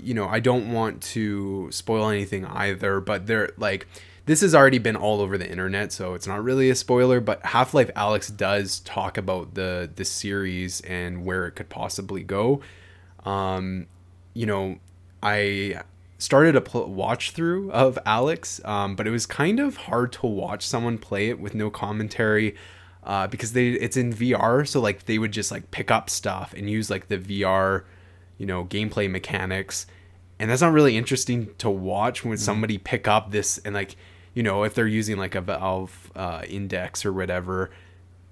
you 0.01 0.13
know, 0.13 0.27
I 0.27 0.39
don't 0.39 0.71
want 0.71 1.01
to 1.01 1.71
spoil 1.71 2.09
anything 2.09 2.45
either. 2.45 2.99
But 2.99 3.27
they're 3.27 3.49
like, 3.57 3.87
this 4.25 4.41
has 4.41 4.53
already 4.55 4.77
been 4.77 4.95
all 4.95 5.21
over 5.21 5.37
the 5.37 5.49
internet, 5.49 5.91
so 5.91 6.13
it's 6.13 6.27
not 6.27 6.43
really 6.43 6.69
a 6.69 6.75
spoiler. 6.75 7.19
But 7.19 7.45
Half 7.45 7.73
Life 7.73 7.91
Alyx 7.95 8.35
does 8.35 8.79
talk 8.81 9.17
about 9.17 9.55
the 9.55 9.89
the 9.93 10.05
series 10.05 10.81
and 10.81 11.25
where 11.25 11.45
it 11.47 11.51
could 11.51 11.69
possibly 11.69 12.23
go. 12.23 12.61
Um, 13.25 13.87
you 14.33 14.45
know, 14.45 14.77
I 15.21 15.81
started 16.17 16.55
a 16.55 16.61
pl- 16.61 16.91
watch 16.91 17.31
through 17.31 17.71
of 17.71 17.97
Alyx, 18.05 18.63
um, 18.67 18.95
but 18.95 19.07
it 19.07 19.11
was 19.11 19.25
kind 19.25 19.59
of 19.59 19.77
hard 19.77 20.11
to 20.13 20.27
watch 20.27 20.65
someone 20.65 20.97
play 20.97 21.29
it 21.29 21.39
with 21.39 21.55
no 21.55 21.69
commentary 21.69 22.55
uh, 23.03 23.27
because 23.27 23.53
they 23.53 23.69
it's 23.69 23.97
in 23.97 24.13
VR, 24.13 24.67
so 24.67 24.79
like 24.79 25.05
they 25.05 25.17
would 25.17 25.31
just 25.31 25.51
like 25.51 25.71
pick 25.71 25.89
up 25.89 26.09
stuff 26.09 26.53
and 26.55 26.69
use 26.69 26.89
like 26.89 27.07
the 27.07 27.17
VR, 27.17 27.83
you 28.37 28.45
know, 28.45 28.65
gameplay 28.65 29.09
mechanics, 29.09 29.87
and 30.37 30.49
that's 30.49 30.61
not 30.61 30.73
really 30.73 30.97
interesting 30.97 31.49
to 31.57 31.69
watch 31.69 32.23
when 32.23 32.37
somebody 32.37 32.77
pick 32.77 33.07
up 33.07 33.31
this 33.31 33.57
and 33.59 33.73
like 33.73 33.95
you 34.33 34.43
know 34.43 34.63
if 34.63 34.73
they're 34.75 34.87
using 34.87 35.17
like 35.17 35.35
a 35.35 35.41
Valve 35.41 36.11
uh, 36.15 36.41
index 36.47 37.05
or 37.05 37.13
whatever. 37.13 37.71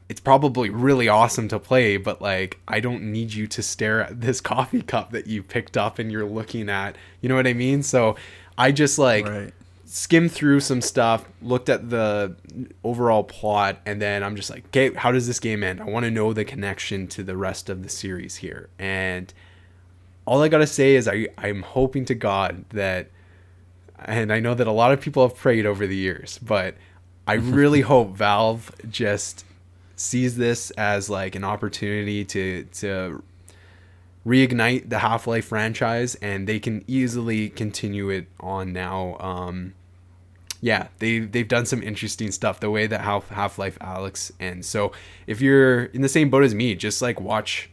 It's 0.10 0.22
probably 0.22 0.70
really 0.70 1.10
awesome 1.10 1.48
to 1.50 1.60
play, 1.60 1.98
but 1.98 2.22
like 2.22 2.60
I 2.68 2.80
don't 2.80 3.12
need 3.12 3.34
you 3.34 3.48
to 3.48 3.62
stare 3.62 4.02
at 4.02 4.22
this 4.22 4.40
coffee 4.54 4.82
cup 4.82 5.12
that 5.12 5.28
you 5.28 5.44
picked 5.44 5.76
up 5.78 6.00
and 6.00 6.12
you're 6.12 6.26
looking 6.26 6.70
at. 6.70 6.96
You 7.22 7.30
know 7.30 7.36
what 7.36 7.48
I 7.48 7.54
mean? 7.54 7.84
So 7.84 8.16
I 8.58 8.72
just 8.72 8.98
like 8.98 9.26
Right. 9.26 9.54
skimmed 9.86 10.32
through 10.32 10.62
some 10.62 10.82
stuff, 10.82 11.26
looked 11.42 11.70
at 11.70 11.90
the 11.90 12.36
overall 12.84 13.24
plot, 13.24 13.80
and 13.86 14.02
then 14.02 14.24
I'm 14.24 14.36
just 14.36 14.50
like, 14.50 14.66
okay, 14.68 14.94
how 14.94 15.12
does 15.12 15.28
this 15.28 15.40
game 15.40 15.64
end? 15.64 15.82
I 15.82 15.86
want 15.86 16.06
to 16.06 16.12
know 16.12 16.34
the 16.34 16.46
connection 16.46 17.08
to 17.10 17.24
the 17.24 17.36
rest 17.38 17.70
of 17.70 17.84
the 17.84 17.90
series 17.90 18.38
here. 18.38 18.70
And 18.80 19.34
all 20.26 20.42
I 20.42 20.48
gotta 20.50 20.68
say 20.68 20.96
is 20.96 21.08
I 21.08 21.28
I'm 21.38 21.62
hoping 21.64 22.06
to 22.06 22.16
God 22.16 22.66
that, 22.70 23.10
and 24.04 24.32
I 24.32 24.40
know 24.40 24.54
that 24.54 24.68
a 24.68 24.72
lot 24.72 24.92
of 24.92 25.02
people 25.02 25.28
have 25.28 25.38
prayed 25.38 25.66
over 25.66 25.86
the 25.88 25.96
years, 25.96 26.38
but 26.42 26.76
I 27.26 27.34
really 27.36 27.82
hope 27.82 28.16
Valve 28.16 28.72
just 28.90 29.46
sees 29.98 30.38
this 30.38 30.72
as 30.72 31.10
like 31.10 31.36
an 31.36 31.44
opportunity 31.44 32.24
to 32.24 32.64
to 32.72 33.24
reignite 34.26 34.90
the 34.90 35.00
Half-Life 35.00 35.46
franchise 35.46 36.16
and 36.16 36.48
they 36.48 36.60
can 36.60 36.84
easily 36.88 37.50
continue 37.50 38.10
it 38.10 38.28
on 38.40 38.74
now. 38.74 39.18
Um, 39.20 39.74
yeah, 40.62 40.88
they 41.00 41.20
they've 41.20 41.48
done 41.48 41.66
some 41.66 41.84
interesting 41.84 42.32
stuff 42.32 42.60
the 42.60 42.70
way 42.70 42.88
that 42.88 43.02
Half 43.02 43.30
Half-Life 43.30 43.80
Alyx 43.80 44.32
ends. 44.40 44.68
So 44.68 44.92
if 45.26 45.42
you're 45.42 45.86
in 45.86 46.02
the 46.02 46.10
same 46.10 46.30
boat 46.30 46.44
as 46.44 46.54
me, 46.56 46.76
just 46.76 47.02
like 47.02 47.20
watch 47.20 47.70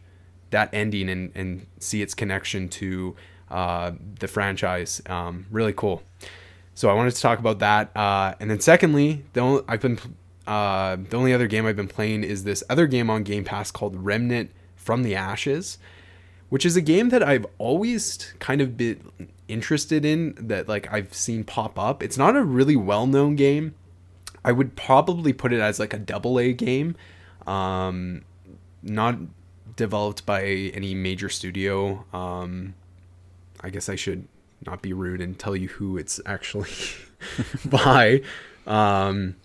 that 0.49 0.69
ending 0.73 1.09
and 1.09 1.31
and 1.35 1.67
see 1.79 2.01
its 2.01 2.13
connection 2.13 2.69
to 2.69 3.15
uh, 3.49 3.91
the 4.19 4.27
franchise. 4.27 5.01
Um, 5.07 5.45
really 5.51 5.73
cool. 5.73 6.03
So 6.73 6.89
I 6.89 6.93
wanted 6.93 7.15
to 7.15 7.21
talk 7.21 7.39
about 7.39 7.59
that. 7.59 7.95
Uh, 7.95 8.35
and 8.39 8.49
then 8.49 8.59
secondly, 8.59 9.23
the 9.33 9.39
only, 9.39 9.63
I've 9.67 9.81
been 9.81 9.97
uh, 10.47 10.97
the 11.09 11.17
only 11.17 11.33
other 11.33 11.47
game 11.47 11.65
I've 11.65 11.75
been 11.75 11.87
playing 11.87 12.23
is 12.23 12.43
this 12.43 12.63
other 12.69 12.87
game 12.87 13.09
on 13.09 13.23
Game 13.23 13.43
Pass 13.43 13.71
called 13.71 13.95
Remnant 13.95 14.51
from 14.75 15.03
the 15.03 15.15
Ashes, 15.15 15.77
which 16.49 16.65
is 16.65 16.75
a 16.75 16.81
game 16.81 17.09
that 17.09 17.23
I've 17.23 17.45
always 17.57 18.33
kind 18.39 18.61
of 18.61 18.77
been 18.77 19.11
interested 19.47 20.05
in 20.05 20.35
that 20.37 20.67
like 20.67 20.91
I've 20.91 21.13
seen 21.13 21.43
pop 21.43 21.79
up. 21.79 22.03
It's 22.03 22.17
not 22.17 22.35
a 22.35 22.43
really 22.43 22.75
well-known 22.75 23.35
game. 23.35 23.75
I 24.43 24.51
would 24.51 24.75
probably 24.75 25.33
put 25.33 25.51
it 25.53 25.59
as 25.59 25.79
like 25.79 25.93
a 25.93 25.97
double 25.97 26.39
A 26.39 26.53
game. 26.53 26.95
Um, 27.47 28.23
not 28.83 29.17
developed 29.75 30.25
by 30.25 30.43
any 30.43 30.93
major 30.93 31.29
studio. 31.29 32.05
Um, 32.13 32.75
I 33.61 33.69
guess 33.69 33.89
I 33.89 33.95
should 33.95 34.27
not 34.65 34.81
be 34.81 34.93
rude 34.93 35.21
and 35.21 35.37
tell 35.37 35.55
you 35.55 35.67
who 35.69 35.97
it's 35.97 36.19
actually 36.25 36.69
by. 37.65 38.21
Um, 38.67 39.35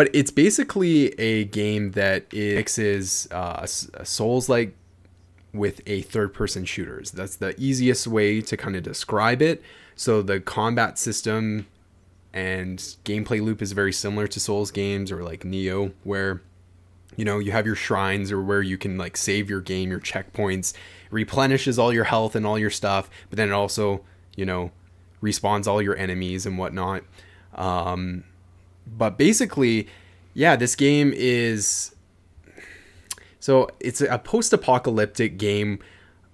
but 0.00 0.08
it's 0.14 0.30
basically 0.30 1.08
a 1.20 1.44
game 1.44 1.90
that 1.90 2.24
it 2.32 2.54
mixes 2.54 3.28
uh, 3.30 3.66
Souls 3.66 4.48
like 4.48 4.74
with 5.52 5.82
a 5.84 6.00
third 6.00 6.32
person 6.32 6.64
shooters. 6.64 7.10
That's 7.10 7.36
the 7.36 7.54
easiest 7.60 8.06
way 8.06 8.40
to 8.40 8.56
kind 8.56 8.76
of 8.76 8.82
describe 8.82 9.42
it. 9.42 9.62
So 9.96 10.22
the 10.22 10.40
combat 10.40 10.98
system 10.98 11.66
and 12.32 12.78
gameplay 13.04 13.42
loop 13.42 13.60
is 13.60 13.72
very 13.72 13.92
similar 13.92 14.26
to 14.28 14.40
Souls 14.40 14.70
games 14.70 15.12
or 15.12 15.22
like 15.22 15.42
Nioh, 15.42 15.92
where 16.02 16.40
you 17.16 17.26
know 17.26 17.38
you 17.38 17.52
have 17.52 17.66
your 17.66 17.76
shrines 17.76 18.32
or 18.32 18.40
where 18.40 18.62
you 18.62 18.78
can 18.78 18.96
like 18.96 19.18
save 19.18 19.50
your 19.50 19.60
game, 19.60 19.90
your 19.90 20.00
checkpoints, 20.00 20.72
replenishes 21.10 21.78
all 21.78 21.92
your 21.92 22.04
health 22.04 22.34
and 22.34 22.46
all 22.46 22.58
your 22.58 22.70
stuff, 22.70 23.10
but 23.28 23.36
then 23.36 23.50
it 23.50 23.52
also 23.52 24.02
you 24.34 24.46
know 24.46 24.70
respawns 25.22 25.66
all 25.66 25.82
your 25.82 25.98
enemies 25.98 26.46
and 26.46 26.56
whatnot. 26.56 27.02
Um, 27.54 28.24
but 28.96 29.16
basically, 29.16 29.88
yeah, 30.34 30.56
this 30.56 30.74
game 30.74 31.12
is 31.14 31.94
so 33.40 33.70
it's 33.80 34.02
a 34.02 34.18
post-apocalyptic 34.18 35.38
game, 35.38 35.78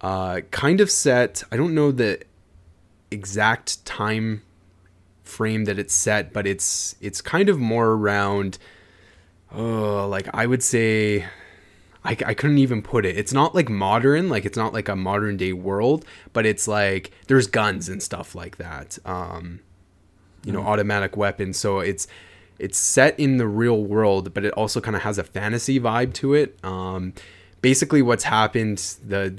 uh, 0.00 0.40
kind 0.50 0.80
of 0.80 0.90
set. 0.90 1.44
I 1.52 1.56
don't 1.56 1.74
know 1.74 1.92
the 1.92 2.20
exact 3.10 3.84
time 3.86 4.42
frame 5.22 5.64
that 5.64 5.78
it's 5.78 5.94
set, 5.94 6.32
but 6.32 6.46
it's 6.46 6.96
it's 7.00 7.20
kind 7.20 7.48
of 7.48 7.58
more 7.58 7.92
around. 7.92 8.58
Oh, 9.52 10.08
like 10.08 10.28
I 10.34 10.46
would 10.46 10.64
say, 10.64 11.26
I, 12.04 12.16
I 12.26 12.34
couldn't 12.34 12.58
even 12.58 12.82
put 12.82 13.06
it. 13.06 13.16
It's 13.16 13.32
not 13.32 13.54
like 13.54 13.68
modern, 13.68 14.28
like 14.28 14.44
it's 14.44 14.56
not 14.56 14.72
like 14.72 14.88
a 14.88 14.96
modern 14.96 15.36
day 15.36 15.52
world, 15.52 16.04
but 16.32 16.44
it's 16.44 16.66
like 16.66 17.12
there's 17.28 17.46
guns 17.46 17.88
and 17.88 18.02
stuff 18.02 18.34
like 18.34 18.56
that. 18.56 18.98
Um, 19.04 19.60
you 20.44 20.52
know, 20.52 20.62
automatic 20.62 21.16
weapons. 21.16 21.56
So 21.56 21.78
it's 21.78 22.08
it's 22.58 22.78
set 22.78 23.18
in 23.18 23.36
the 23.36 23.46
real 23.46 23.82
world, 23.82 24.32
but 24.34 24.44
it 24.44 24.52
also 24.54 24.80
kind 24.80 24.96
of 24.96 25.02
has 25.02 25.18
a 25.18 25.24
fantasy 25.24 25.78
vibe 25.78 26.14
to 26.14 26.34
it. 26.34 26.58
Um, 26.64 27.12
basically, 27.60 28.02
what's 28.02 28.24
happened 28.24 28.78
the 29.04 29.38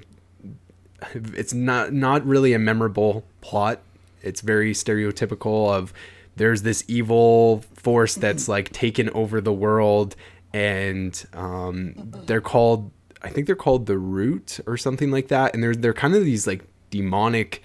it's 1.13 1.53
not 1.53 1.93
not 1.93 2.26
really 2.26 2.53
a 2.53 2.59
memorable 2.59 3.24
plot. 3.41 3.82
It's 4.22 4.41
very 4.41 4.74
stereotypical 4.74 5.72
of 5.72 5.93
there's 6.36 6.63
this 6.63 6.84
evil 6.88 7.63
force 7.74 8.15
that's 8.15 8.47
like 8.55 8.72
taken 8.72 9.09
over 9.11 9.41
the 9.41 9.53
world, 9.53 10.15
and 10.53 11.26
um, 11.34 11.93
they're 12.26 12.41
called 12.41 12.91
I 13.22 13.30
think 13.30 13.47
they're 13.47 13.55
called 13.55 13.86
the 13.88 13.97
Root 13.97 14.59
or 14.68 14.78
something 14.78 15.11
like 15.11 15.28
that, 15.30 15.53
and 15.53 15.63
they're 15.63 15.76
they're 15.76 15.93
kind 15.93 16.15
of 16.15 16.24
these 16.24 16.47
like 16.47 16.63
demonic, 16.89 17.63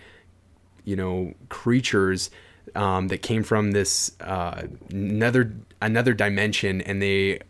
you 0.84 0.96
know, 0.96 1.34
creatures 1.48 2.30
um, 2.74 3.08
that 3.08 3.22
came 3.22 3.42
from 3.42 3.72
this 3.72 4.12
uh, 4.20 4.62
another 4.90 5.54
another 5.80 6.14
dimension, 6.14 6.80
and 6.80 7.02
they 7.02 7.40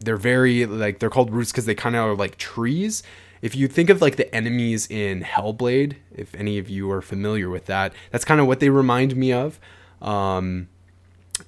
they're 0.00 0.16
very 0.16 0.66
like 0.66 0.98
they're 0.98 1.10
called 1.10 1.32
roots 1.32 1.52
because 1.52 1.66
they 1.66 1.74
kind 1.74 1.96
of 1.96 2.04
are 2.04 2.14
like 2.14 2.36
trees. 2.38 3.02
If 3.40 3.54
you 3.54 3.68
think 3.68 3.88
of 3.88 4.02
like 4.02 4.16
the 4.16 4.32
enemies 4.34 4.90
in 4.90 5.22
Hellblade, 5.22 5.96
if 6.14 6.34
any 6.34 6.58
of 6.58 6.68
you 6.68 6.90
are 6.90 7.00
familiar 7.00 7.48
with 7.48 7.66
that, 7.66 7.92
that's 8.10 8.24
kind 8.24 8.40
of 8.40 8.46
what 8.46 8.60
they 8.60 8.68
remind 8.68 9.16
me 9.16 9.32
of. 9.32 9.60
Um, 10.02 10.68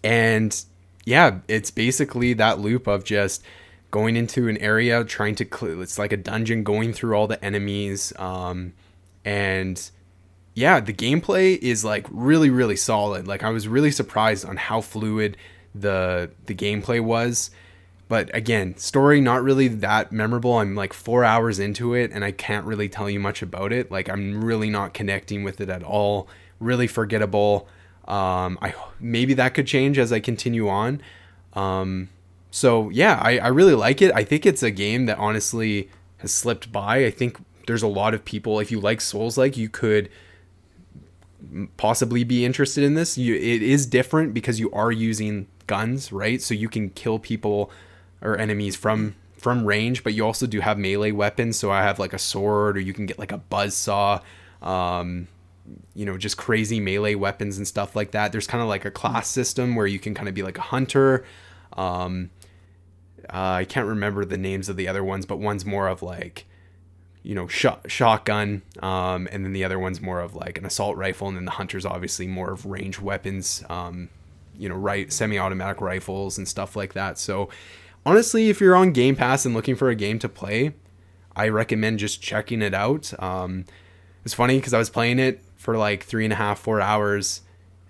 and 0.05 0.65
yeah, 1.05 1.39
it's 1.49 1.71
basically 1.71 2.33
that 2.35 2.61
loop 2.61 2.87
of 2.87 3.05
just 3.05 3.43
going 3.91 4.17
into 4.17 4.49
an 4.49 4.57
area, 4.59 5.05
trying 5.05 5.35
to. 5.37 5.81
It's 5.81 5.99
like 5.99 6.13
a 6.13 6.17
dungeon, 6.17 6.63
going 6.63 6.93
through 6.93 7.15
all 7.15 7.27
the 7.27 7.45
enemies, 7.45 8.13
um, 8.19 8.73
and 9.25 9.91
yeah, 10.55 10.81
the 10.81 10.93
gameplay 10.93 11.57
is 11.59 11.85
like 11.85 12.07
really 12.11 12.51
really 12.51 12.77
solid. 12.77 13.27
Like 13.27 13.43
I 13.43 13.51
was 13.51 13.69
really 13.69 13.91
surprised 13.91 14.45
on 14.45 14.57
how 14.57 14.81
fluid 14.81 15.37
the 15.75 16.31
the 16.47 16.55
gameplay 16.55 17.01
was. 17.03 17.51
But 18.09 18.35
again, 18.35 18.77
story 18.77 19.21
not 19.21 19.45
really 19.45 19.69
that 19.69 20.11
memorable. 20.11 20.55
I'm 20.55 20.75
like 20.75 20.93
4 20.93 21.25
hours 21.25 21.61
into 21.61 21.95
it 21.95 22.11
and 22.13 22.25
I 22.25 22.33
can't 22.33 22.67
really 22.67 22.89
tell 22.89 23.09
you 23.09 23.21
much 23.21 23.41
about 23.41 23.73
it. 23.73 23.91
Like 23.91 24.09
I'm 24.09 24.45
really 24.45 24.69
not 24.69 24.95
connecting 24.95 25.45
with 25.45 25.61
it 25.61 25.69
at 25.69 25.85
all. 25.85 26.29
Really 26.59 26.89
forgettable. 26.89 27.69
Um 28.09 28.59
I 28.61 28.75
maybe 28.99 29.35
that 29.35 29.55
could 29.55 29.69
change 29.69 29.99
as 29.99 30.13
I 30.13 30.19
continue 30.19 30.69
on. 30.69 31.01
Um 31.53 32.09
so 32.51 32.91
yeah, 32.91 33.21
I, 33.23 33.39
I 33.39 33.49
really 33.49 33.75
like 33.75 34.03
it. 34.03 34.13
I 34.13 34.25
think 34.25 34.45
it's 34.45 34.65
a 34.65 34.73
game 34.73 35.07
that 35.07 35.19
honestly 35.19 35.89
has 36.19 36.33
slipped 36.33 36.73
by. 36.73 37.05
I 37.05 37.11
think 37.13 37.39
there's 37.69 37.85
a 37.85 37.89
lot 37.89 38.13
of 38.13 38.25
people 38.25 38.59
if 38.59 38.73
you 38.73 38.81
like 38.81 39.01
Souls 39.01 39.39
like 39.39 39.57
you 39.57 39.69
could 39.69 40.11
possibly 41.77 42.25
be 42.25 42.45
interested 42.45 42.85
in 42.85 42.95
this. 42.95 43.17
You, 43.17 43.35
it 43.35 43.63
is 43.63 43.87
different 43.87 44.35
because 44.35 44.61
you 44.61 44.71
are 44.73 44.93
using 44.93 45.47
guns, 45.67 46.13
right? 46.13 46.41
So 46.43 46.55
you 46.55 46.69
can 46.69 46.91
kill 46.91 47.19
people 47.19 47.71
or 48.23 48.37
enemies 48.37 48.77
from 48.77 49.15
from 49.37 49.65
range, 49.65 50.05
but 50.05 50.13
you 50.13 50.25
also 50.25 50.47
do 50.47 50.61
have 50.61 50.79
melee 50.79 51.13
weapons. 51.13 51.59
So 51.59 51.71
I 51.71 51.83
have 51.83 51.99
like 51.99 52.13
a 52.13 52.19
sword, 52.19 52.77
or 52.77 52.81
you 52.81 52.93
can 52.93 53.07
get 53.07 53.19
like 53.19 53.33
a 53.33 53.39
buzz 53.39 53.75
saw, 53.75 54.21
um, 54.61 55.29
you 55.95 56.05
know, 56.05 56.19
just 56.19 56.37
crazy 56.37 56.79
melee 56.79 57.15
weapons 57.15 57.57
and 57.57 57.67
stuff 57.67 57.97
like 57.97 58.11
that. 58.11 58.33
There's 58.33 58.47
kind 58.47 58.63
of 58.63 58.69
like 58.69 58.85
a 58.85 58.91
class 58.91 59.29
system 59.29 59.77
where 59.77 59.87
you 59.87 59.99
can 59.99 60.15
kind 60.15 60.29
of 60.29 60.35
be 60.35 60.43
like 60.43 60.59
a 60.59 60.63
hunter. 60.63 61.25
Um, 61.73 62.31
uh, 63.33 63.63
I 63.63 63.65
can't 63.65 63.87
remember 63.87 64.25
the 64.25 64.37
names 64.37 64.69
of 64.69 64.77
the 64.77 64.89
other 64.89 65.03
ones, 65.03 65.25
but 65.25 65.39
one's 65.39 65.65
more 65.65 65.89
of 65.89 66.03
like 66.03 66.47
you 67.23 67.35
know, 67.35 67.47
shot, 67.47 67.91
shotgun, 67.91 68.63
um, 68.83 69.29
and 69.31 69.45
then 69.45 69.53
the 69.53 69.65
other 69.65 69.79
one's 69.79 70.01
more 70.01 70.21
of 70.21 70.35
like 70.35 70.57
an 70.59 70.65
assault 70.65 70.97
rifle, 70.97 71.29
and 71.29 71.37
then 71.37 71.45
the 71.45 71.51
hunter's 71.53 71.85
obviously 71.85 72.27
more 72.27 72.53
of 72.53 72.65
range 72.65 72.99
weapons, 72.99 73.63
um, 73.69 74.09
you 74.57 74.69
know, 74.69 74.75
right, 74.75 75.13
semi-automatic 75.13 75.81
rifles 75.81 76.39
and 76.39 76.49
stuff 76.49 76.77
like 76.77 76.95
that. 76.95 77.19
So, 77.19 77.51
honestly, 78.07 78.49
if 78.49 78.61
you're 78.61 78.77
on 78.77 78.93
Game 78.93 79.17
Pass 79.17 79.45
and 79.45 79.55
looking 79.55 79.75
for 79.75 79.91
a 79.91 79.95
game 79.95 80.19
to 80.21 80.29
play, 80.29 80.75
I 81.37 81.49
recommend 81.49 81.99
just 81.99 82.23
checking 82.23 82.63
it 82.63 82.75
out. 82.75 83.13
Um, 83.23 83.67
it's 84.25 84.35
funny 84.35 84.57
because 84.57 84.75
I 84.75 84.79
was 84.79 84.91
playing 84.91 85.19
it 85.19 85.41
for 85.57 85.77
like 85.77 86.05
three 86.05 86.25
and 86.25 86.33
a 86.33 86.37
half, 86.37 86.59
four 86.59 86.81
hours. 86.81 87.43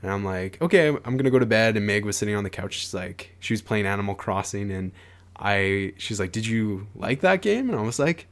And 0.03 0.11
I'm 0.11 0.25
like, 0.25 0.61
okay, 0.61 0.89
I'm 0.89 1.17
gonna 1.17 1.31
go 1.31 1.39
to 1.39 1.47
bed. 1.47 1.77
And 1.77 1.87
Meg 1.87 2.05
was 2.05 2.17
sitting 2.17 2.35
on 2.35 2.45
the 2.45 2.51
couch. 2.51 2.75
She's 2.75 2.95
like, 2.95 3.37
she 3.39 3.53
was 3.53 3.63
playing 3.63 3.87
Animal 3.87 4.15
Crossing, 4.15 4.71
and 4.71 4.93
I, 5.37 5.93
she's 5.99 6.19
like, 6.19 6.33
did 6.33 6.47
you 6.47 6.87
like 6.95 7.21
that 7.21 7.43
game? 7.43 7.71
And 7.71 7.79
I 7.79 7.83
was 7.83 7.99
like, 7.99 8.27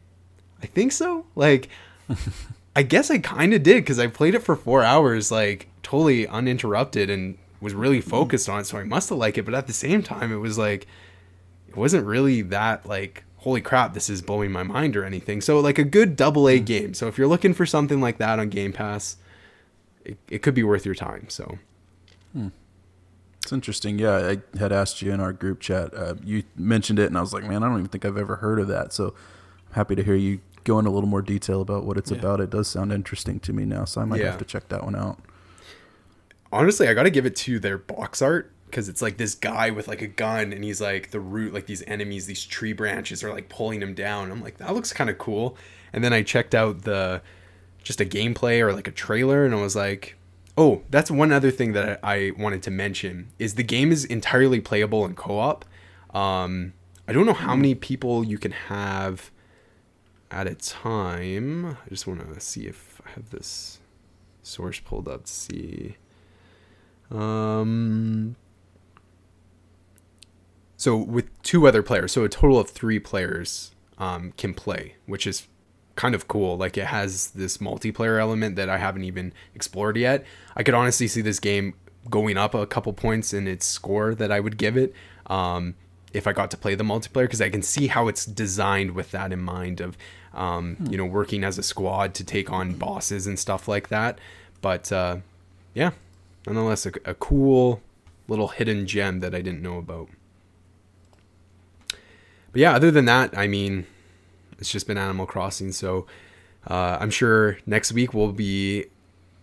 I 0.63 0.67
think 0.67 0.93
so. 0.93 1.27
Like, 1.35 1.69
I 2.75 2.83
guess 2.83 3.11
I 3.11 3.19
kind 3.19 3.55
of 3.55 3.63
did 3.63 3.77
because 3.77 3.99
I 3.99 4.07
played 4.07 4.35
it 4.35 4.43
for 4.43 4.57
four 4.57 4.83
hours, 4.83 5.31
like 5.31 5.69
totally 5.83 6.27
uninterrupted, 6.27 7.11
and 7.11 7.39
was 7.61 7.75
really 7.75 8.01
focused 8.01 8.49
on 8.49 8.61
it. 8.61 8.67
So 8.67 8.79
I 8.79 8.85
must 8.85 9.09
have 9.09 9.19
liked 9.19 9.39
it. 9.39 9.45
But 9.45 9.55
at 9.55 9.67
the 9.67 9.73
same 9.73 10.03
time, 10.03 10.33
it 10.33 10.37
was 10.37 10.59
like, 10.59 10.87
it 11.69 11.77
wasn't 11.77 12.07
really 12.07 12.43
that 12.43 12.87
like 12.87 13.25
holy 13.39 13.61
crap, 13.61 13.95
this 13.95 14.11
is 14.11 14.21
blowing 14.21 14.53
my 14.53 14.63
mind 14.63 14.97
or 14.97 15.05
anything. 15.05 15.41
So 15.41 15.61
like 15.61 15.79
a 15.79 15.85
good 15.85 16.17
double 16.17 16.49
A 16.49 16.59
game. 16.59 16.93
So 16.95 17.07
if 17.07 17.17
you're 17.17 17.29
looking 17.29 17.55
for 17.55 17.65
something 17.65 18.01
like 18.01 18.19
that 18.19 18.39
on 18.39 18.49
Game 18.49 18.73
Pass, 18.73 19.17
it, 20.05 20.19
it 20.29 20.43
could 20.43 20.55
be 20.55 20.65
worth 20.65 20.85
your 20.85 20.95
time. 20.95 21.29
So. 21.29 21.59
Hmm. 22.33 22.49
It's 23.43 23.53
interesting. 23.53 23.99
Yeah, 23.99 24.35
I 24.35 24.59
had 24.59 24.73
asked 24.73 25.01
you 25.01 25.13
in 25.13 25.21
our 25.21 25.33
group 25.33 25.61
chat. 25.61 25.95
Uh, 25.95 26.17
you 26.23 26.43
mentioned 26.57 26.99
it, 26.99 27.07
and 27.07 27.17
I 27.17 27.21
was 27.23 27.33
like, 27.33 27.45
man, 27.45 27.63
I 27.63 27.69
don't 27.69 27.79
even 27.79 27.89
think 27.89 28.05
I've 28.05 28.19
ever 28.19 28.37
heard 28.37 28.59
of 28.59 28.69
that. 28.69 28.93
So 28.93 29.15
happy 29.79 29.95
to 29.95 30.03
hear 30.03 30.17
you 30.17 30.41
go 30.65 30.79
into 30.79 30.91
a 30.91 30.93
little 30.93 31.09
more 31.09 31.23
detail 31.23 31.61
about 31.61 31.85
what 31.85 31.97
it's 31.97 32.11
yeah. 32.11 32.19
about. 32.19 32.41
It 32.41 32.51
does 32.51 32.69
sound 32.69 32.93
interesting 32.93 33.41
to 33.41 33.53
me 33.53 33.65
now, 33.65 33.85
so 33.85 34.01
I 34.01 34.05
might 34.05 34.21
yeah. 34.21 34.27
have 34.27 34.39
to 34.39 34.45
check 34.45 34.69
that 34.69 34.85
one 34.85 34.97
out. 34.97 35.19
Honestly, 36.53 36.89
I 36.89 36.95
got 36.95 37.05
to 37.05 37.11
give 37.11 37.27
it 37.27 37.37
to 37.37 37.59
their 37.59 37.79
box 37.79 38.21
art 38.21 38.53
because 38.67 38.89
it's 38.89 39.01
like 39.01 39.17
this 39.17 39.35
guy 39.35 39.71
with 39.71 39.89
like 39.89 40.03
a 40.03 40.07
gun 40.07 40.53
and 40.53 40.63
he's 40.63 40.81
like 40.81 41.11
the 41.11 41.21
root 41.21 41.55
like 41.55 41.65
these 41.65 41.83
enemies 41.87 42.27
these 42.27 42.45
tree 42.45 42.75
branches 42.75 43.25
are 43.25 43.33
like 43.33 43.49
pulling 43.49 43.81
him 43.81 43.95
down 43.95 44.31
i'm 44.31 44.43
like 44.43 44.59
that 44.59 44.75
looks 44.75 44.93
kind 44.93 45.09
of 45.09 45.17
cool 45.17 45.57
and 45.91 46.05
then 46.05 46.13
i 46.13 46.21
checked 46.21 46.55
out 46.55 46.83
the 46.83 47.23
just 47.83 47.99
a 47.99 48.05
gameplay 48.05 48.61
or 48.61 48.75
like 48.75 48.87
a 48.87 48.91
trailer 48.91 49.47
and 49.47 49.55
i 49.55 49.61
was 49.61 49.75
like 49.75 50.17
oh 50.59 50.83
that's 50.91 51.11
one 51.11 51.33
other 51.33 51.51
thing 51.51 51.73
that 51.73 51.99
i, 52.03 52.31
wanted 52.37 52.63
to 52.63 52.71
mention 52.71 53.29
is 53.39 53.55
the 53.55 53.63
game 53.63 53.91
is 53.91 54.05
entirely 54.05 54.61
playable 54.61 55.07
in 55.07 55.15
co-op 55.15 55.65
um, 56.15 56.75
i 57.07 57.13
don't 57.15 57.25
know 57.25 57.33
how 57.33 57.57
many 57.57 57.75
people 57.75 58.23
you 58.23 58.37
can 58.37 58.53
have 58.53 59.31
at 60.31 60.47
a 60.47 60.55
time 60.55 61.67
i 61.67 61.89
just 61.89 62.07
want 62.07 62.35
to 62.35 62.41
see 62.41 62.67
if 62.67 63.01
i 63.07 63.11
have 63.11 63.31
this 63.31 63.79
source 64.43 64.81
pulled 64.81 65.09
up 65.09 65.25
to 65.25 65.33
see 65.33 65.97
um 67.11 68.37
so 70.79 70.97
with 70.97 71.43
two 71.43 71.67
other 71.67 71.83
players, 71.83 72.13
so 72.13 72.23
a 72.25 72.29
total 72.29 72.59
of 72.59 72.71
three 72.71 73.01
players 73.01 73.73
um, 73.99 74.33
can 74.37 74.55
play, 74.55 74.95
which 75.07 75.27
is 75.27 75.49
kind 75.97 76.15
of 76.15 76.29
cool. 76.29 76.57
Like 76.57 76.79
it 76.79 76.87
has 76.87 77.33
this 77.33 77.59
multiplayer 77.59 78.21
element 78.21 78.55
that 78.55 78.69
I 78.69 78.79
haven't 78.79 79.03
even 79.03 79.33
explored 79.57 79.97
yet. 79.97 80.25
I 80.55 80.63
could 80.63 80.75
honestly 80.75 81.09
see 81.09 81.21
this 81.21 81.41
game 81.41 81.75
going 82.09 82.39
up 82.39 82.55
a 82.55 82.65
couple 82.65 82.93
points 82.93 83.35
in 83.35 83.49
its 83.49 83.67
score 83.67 84.15
that 84.15 84.31
I 84.31 84.39
would 84.39 84.57
give 84.57 84.77
it 84.77 84.95
um, 85.27 85.75
if 86.13 86.27
I 86.27 86.33
got 86.33 86.51
to 86.53 86.57
play 86.57 86.75
the 86.75 86.85
multiplayer 86.85 87.25
because 87.25 87.41
I 87.41 87.51
can 87.51 87.63
see 87.63 87.89
how 87.89 88.09
it's 88.09 88.25
designed 88.25 88.93
with 88.93 89.11
that 89.11 89.33
in 89.33 89.41
mind 89.41 89.81
of 89.81 89.97
um, 90.35 90.77
hmm. 90.77 90.91
you 90.91 90.99
know 90.99 91.05
working 91.05 91.45
as 91.45 91.59
a 91.59 91.63
squad 91.63 92.15
to 92.15 92.25
take 92.25 92.51
on 92.51 92.75
bosses 92.75 93.27
and 93.27 93.39
stuff 93.39 93.69
like 93.69 93.89
that. 93.89 94.19
But 94.61 94.91
uh, 94.91 95.19
yeah, 95.75 95.91
nonetheless, 96.47 96.87
a, 96.87 96.93
a 97.05 97.15
cool 97.15 97.83
little 98.27 98.49
hidden 98.49 98.87
gem 98.87 99.21
that 99.21 99.35
I 99.35 99.41
didn't 99.41 99.63
know 99.63 99.79
about 99.79 100.09
but 102.53 102.61
yeah, 102.61 102.75
other 102.75 102.91
than 102.91 103.05
that, 103.05 103.37
I 103.37 103.47
mean, 103.47 103.87
it's 104.59 104.71
just 104.71 104.87
been 104.87 104.99
Animal 104.99 105.27
Crossing. 105.27 105.73
So 105.73 106.07
uh, 106.67 106.99
I'm 107.01 107.11
sure 107.11 107.59
next 107.67 107.93
week 107.93 108.15
we'll 108.15 108.33
be 108.33 108.87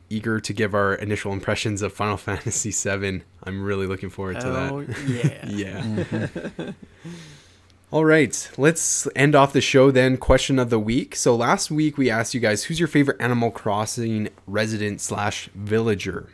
eager 0.09 0.39
to 0.39 0.53
give 0.53 0.73
our 0.73 0.95
initial 0.95 1.31
impressions 1.31 1.81
of 1.81 1.93
Final 1.93 2.17
Fantasy 2.17 2.71
VII. 2.71 3.21
I'm 3.45 3.63
really 3.63 3.87
looking 3.87 4.09
forward 4.09 4.39
to 4.41 4.47
oh, 4.47 4.83
that. 4.83 5.45
Yeah. 5.47 6.03
yeah. 6.57 6.71
All 7.91 8.03
right, 8.03 8.49
let's 8.57 9.07
end 9.15 9.35
off 9.35 9.53
the 9.53 9.61
show 9.61 9.91
then. 9.91 10.17
Question 10.17 10.59
of 10.59 10.69
the 10.69 10.79
week. 10.79 11.15
So 11.15 11.35
last 11.35 11.69
week 11.69 11.97
we 11.97 12.09
asked 12.09 12.33
you 12.33 12.39
guys 12.39 12.63
who's 12.63 12.79
your 12.79 12.87
favorite 12.87 13.21
Animal 13.21 13.51
Crossing 13.51 14.29
resident 14.47 14.99
slash 15.01 15.49
villager, 15.53 16.29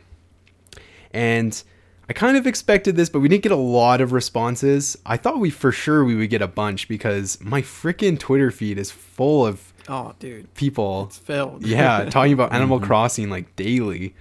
and 1.12 1.62
I 2.08 2.14
kind 2.14 2.36
of 2.36 2.46
expected 2.46 2.96
this, 2.96 3.08
but 3.08 3.20
we 3.20 3.28
didn't 3.28 3.42
get 3.42 3.52
a 3.52 3.56
lot 3.56 4.00
of 4.00 4.12
responses. 4.12 4.98
I 5.06 5.16
thought 5.16 5.38
we 5.38 5.50
for 5.50 5.72
sure 5.72 6.04
we 6.04 6.14
would 6.14 6.30
get 6.30 6.42
a 6.42 6.48
bunch 6.48 6.88
because 6.88 7.40
my 7.40 7.62
freaking 7.62 8.18
Twitter 8.18 8.50
feed 8.50 8.76
is 8.76 8.90
full 8.90 9.46
of 9.46 9.72
oh, 9.88 10.14
dude, 10.18 10.52
people. 10.54 11.04
It's 11.04 11.18
filled. 11.18 11.64
yeah, 11.64 12.06
talking 12.06 12.32
about 12.32 12.52
Animal 12.54 12.78
mm-hmm. 12.78 12.86
Crossing 12.86 13.30
like 13.30 13.54
daily, 13.56 14.14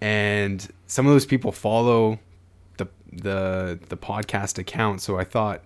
and 0.00 0.66
some 0.86 1.06
of 1.06 1.12
those 1.12 1.26
people 1.26 1.52
follow 1.52 2.18
the 2.76 2.86
the 3.12 3.78
the 3.88 3.96
podcast 3.96 4.58
account. 4.58 5.00
So 5.02 5.18
I 5.18 5.24
thought, 5.24 5.62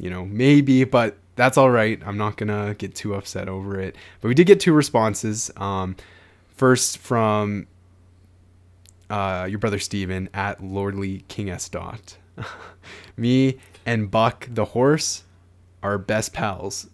you 0.00 0.10
know, 0.10 0.24
maybe, 0.24 0.84
but 0.84 1.16
that's 1.36 1.56
all 1.56 1.70
right. 1.70 2.00
I'm 2.04 2.16
not 2.16 2.36
gonna 2.36 2.74
get 2.74 2.94
too 2.94 3.14
upset 3.14 3.48
over 3.48 3.80
it. 3.80 3.96
But 4.20 4.28
we 4.28 4.34
did 4.34 4.46
get 4.46 4.60
two 4.60 4.72
responses. 4.72 5.50
Um, 5.56 5.96
first 6.54 6.98
from 6.98 7.66
uh, 9.10 9.46
your 9.48 9.58
brother 9.58 9.78
Steven 9.78 10.28
at 10.32 10.62
Lordly 10.62 11.24
King 11.28 11.50
S. 11.50 11.68
Dot. 11.68 12.16
Me 13.16 13.58
and 13.84 14.10
Buck 14.10 14.48
the 14.50 14.66
horse 14.66 15.24
are 15.82 15.98
best 15.98 16.32
pals. 16.32 16.88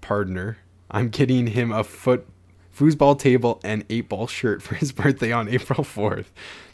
Partner. 0.00 0.58
I'm 0.90 1.08
getting 1.08 1.48
him 1.48 1.72
a 1.72 1.82
foot 1.82 2.28
foosball 2.76 3.18
table 3.18 3.60
and 3.64 3.84
eight 3.88 4.08
ball 4.08 4.26
shirt 4.26 4.62
for 4.62 4.74
his 4.74 4.92
birthday 5.00 5.32
on 5.32 5.48
April 5.48 5.84
4th. 5.84 6.26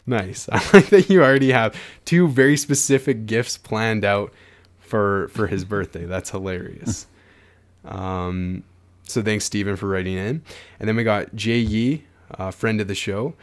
Nice. 0.05 0.49
I 0.51 0.61
like 0.73 0.87
that 0.87 1.09
you 1.09 1.23
already 1.23 1.51
have 1.51 1.75
two 2.05 2.27
very 2.27 2.57
specific 2.57 3.25
gifts 3.25 3.57
planned 3.57 4.03
out 4.03 4.33
for 4.79 5.29
for 5.29 5.47
his 5.47 5.63
birthday. 5.65 6.05
That's 6.05 6.29
hilarious. 6.29 7.07
um, 7.85 8.63
so 9.03 9.21
thanks 9.21 9.45
Stephen 9.45 9.75
for 9.75 9.87
writing 9.87 10.17
in. 10.17 10.43
And 10.79 10.87
then 10.87 10.95
we 10.95 11.03
got 11.03 11.33
Jay 11.35 11.59
Yi, 11.59 12.05
a 12.31 12.51
friend 12.51 12.81
of 12.81 12.87
the 12.87 12.95
show 12.95 13.33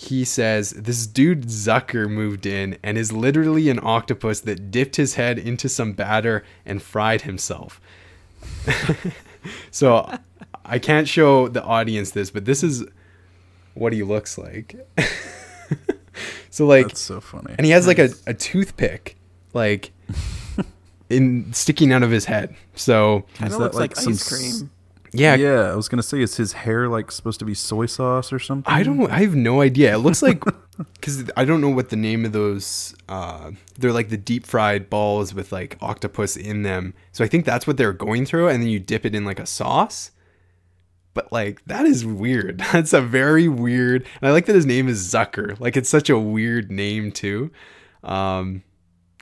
he 0.00 0.24
says 0.24 0.70
this 0.70 1.08
dude 1.08 1.46
Zucker 1.46 2.08
moved 2.08 2.46
in 2.46 2.78
and 2.84 2.96
is 2.96 3.10
literally 3.10 3.68
an 3.68 3.80
octopus 3.82 4.38
that 4.42 4.70
dipped 4.70 4.94
his 4.94 5.14
head 5.14 5.40
into 5.40 5.68
some 5.68 5.92
batter 5.92 6.44
and 6.64 6.80
fried 6.80 7.22
himself. 7.22 7.80
so 9.72 10.08
I 10.68 10.78
can't 10.78 11.08
show 11.08 11.48
the 11.48 11.62
audience 11.62 12.10
this, 12.12 12.30
but 12.30 12.44
this 12.44 12.62
is 12.62 12.84
what 13.74 13.92
he 13.92 14.02
looks 14.02 14.38
like. 14.38 14.76
so 16.50 16.66
like 16.66 16.88
That's 16.88 17.00
so 17.00 17.20
funny. 17.20 17.54
And 17.56 17.64
he 17.64 17.72
has 17.72 17.86
nice. 17.86 17.98
like 17.98 18.10
a, 18.10 18.30
a 18.30 18.34
toothpick 18.34 19.16
like 19.54 19.92
in 21.10 21.52
sticking 21.52 21.92
out 21.92 22.02
of 22.02 22.10
his 22.10 22.26
head. 22.26 22.54
So 22.74 23.24
kind 23.34 23.52
of 23.52 23.58
looks 23.58 23.76
like, 23.76 23.96
like 23.96 24.08
ice 24.08 24.28
cream. 24.28 24.70
Yeah, 25.12 25.36
yeah. 25.36 25.72
I 25.72 25.74
was 25.74 25.88
gonna 25.88 26.02
say, 26.02 26.20
is 26.20 26.36
his 26.36 26.52
hair 26.52 26.88
like 26.88 27.10
supposed 27.10 27.38
to 27.38 27.44
be 27.44 27.54
soy 27.54 27.86
sauce 27.86 28.32
or 28.32 28.38
something? 28.38 28.72
I 28.72 28.82
don't. 28.82 29.10
I 29.10 29.20
have 29.20 29.34
no 29.34 29.60
idea. 29.62 29.94
It 29.94 29.98
looks 29.98 30.22
like 30.22 30.44
because 30.94 31.30
I 31.36 31.44
don't 31.44 31.60
know 31.60 31.70
what 31.70 31.88
the 31.88 31.96
name 31.96 32.24
of 32.24 32.32
those. 32.32 32.94
Uh, 33.08 33.52
they're 33.78 33.92
like 33.92 34.10
the 34.10 34.18
deep 34.18 34.46
fried 34.46 34.90
balls 34.90 35.32
with 35.32 35.50
like 35.50 35.78
octopus 35.80 36.36
in 36.36 36.62
them. 36.62 36.94
So 37.12 37.24
I 37.24 37.28
think 37.28 37.44
that's 37.44 37.66
what 37.66 37.76
they're 37.76 37.92
going 37.92 38.26
through, 38.26 38.48
and 38.48 38.62
then 38.62 38.68
you 38.68 38.80
dip 38.80 39.06
it 39.06 39.14
in 39.14 39.24
like 39.24 39.40
a 39.40 39.46
sauce. 39.46 40.10
But 41.18 41.32
like 41.32 41.64
that 41.64 41.84
is 41.84 42.06
weird. 42.06 42.58
That's 42.72 42.92
a 42.92 43.00
very 43.00 43.48
weird. 43.48 44.06
And 44.20 44.28
I 44.28 44.30
like 44.30 44.46
that 44.46 44.54
his 44.54 44.64
name 44.64 44.86
is 44.86 45.12
Zucker. 45.12 45.58
Like 45.58 45.76
it's 45.76 45.88
such 45.88 46.08
a 46.08 46.16
weird 46.16 46.70
name 46.70 47.10
too. 47.10 47.50
Um. 48.04 48.62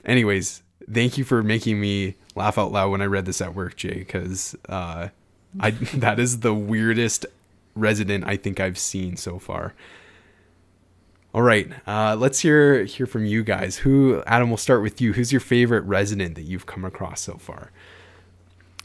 Anyways, 0.05 0.61
thank 0.93 1.17
you 1.17 1.23
for 1.23 1.41
making 1.41 1.81
me 1.81 2.13
laugh 2.35 2.59
out 2.59 2.71
loud 2.71 2.91
when 2.91 3.01
I 3.01 3.05
read 3.05 3.25
this 3.25 3.41
at 3.41 3.55
work, 3.55 3.77
Jay. 3.77 3.95
Because 3.97 4.55
uh, 4.69 5.07
I 5.59 5.71
that 5.95 6.19
is 6.19 6.41
the 6.41 6.53
weirdest 6.53 7.25
resident 7.73 8.25
I 8.27 8.37
think 8.37 8.59
I've 8.59 8.77
seen 8.77 9.17
so 9.17 9.39
far. 9.39 9.73
All 11.33 11.41
right, 11.41 11.67
uh, 11.87 12.15
let's 12.15 12.41
hear 12.41 12.83
hear 12.83 13.07
from 13.07 13.25
you 13.25 13.43
guys. 13.43 13.77
Who 13.77 14.21
Adam? 14.27 14.51
We'll 14.51 14.57
start 14.57 14.83
with 14.83 15.01
you. 15.01 15.13
Who's 15.13 15.31
your 15.31 15.41
favorite 15.41 15.81
resident 15.85 16.35
that 16.35 16.43
you've 16.43 16.67
come 16.67 16.85
across 16.85 17.21
so 17.21 17.37
far? 17.39 17.71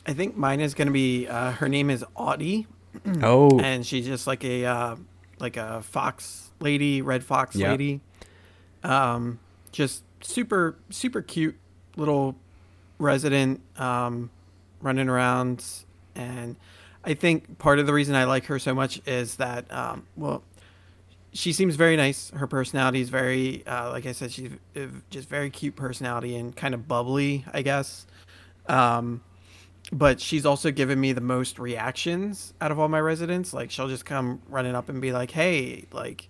I 0.06 0.14
think 0.14 0.34
mine 0.34 0.62
is 0.62 0.72
gonna 0.72 0.92
be. 0.92 1.28
Uh, 1.28 1.50
her 1.50 1.68
name 1.68 1.90
is 1.90 2.06
Audie. 2.16 2.66
oh, 3.22 3.59
and 3.61 3.86
she's 3.86 4.07
just 4.07 4.26
like 4.26 4.45
a 4.45 4.64
uh, 4.64 4.97
like 5.38 5.57
a 5.57 5.82
fox 5.82 6.51
lady, 6.61 7.03
red 7.03 7.24
fox 7.24 7.57
lady. 7.57 8.01
Um, 8.82 9.38
just 9.70 10.05
super 10.22 10.76
super 10.90 11.22
cute 11.22 11.57
little 11.97 12.36
resident 12.99 13.61
um, 13.78 14.30
running 14.80 15.09
around 15.09 15.64
and 16.14 16.57
I 17.05 17.14
think 17.14 17.59
part 17.59 17.78
of 17.78 17.86
the 17.86 17.93
reason 17.93 18.14
I 18.14 18.24
like 18.24 18.47
her 18.47 18.59
so 18.59 18.74
much 18.74 19.01
is 19.07 19.36
that, 19.36 19.72
um, 19.72 20.07
well, 20.16 20.43
she 21.32 21.53
seems 21.53 21.76
very 21.76 21.97
nice. 21.97 22.30
Her 22.30 22.47
personality 22.47 23.01
is 23.01 23.09
very, 23.09 23.66
uh, 23.66 23.90
like 23.90 24.07
I 24.07 24.12
said, 24.12 24.30
she's 24.30 24.51
just 25.11 25.28
very 25.28 25.51
cute 25.51 25.74
personality 25.74 26.36
and 26.36 26.55
kind 26.55 26.74
of 26.74 26.86
bubbly, 26.86 27.45
I 27.53 27.62
guess. 27.62 28.07
Um, 28.68 29.22
but 29.93 30.20
she's 30.20 30.47
also 30.47 30.70
given 30.70 30.99
me 30.99 31.12
the 31.12 31.20
most 31.20 31.59
reactions 31.59 32.55
out 32.62 32.72
of 32.72 32.78
all 32.78 32.88
my 32.88 33.01
residents. 33.01 33.53
Like 33.53 33.70
she'll 33.70 33.88
just 33.88 34.07
come 34.07 34.40
running 34.49 34.74
up 34.74 34.88
and 34.88 35.03
be 35.03 35.12
like, 35.12 35.30
"Hey, 35.30 35.84
like, 35.93 36.28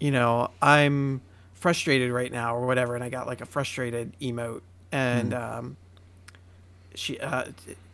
you 0.00 0.10
know, 0.10 0.50
I'm 0.62 1.20
frustrated 1.52 2.10
right 2.10 2.32
now 2.32 2.56
or 2.56 2.66
whatever," 2.66 2.94
and 2.94 3.04
I 3.04 3.10
got 3.10 3.26
like 3.26 3.42
a 3.42 3.46
frustrated 3.46 4.18
emote, 4.20 4.62
and 4.90 5.32
mm. 5.32 5.58
um, 5.58 5.76
she 6.94 7.20
uh, 7.20 7.44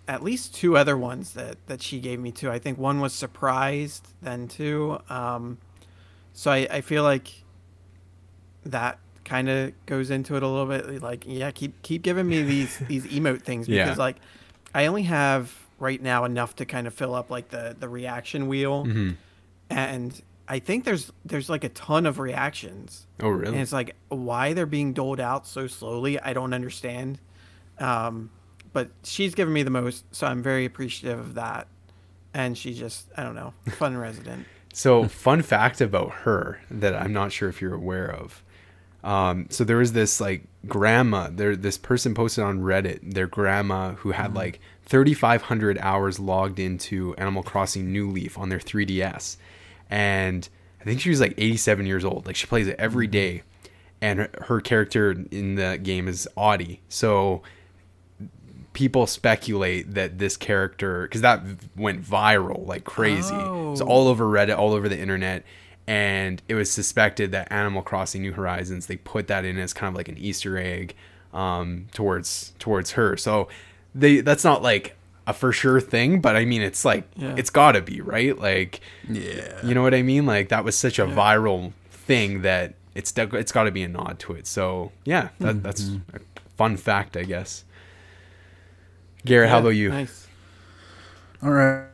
at 0.06 0.22
least 0.22 0.54
two 0.54 0.76
other 0.76 0.96
ones 0.96 1.32
that 1.32 1.56
that 1.66 1.82
she 1.82 1.98
gave 1.98 2.20
me 2.20 2.30
too. 2.30 2.50
I 2.50 2.60
think 2.60 2.78
one 2.78 3.00
was 3.00 3.12
surprised, 3.12 4.06
then 4.22 4.46
too. 4.46 4.98
Um, 5.10 5.58
so 6.34 6.52
I, 6.52 6.68
I 6.70 6.80
feel 6.82 7.02
like 7.02 7.42
that 8.64 8.98
kind 9.24 9.48
of 9.48 9.72
goes 9.86 10.10
into 10.10 10.36
it 10.36 10.44
a 10.44 10.48
little 10.48 10.66
bit. 10.66 11.02
Like, 11.02 11.24
yeah, 11.26 11.50
keep 11.50 11.82
keep 11.82 12.02
giving 12.02 12.28
me 12.28 12.42
these 12.42 12.78
these 12.88 13.06
emote 13.06 13.42
things 13.42 13.66
because 13.66 13.96
yeah. 13.96 14.02
like 14.02 14.18
I 14.74 14.86
only 14.86 15.04
have 15.04 15.56
right 15.78 16.02
now 16.02 16.24
enough 16.24 16.56
to 16.56 16.66
kind 16.66 16.86
of 16.86 16.94
fill 16.94 17.14
up 17.14 17.30
like 17.30 17.48
the 17.48 17.76
the 17.78 17.88
reaction 17.88 18.48
wheel, 18.48 18.84
mm-hmm. 18.84 19.12
and 19.70 20.22
I 20.48 20.58
think 20.58 20.84
there's 20.84 21.12
there's 21.24 21.48
like 21.48 21.64
a 21.64 21.70
ton 21.70 22.06
of 22.06 22.18
reactions. 22.18 23.06
Oh, 23.20 23.28
really? 23.28 23.52
And 23.52 23.62
it's 23.62 23.72
like 23.72 23.94
why 24.08 24.52
they're 24.52 24.66
being 24.66 24.92
doled 24.92 25.20
out 25.20 25.46
so 25.46 25.66
slowly. 25.66 26.18
I 26.20 26.32
don't 26.32 26.52
understand. 26.52 27.18
Um, 27.78 28.30
but 28.74 28.90
she's 29.04 29.34
given 29.34 29.54
me 29.54 29.62
the 29.62 29.70
most, 29.70 30.04
so 30.12 30.26
I'm 30.26 30.42
very 30.42 30.64
appreciative 30.66 31.18
of 31.18 31.34
that. 31.34 31.68
And 32.34 32.58
she 32.58 32.74
just, 32.74 33.06
I 33.16 33.22
don't 33.22 33.36
know, 33.36 33.54
fun 33.70 33.96
resident. 33.96 34.46
So, 34.72 35.06
fun 35.06 35.40
fact 35.42 35.80
about 35.80 36.10
her 36.10 36.60
that 36.68 36.96
I'm 36.96 37.12
not 37.12 37.30
sure 37.30 37.48
if 37.48 37.62
you're 37.62 37.74
aware 37.74 38.10
of. 38.10 38.42
Um, 39.04 39.46
so 39.50 39.64
there 39.64 39.76
was 39.76 39.92
this 39.92 40.20
like 40.20 40.44
grandma, 40.66 41.28
there 41.30 41.54
this 41.54 41.76
person 41.76 42.14
posted 42.14 42.42
on 42.42 42.60
Reddit, 42.60 43.12
their 43.14 43.26
grandma 43.26 43.92
who 43.92 44.12
had 44.12 44.28
mm-hmm. 44.28 44.38
like 44.38 44.60
3,500 44.86 45.78
hours 45.78 46.18
logged 46.18 46.58
into 46.58 47.14
Animal 47.16 47.42
Crossing 47.42 47.92
New 47.92 48.10
Leaf 48.10 48.38
on 48.38 48.48
their 48.48 48.58
3DS, 48.58 49.36
and 49.90 50.48
I 50.80 50.84
think 50.84 51.00
she 51.00 51.10
was 51.10 51.20
like 51.20 51.34
87 51.36 51.86
years 51.86 52.04
old. 52.04 52.26
Like 52.26 52.34
she 52.34 52.46
plays 52.46 52.66
it 52.66 52.76
every 52.78 53.06
mm-hmm. 53.06 53.12
and 54.00 54.18
her, 54.20 54.30
her 54.46 54.60
character 54.62 55.14
in 55.30 55.56
the 55.56 55.78
game 55.82 56.08
is 56.08 56.26
Audie. 56.34 56.80
So 56.88 57.42
people 58.72 59.06
speculate 59.06 59.94
that 59.94 60.18
this 60.18 60.36
character 60.36 61.02
because 61.02 61.20
that 61.20 61.42
went 61.76 62.02
viral 62.02 62.66
like 62.66 62.84
crazy. 62.84 63.34
Oh. 63.34 63.68
It 63.68 63.70
was 63.72 63.80
all 63.82 64.08
over 64.08 64.24
Reddit, 64.24 64.58
all 64.58 64.72
over 64.72 64.88
the 64.88 64.98
internet, 64.98 65.44
and 65.86 66.42
it 66.48 66.54
was 66.54 66.70
suspected 66.70 67.32
that 67.32 67.50
Animal 67.52 67.82
Crossing 67.82 68.22
New 68.22 68.32
Horizons 68.32 68.86
they 68.86 68.96
put 68.96 69.26
that 69.28 69.44
in 69.44 69.58
as 69.58 69.72
kind 69.72 69.88
of 69.88 69.96
like 69.96 70.08
an 70.08 70.18
Easter 70.18 70.56
egg 70.58 70.94
um, 71.32 71.86
towards 71.92 72.52
towards 72.58 72.92
her. 72.92 73.16
So 73.16 73.48
they 73.94 74.20
that's 74.20 74.44
not 74.44 74.62
like 74.62 74.96
a 75.26 75.32
for 75.32 75.52
sure 75.52 75.80
thing, 75.80 76.20
but 76.20 76.36
I 76.36 76.44
mean 76.44 76.62
it's 76.62 76.84
like 76.84 77.06
yeah. 77.16 77.34
it's 77.36 77.50
got 77.50 77.72
to 77.72 77.82
be 77.82 78.00
right. 78.00 78.38
Like 78.38 78.80
yeah, 79.08 79.64
you 79.64 79.74
know 79.74 79.82
what 79.82 79.94
I 79.94 80.02
mean. 80.02 80.26
Like 80.26 80.48
that 80.48 80.64
was 80.64 80.76
such 80.76 80.98
a 80.98 81.06
yeah. 81.06 81.14
viral 81.14 81.72
thing 81.90 82.42
that 82.42 82.74
it's 82.94 83.12
it's 83.16 83.52
got 83.52 83.64
to 83.64 83.70
be 83.70 83.82
a 83.82 83.88
nod 83.88 84.18
to 84.20 84.34
it. 84.34 84.46
So 84.46 84.92
yeah, 85.04 85.30
that, 85.40 85.56
mm-hmm. 85.56 85.62
that's 85.62 85.90
a 86.14 86.20
fun 86.56 86.76
fact, 86.76 87.16
I 87.16 87.24
guess. 87.24 87.64
Garrett, 89.24 89.48
yeah, 89.48 89.52
how 89.52 89.58
about 89.60 89.70
you? 89.70 89.88
Nice. 89.90 90.28
All 91.42 91.50
right. 91.50 91.93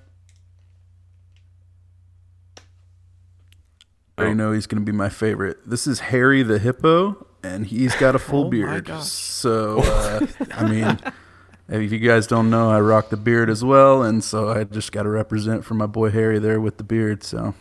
I 4.20 4.26
oh. 4.26 4.32
know 4.34 4.52
he's 4.52 4.66
going 4.66 4.84
to 4.84 4.92
be 4.92 4.96
my 4.96 5.08
favorite. 5.08 5.58
This 5.68 5.86
is 5.86 6.00
Harry 6.00 6.42
the 6.42 6.58
Hippo, 6.58 7.26
and 7.42 7.66
he's 7.66 7.94
got 7.96 8.14
a 8.14 8.18
full 8.30 8.46
oh 8.46 8.50
beard. 8.50 8.88
So, 9.02 9.80
uh, 9.84 10.26
I 10.52 10.68
mean, 10.68 10.98
if 11.68 11.92
you 11.92 11.98
guys 11.98 12.26
don't 12.26 12.50
know, 12.50 12.70
I 12.70 12.80
rock 12.80 13.10
the 13.10 13.16
beard 13.16 13.50
as 13.50 13.64
well, 13.64 14.02
and 14.02 14.22
so 14.22 14.50
I 14.50 14.64
just 14.64 14.92
got 14.92 15.04
to 15.04 15.08
represent 15.08 15.64
for 15.64 15.74
my 15.74 15.86
boy 15.86 16.10
Harry 16.10 16.38
there 16.38 16.60
with 16.60 16.76
the 16.76 16.84
beard. 16.84 17.22
So, 17.22 17.54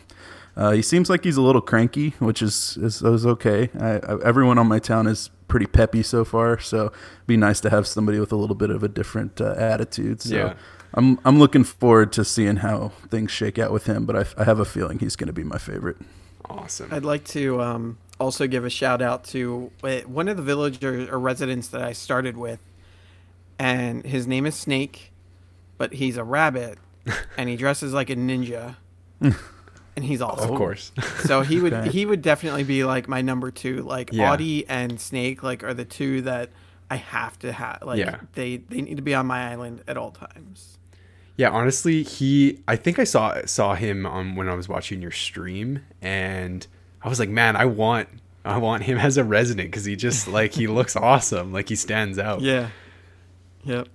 uh, 0.56 0.72
he 0.72 0.82
seems 0.82 1.08
like 1.08 1.24
he's 1.24 1.36
a 1.36 1.42
little 1.42 1.60
cranky, 1.60 2.10
which 2.18 2.42
is 2.42 2.76
is, 2.78 3.02
is 3.02 3.26
okay. 3.26 3.70
I, 3.78 3.98
I, 3.98 4.22
everyone 4.24 4.58
on 4.58 4.66
my 4.66 4.78
town 4.78 5.06
is 5.06 5.30
pretty 5.48 5.66
peppy 5.66 6.02
so 6.02 6.24
far. 6.24 6.58
So 6.58 6.86
it'd 6.86 7.26
be 7.26 7.36
nice 7.36 7.60
to 7.60 7.70
have 7.70 7.86
somebody 7.86 8.18
with 8.18 8.32
a 8.32 8.36
little 8.36 8.56
bit 8.56 8.70
of 8.70 8.82
a 8.82 8.88
different 8.88 9.40
uh, 9.40 9.54
attitude. 9.56 10.22
So 10.22 10.34
yeah. 10.34 10.54
I'm 10.94 11.18
I'm 11.24 11.38
looking 11.38 11.64
forward 11.64 12.12
to 12.12 12.24
seeing 12.24 12.56
how 12.56 12.92
things 13.08 13.30
shake 13.30 13.58
out 13.58 13.72
with 13.72 13.86
him. 13.86 14.06
But 14.06 14.16
I, 14.16 14.42
I 14.42 14.44
have 14.44 14.58
a 14.58 14.64
feeling 14.64 14.98
he's 14.98 15.16
going 15.16 15.26
to 15.28 15.32
be 15.32 15.44
my 15.44 15.58
favorite. 15.58 15.98
Awesome. 16.50 16.92
I'd 16.92 17.04
like 17.04 17.24
to 17.26 17.60
um, 17.62 17.98
also 18.18 18.46
give 18.46 18.64
a 18.64 18.70
shout 18.70 19.00
out 19.00 19.24
to 19.24 19.70
uh, 19.82 20.00
one 20.00 20.28
of 20.28 20.36
the 20.36 20.42
villagers 20.42 21.08
or 21.08 21.18
residents 21.18 21.68
that 21.68 21.82
I 21.82 21.92
started 21.92 22.36
with, 22.36 22.60
and 23.58 24.04
his 24.04 24.26
name 24.26 24.46
is 24.46 24.54
Snake, 24.54 25.12
but 25.78 25.94
he's 25.94 26.16
a 26.16 26.24
rabbit, 26.24 26.78
and 27.36 27.48
he 27.48 27.56
dresses 27.56 27.92
like 27.92 28.10
a 28.10 28.16
ninja. 28.16 28.76
and 29.20 30.04
he's 30.04 30.20
awesome. 30.20 30.50
Of 30.50 30.56
course. 30.56 30.92
so 31.24 31.42
he 31.42 31.60
would 31.60 31.86
he 31.92 32.04
would 32.04 32.22
definitely 32.22 32.64
be 32.64 32.84
like 32.84 33.06
my 33.08 33.22
number 33.22 33.50
two. 33.50 33.82
Like 33.82 34.12
yeah. 34.12 34.32
Audie 34.32 34.66
and 34.68 35.00
Snake 35.00 35.42
like 35.42 35.62
are 35.62 35.74
the 35.74 35.84
two 35.84 36.22
that 36.22 36.50
I 36.90 36.96
have 36.96 37.38
to 37.40 37.52
have. 37.52 37.82
Like 37.82 37.98
yeah. 37.98 38.18
they 38.32 38.58
they 38.58 38.82
need 38.82 38.96
to 38.96 39.02
be 39.02 39.14
on 39.14 39.26
my 39.26 39.50
island 39.50 39.82
at 39.86 39.96
all 39.96 40.10
times. 40.10 40.78
Yeah, 41.36 41.50
honestly, 41.50 42.02
he 42.02 42.60
I 42.68 42.76
think 42.76 42.98
I 42.98 43.04
saw 43.04 43.44
saw 43.46 43.74
him 43.74 44.06
on 44.06 44.36
when 44.36 44.48
I 44.48 44.54
was 44.54 44.68
watching 44.68 45.00
your 45.00 45.10
stream 45.10 45.80
and 46.02 46.66
I 47.02 47.08
was 47.08 47.18
like, 47.18 47.30
"Man, 47.30 47.56
I 47.56 47.64
want 47.64 48.08
I 48.44 48.58
want 48.58 48.82
him 48.82 48.98
as 49.08 49.16
a 49.16 49.24
resident 49.24 49.72
cuz 49.72 49.84
he 49.84 49.96
just 49.96 50.28
like 50.28 50.54
he 50.54 50.66
looks 50.66 50.96
awesome. 50.96 51.52
Like 51.52 51.68
he 51.68 51.76
stands 51.76 52.18
out." 52.18 52.40
Yeah. 52.42 52.68
Yep. 53.64 53.88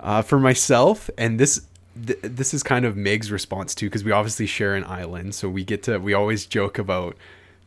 Uh, 0.00 0.22
for 0.22 0.38
myself, 0.38 1.10
and 1.18 1.40
this 1.40 1.66
th- 2.06 2.18
this 2.22 2.54
is 2.54 2.62
kind 2.62 2.84
of 2.84 2.96
Meg's 2.96 3.30
response 3.30 3.74
too, 3.74 3.86
because 3.86 4.04
we 4.04 4.12
obviously 4.12 4.46
share 4.46 4.74
an 4.74 4.84
island, 4.84 5.34
so 5.34 5.48
we 5.48 5.64
get 5.64 5.82
to 5.84 5.98
we 5.98 6.14
always 6.14 6.46
joke 6.46 6.78
about 6.78 7.16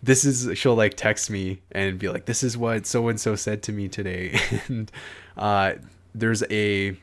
this 0.04 0.26
is 0.26 0.58
she'll 0.58 0.76
like 0.76 0.96
text 0.96 1.30
me 1.30 1.62
and 1.72 2.00
be 2.00 2.10
like, 2.10 2.26
"This 2.26 2.44
is 2.44 2.58
what 2.58 2.86
so 2.86 3.08
and 3.08 3.20
so 3.20 3.36
said 3.36 3.62
to 3.64 3.72
me 3.72 3.88
today," 3.88 4.40
and 4.68 4.92
uh, 5.38 5.74
there's 6.16 6.44
a 6.50 6.98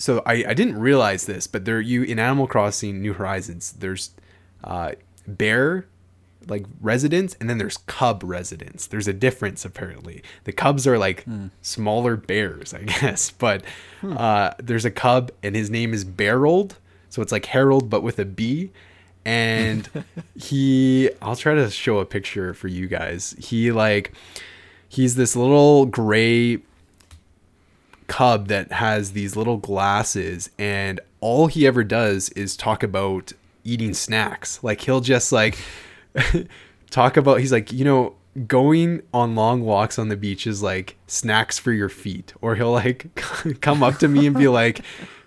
so 0.00 0.22
I 0.24 0.44
I 0.48 0.54
didn't 0.54 0.78
realize 0.78 1.26
this, 1.26 1.46
but 1.46 1.66
there 1.66 1.80
you 1.80 2.02
in 2.02 2.18
Animal 2.18 2.46
Crossing 2.46 3.02
New 3.02 3.12
Horizons 3.12 3.72
there's 3.72 4.10
uh, 4.64 4.92
bear 5.26 5.86
like 6.48 6.64
residents 6.80 7.36
and 7.38 7.50
then 7.50 7.58
there's 7.58 7.76
cub 7.76 8.22
residents. 8.24 8.86
There's 8.86 9.06
a 9.06 9.12
difference 9.12 9.64
apparently. 9.64 10.22
The 10.44 10.52
cubs 10.52 10.86
are 10.86 10.98
like 10.98 11.24
mm. 11.26 11.50
smaller 11.60 12.16
bears 12.16 12.72
i 12.80 12.82
guess 12.82 13.30
but 13.30 13.62
hmm. 14.00 14.16
uh, 14.16 14.52
there's 14.58 14.86
a 14.86 14.90
cub 14.90 15.30
and 15.42 15.54
his 15.54 15.68
name 15.68 15.92
is 15.92 16.04
Barold 16.04 16.76
so 17.10 17.20
it's 17.20 17.32
like 17.32 17.46
harold 17.46 17.90
but 17.90 18.02
with 18.02 18.18
a 18.18 18.24
b. 18.24 18.70
And 19.26 19.88
he 20.34 21.10
i'll 21.20 21.36
try 21.36 21.54
to 21.54 21.70
show 21.70 21.98
a 21.98 22.06
picture 22.06 22.54
for 22.54 22.68
you 22.68 22.88
guys. 22.88 23.34
He 23.38 23.70
like 23.70 24.12
he's 24.88 25.14
this 25.14 25.36
little 25.36 25.84
gray 25.84 26.58
cub 28.10 28.48
that 28.48 28.72
has 28.72 29.12
these 29.12 29.36
little 29.36 29.56
glasses 29.56 30.50
and 30.58 30.98
all 31.20 31.46
he 31.46 31.64
ever 31.64 31.84
does 31.84 32.28
is 32.30 32.56
talk 32.56 32.82
about 32.82 33.32
eating 33.62 33.94
snacks. 33.94 34.58
Like 34.64 34.80
he'll 34.80 35.00
just 35.00 35.30
like 35.30 35.56
talk 36.90 37.16
about 37.16 37.38
he's 37.38 37.52
like 37.52 37.72
you 37.72 37.84
know 37.84 38.16
going 38.48 39.02
on 39.14 39.36
long 39.36 39.62
walks 39.62 39.96
on 39.96 40.08
the 40.08 40.16
beach 40.16 40.44
is 40.44 40.60
like 40.60 40.96
snacks 41.06 41.56
for 41.56 41.70
your 41.70 41.88
feet. 41.88 42.34
Or 42.40 42.56
he'll 42.56 42.72
like 42.72 43.14
come 43.60 43.84
up 43.84 43.98
to 43.98 44.08
me 44.08 44.26
and 44.26 44.36
be 44.36 44.48
like 44.62 44.80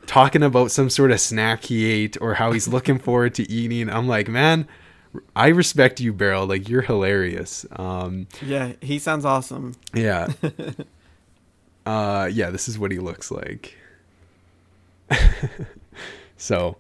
talking 0.06 0.44
about 0.44 0.70
some 0.70 0.90
sort 0.90 1.12
of 1.12 1.22
snack 1.22 1.64
he 1.64 1.86
ate 1.86 2.18
or 2.20 2.34
how 2.34 2.52
he's 2.52 2.68
looking 2.68 3.00
forward 3.00 3.34
to 3.36 3.50
eating. 3.50 3.90
I'm 3.90 4.10
like 4.10 4.28
man 4.28 4.68
i 5.36 5.48
respect 5.48 6.02
you 6.02 6.12
Beryl. 6.12 6.48
Like 6.48 6.68
you're 6.68 6.82
hilarious. 6.82 7.66
Um 7.78 8.28
yeah 8.42 8.74
he 8.82 9.00
sounds 9.00 9.24
awesome. 9.24 9.76
Yeah 9.94 10.28
uh 11.86 12.30
yeah 12.32 12.50
this 12.50 12.68
is 12.68 12.80
what 12.80 12.92
he 12.92 13.00
looks 13.00 13.32
like 13.32 13.78
so 16.38 16.78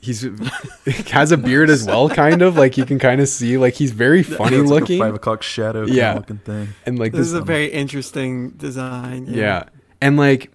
he's 0.00 0.22
has 1.10 1.32
a 1.32 1.36
beard 1.36 1.70
as 1.70 1.84
well, 1.84 2.08
kind 2.08 2.42
of 2.42 2.56
like 2.56 2.76
you 2.76 2.84
can 2.84 2.98
kind 2.98 3.20
of 3.20 3.28
see 3.28 3.58
like 3.58 3.74
he's 3.74 3.92
very 3.92 4.22
funny 4.22 4.56
yeah, 4.56 4.62
looking. 4.62 4.98
Like 4.98 5.08
five 5.08 5.14
o'clock 5.14 5.42
shadow, 5.42 5.86
yeah, 5.86 6.14
looking 6.14 6.38
thing. 6.38 6.68
And 6.86 6.98
like 6.98 7.12
this, 7.12 7.20
this 7.20 7.26
is 7.28 7.34
a 7.34 7.42
very 7.42 7.66
interesting 7.66 8.50
design. 8.50 9.26
Yeah. 9.26 9.36
yeah, 9.36 9.64
and 10.00 10.16
like 10.16 10.50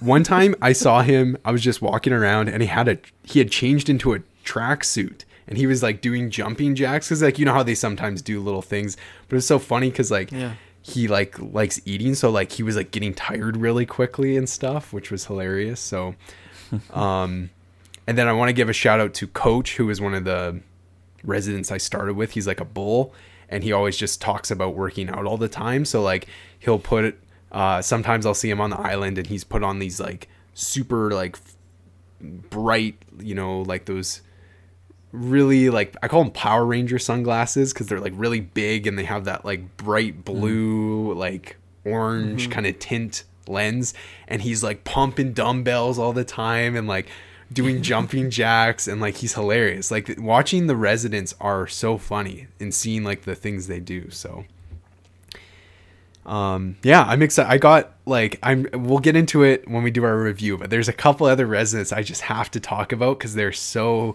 one 0.00 0.22
time 0.22 0.54
I 0.60 0.72
saw 0.72 1.02
him, 1.02 1.36
I 1.44 1.52
was 1.52 1.62
just 1.62 1.82
walking 1.82 2.12
around 2.12 2.48
and 2.48 2.62
he 2.62 2.68
had 2.68 2.88
a 2.88 2.98
he 3.24 3.38
had 3.38 3.50
changed 3.50 3.88
into 3.88 4.14
a 4.14 4.20
tracksuit 4.44 5.24
and 5.46 5.58
he 5.58 5.66
was 5.66 5.82
like 5.82 6.00
doing 6.00 6.30
jumping 6.30 6.74
jacks 6.74 7.08
because 7.08 7.22
like 7.22 7.38
you 7.38 7.44
know 7.44 7.52
how 7.52 7.62
they 7.62 7.74
sometimes 7.74 8.22
do 8.22 8.40
little 8.40 8.62
things, 8.62 8.96
but 9.28 9.36
it's 9.36 9.46
so 9.46 9.58
funny 9.58 9.90
because 9.90 10.10
like 10.10 10.32
yeah. 10.32 10.54
He 10.88 11.08
like 11.08 11.38
likes 11.38 11.80
eating, 11.84 12.14
so 12.14 12.30
like 12.30 12.52
he 12.52 12.62
was 12.62 12.76
like 12.76 12.90
getting 12.90 13.14
tired 13.14 13.56
really 13.56 13.86
quickly 13.86 14.36
and 14.36 14.48
stuff, 14.48 14.92
which 14.92 15.10
was 15.10 15.26
hilarious. 15.26 15.80
So 15.80 16.14
um, 16.92 17.50
and 18.06 18.16
then 18.16 18.28
I 18.28 18.32
want 18.32 18.48
to 18.48 18.52
give 18.54 18.68
a 18.68 18.72
shout 18.72 19.00
out 19.00 19.14
to 19.14 19.26
Coach, 19.26 19.76
who 19.76 19.90
is 19.90 20.00
one 20.00 20.14
of 20.14 20.24
the 20.24 20.60
residents 21.22 21.70
I 21.70 21.78
started 21.78 22.14
with. 22.14 22.32
He's 22.32 22.46
like 22.46 22.60
a 22.60 22.64
bull, 22.64 23.12
and 23.48 23.62
he 23.62 23.72
always 23.72 23.96
just 23.96 24.20
talks 24.20 24.50
about 24.50 24.74
working 24.74 25.08
out 25.08 25.26
all 25.26 25.36
the 25.36 25.48
time. 25.48 25.84
So 25.84 26.02
like 26.02 26.26
he'll 26.58 26.78
put 26.78 27.04
it. 27.04 27.18
Uh, 27.50 27.80
sometimes 27.80 28.26
I'll 28.26 28.34
see 28.34 28.50
him 28.50 28.60
on 28.60 28.70
the 28.70 28.80
island, 28.80 29.18
and 29.18 29.26
he's 29.26 29.44
put 29.44 29.62
on 29.62 29.78
these 29.78 30.00
like 30.00 30.28
super 30.54 31.10
like 31.10 31.36
f- 31.36 31.56
bright, 32.20 32.96
you 33.18 33.34
know, 33.34 33.62
like 33.62 33.84
those 33.86 34.22
really 35.12 35.70
like 35.70 35.96
I 36.02 36.08
call 36.08 36.22
them 36.22 36.32
Power 36.32 36.64
Ranger 36.64 36.98
sunglasses 36.98 37.72
because 37.72 37.86
they're 37.86 38.00
like 38.00 38.12
really 38.16 38.40
big 38.40 38.86
and 38.86 38.98
they 38.98 39.04
have 39.04 39.24
that 39.24 39.44
like 39.44 39.76
bright 39.76 40.24
blue, 40.24 41.14
like 41.14 41.56
orange 41.84 42.50
kind 42.50 42.66
of 42.66 42.78
tint 42.78 43.24
lens. 43.46 43.94
And 44.26 44.42
he's 44.42 44.62
like 44.62 44.84
pumping 44.84 45.32
dumbbells 45.32 45.98
all 45.98 46.12
the 46.12 46.24
time 46.24 46.76
and 46.76 46.86
like 46.86 47.08
doing 47.52 47.82
jumping 47.82 48.30
jacks 48.30 48.86
and 48.86 49.00
like 49.00 49.16
he's 49.16 49.34
hilarious. 49.34 49.90
Like 49.90 50.16
watching 50.18 50.66
the 50.66 50.76
residents 50.76 51.34
are 51.40 51.66
so 51.66 51.98
funny 51.98 52.48
and 52.60 52.74
seeing 52.74 53.04
like 53.04 53.22
the 53.22 53.34
things 53.34 53.66
they 53.66 53.80
do. 53.80 54.10
So 54.10 54.44
um 56.26 56.76
yeah 56.82 57.04
i'm 57.04 57.22
excited 57.22 57.50
i 57.50 57.56
got 57.56 57.94
like 58.04 58.38
i'm 58.42 58.66
we'll 58.74 58.98
get 58.98 59.16
into 59.16 59.42
it 59.42 59.66
when 59.66 59.82
we 59.82 59.90
do 59.90 60.04
our 60.04 60.18
review 60.18 60.58
but 60.58 60.68
there's 60.68 60.86
a 60.88 60.92
couple 60.92 61.26
other 61.26 61.46
residents 61.46 61.90
i 61.90 62.02
just 62.02 62.20
have 62.20 62.50
to 62.50 62.60
talk 62.60 62.92
about 62.92 63.18
because 63.18 63.34
they're 63.34 63.50
so 63.50 64.14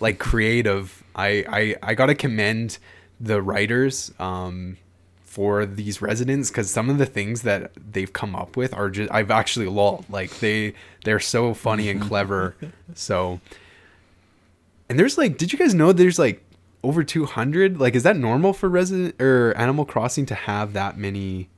like 0.00 0.18
creative 0.18 1.02
i 1.14 1.44
i 1.48 1.90
i 1.90 1.94
gotta 1.94 2.14
commend 2.14 2.78
the 3.20 3.40
writers 3.40 4.12
um 4.18 4.76
for 5.24 5.64
these 5.64 6.02
residents 6.02 6.50
because 6.50 6.70
some 6.70 6.90
of 6.90 6.98
the 6.98 7.06
things 7.06 7.42
that 7.42 7.72
they've 7.92 8.12
come 8.12 8.36
up 8.36 8.56
with 8.56 8.74
are 8.74 8.90
just 8.90 9.10
i've 9.12 9.30
actually 9.30 9.66
lol 9.66 10.04
like 10.10 10.30
they 10.40 10.74
they're 11.04 11.20
so 11.20 11.54
funny 11.54 11.88
and 11.88 12.00
clever. 12.00 12.56
So 12.94 13.40
and 14.90 14.98
there's 14.98 15.16
like 15.16 15.38
did 15.38 15.50
you 15.50 15.58
guys 15.58 15.72
know 15.74 15.92
there's 15.92 16.18
like 16.18 16.44
over 16.84 17.02
200 17.02 17.80
like 17.80 17.94
is 17.94 18.02
that 18.02 18.18
normal 18.18 18.52
for 18.52 18.68
resident 18.68 19.20
or 19.20 19.56
animal 19.56 19.86
crossing 19.86 20.26
to 20.26 20.34
have 20.34 20.74
that 20.74 20.98
many 20.98 21.48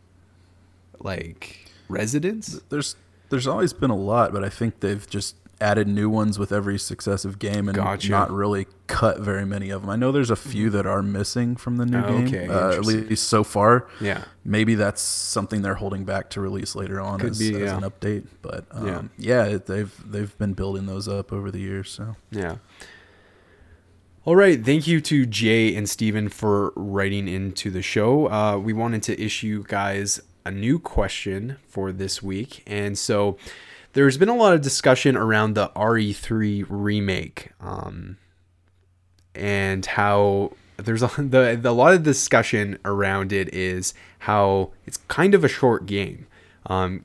like 1.01 1.69
residents? 1.89 2.61
There's 2.69 2.95
there's 3.31 3.49
always 3.49 3.73
been 3.73 3.91
a 3.91 3.97
lot, 3.97 4.33
but 4.33 4.45
I 4.45 4.49
think 4.49 4.79
they've 4.79 5.09
just 5.11 5.35
added 5.61 5.87
new 5.89 6.09
ones 6.11 6.39
with 6.39 6.53
every 6.53 6.79
successive 6.79 7.39
game 7.39 7.69
and 7.69 7.77
Gotcha. 7.77 8.11
not 8.11 8.31
really 8.31 8.67
cut 8.87 9.21
very 9.21 9.45
many 9.47 9.71
of 9.71 9.81
them. 9.83 9.91
I 9.91 9.97
know 9.97 10.13
there's 10.13 10.31
a 10.31 10.37
few 10.37 10.69
that 10.71 10.87
are 10.87 11.03
missing 11.03 11.57
from 11.57 11.77
the 11.77 11.87
new 11.87 11.99
Oh, 11.99 12.09
game, 12.19 12.27
okay, 12.27 12.49
uh, 12.49 12.73
at 12.73 12.85
least 12.85 13.29
so 13.29 13.45
far. 13.45 13.87
yeah 14.01 14.25
Maybe 14.45 14.75
that's 14.75 15.01
something 15.01 15.63
they're 15.63 15.75
holding 15.77 16.05
back 16.05 16.29
to 16.31 16.41
release 16.41 16.75
later 16.75 17.01
on 17.01 17.19
Could 17.21 17.31
as, 17.31 17.39
be, 17.39 17.55
as 17.55 17.61
yeah. 17.61 17.77
an 17.79 17.83
update. 17.83 18.27
But 18.43 18.67
um, 18.71 19.11
Yeah. 19.19 19.45
yeah, 19.47 19.55
it, 19.55 19.67
they've 19.67 19.95
they've 20.11 20.37
been 20.39 20.53
building 20.55 20.87
those 20.87 21.09
up 21.09 21.33
over 21.33 21.51
the 21.51 21.61
years. 21.61 21.91
So 21.91 22.17
yeah 22.31 22.57
all 24.27 24.37
right 24.37 24.65
thank 24.65 24.87
you 24.87 25.01
to 25.03 25.27
jay 25.27 25.75
and 25.77 25.89
steven 25.89 26.29
for 26.29 26.73
writing 26.77 27.29
into 27.29 27.71
the 27.71 27.83
show 27.83 28.31
uh, 28.31 28.57
we 28.57 28.73
wanted 28.73 29.03
to 29.03 29.21
issue 29.23 29.63
guys 29.69 30.21
a 30.47 30.51
new 30.51 30.79
question 30.79 31.57
for 31.69 31.93
this 31.93 32.23
week 32.23 32.63
and 32.67 32.97
so 32.97 33.37
there's 33.95 34.19
been 34.19 34.29
a 34.29 34.37
lot 34.37 34.53
of 34.53 34.61
discussion 34.61 35.17
around 35.17 35.55
the 35.55 35.69
re3 35.71 36.67
remake 36.69 37.51
um, 37.61 38.19
and 39.35 39.87
how 39.87 40.53
there's 40.77 41.03
a 41.03 41.07
the, 41.19 41.59
the 41.61 41.71
a 41.71 41.73
lot 41.73 41.95
of 41.95 42.03
discussion 42.03 42.79
around 42.85 43.33
it 43.33 43.53
is 43.55 43.95
how 44.21 44.71
it's 44.87 44.99
kind 45.09 45.35
of 45.35 45.45
a 45.45 45.49
short 45.49 45.87
game. 45.87 46.27
Um, 46.67 47.05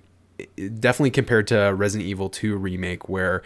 definitely 0.58 1.12
compared 1.12 1.48
to 1.48 1.74
Resident 1.76 2.08
Evil 2.08 2.30
2 2.30 2.56
remake, 2.56 3.10
where 3.10 3.44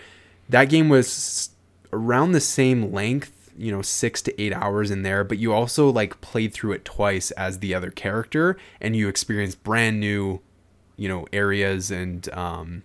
that 0.49 0.65
game 0.65 0.89
was 0.89 1.49
around 1.91 2.33
the 2.33 2.39
same 2.39 2.91
length, 2.91 3.51
you 3.57 3.71
know, 3.71 3.81
six 3.81 4.21
to 4.23 4.41
eight 4.41 4.53
hours 4.53 4.91
in 4.91 5.01
there, 5.01 5.23
but 5.23 5.37
you 5.37 5.53
also 5.53 5.89
like 5.89 6.21
played 6.21 6.53
through 6.53 6.73
it 6.73 6.85
twice 6.85 7.31
as 7.31 7.59
the 7.59 7.73
other 7.73 7.89
character, 7.89 8.57
and 8.79 8.95
you 8.95 9.07
experienced 9.07 9.63
brand 9.63 9.99
new, 9.99 10.39
you 10.97 11.09
know, 11.09 11.25
areas 11.33 11.89
and 11.89 12.31
um, 12.33 12.83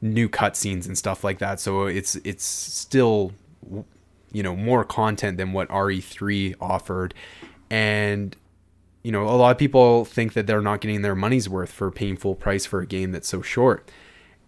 new 0.00 0.28
cutscenes 0.28 0.86
and 0.86 0.96
stuff 0.96 1.24
like 1.24 1.38
that. 1.38 1.60
So 1.60 1.86
it's 1.86 2.16
it's 2.16 2.44
still 2.44 3.32
you 4.32 4.42
know 4.42 4.54
more 4.54 4.84
content 4.84 5.38
than 5.38 5.52
what 5.52 5.68
RE3 5.68 6.54
offered 6.60 7.14
and 7.70 8.36
you 9.02 9.10
know 9.10 9.24
a 9.24 9.36
lot 9.36 9.50
of 9.50 9.58
people 9.58 10.04
think 10.04 10.34
that 10.34 10.46
they're 10.46 10.60
not 10.60 10.80
getting 10.80 11.02
their 11.02 11.14
money's 11.14 11.48
worth 11.48 11.72
for 11.72 11.90
paying 11.90 12.16
full 12.16 12.34
price 12.34 12.66
for 12.66 12.80
a 12.80 12.86
game 12.86 13.12
that's 13.12 13.28
so 13.28 13.42
short. 13.42 13.90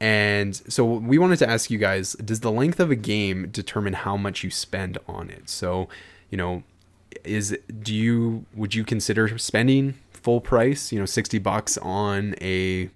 And 0.02 0.56
so 0.56 0.84
we 0.84 1.18
wanted 1.18 1.38
to 1.40 1.48
ask 1.48 1.70
you 1.70 1.78
guys 1.78 2.14
does 2.14 2.40
the 2.40 2.50
length 2.50 2.80
of 2.80 2.90
a 2.90 2.96
game 2.96 3.48
determine 3.50 3.92
how 3.92 4.16
much 4.16 4.42
you 4.42 4.50
spend 4.50 4.98
on 5.06 5.28
it? 5.28 5.50
So, 5.50 5.88
you 6.30 6.38
know, 6.38 6.62
is 7.24 7.56
do 7.82 7.94
you 7.94 8.46
would 8.54 8.74
you 8.74 8.84
consider 8.84 9.36
spending 9.38 9.94
full 10.10 10.40
price, 10.40 10.92
you 10.92 10.98
know, 10.98 11.06
60 11.06 11.38
bucks 11.38 11.76
on 11.78 12.34
a 12.40 12.90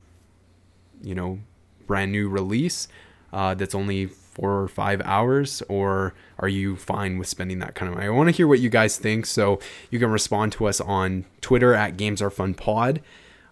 you 1.02 1.14
know, 1.14 1.40
brand 1.86 2.12
new 2.12 2.28
release 2.28 2.88
uh, 3.32 3.54
that's 3.54 3.74
only 3.74 4.06
four 4.06 4.62
or 4.62 4.68
five 4.68 5.00
hours, 5.04 5.62
or 5.68 6.14
are 6.38 6.48
you 6.48 6.76
fine 6.76 7.18
with 7.18 7.28
spending 7.28 7.58
that 7.60 7.74
kind 7.74 7.88
of 7.88 7.96
money? 7.96 8.06
I 8.06 8.10
want 8.10 8.28
to 8.28 8.34
hear 8.34 8.46
what 8.46 8.60
you 8.60 8.68
guys 8.68 8.96
think, 8.96 9.26
so 9.26 9.58
you 9.90 9.98
can 9.98 10.10
respond 10.10 10.52
to 10.52 10.66
us 10.66 10.80
on 10.80 11.24
Twitter 11.40 11.74
at 11.74 11.96
Games 11.96 12.22
Are 12.22 12.30
Fun 12.30 12.54
Pod, 12.54 13.00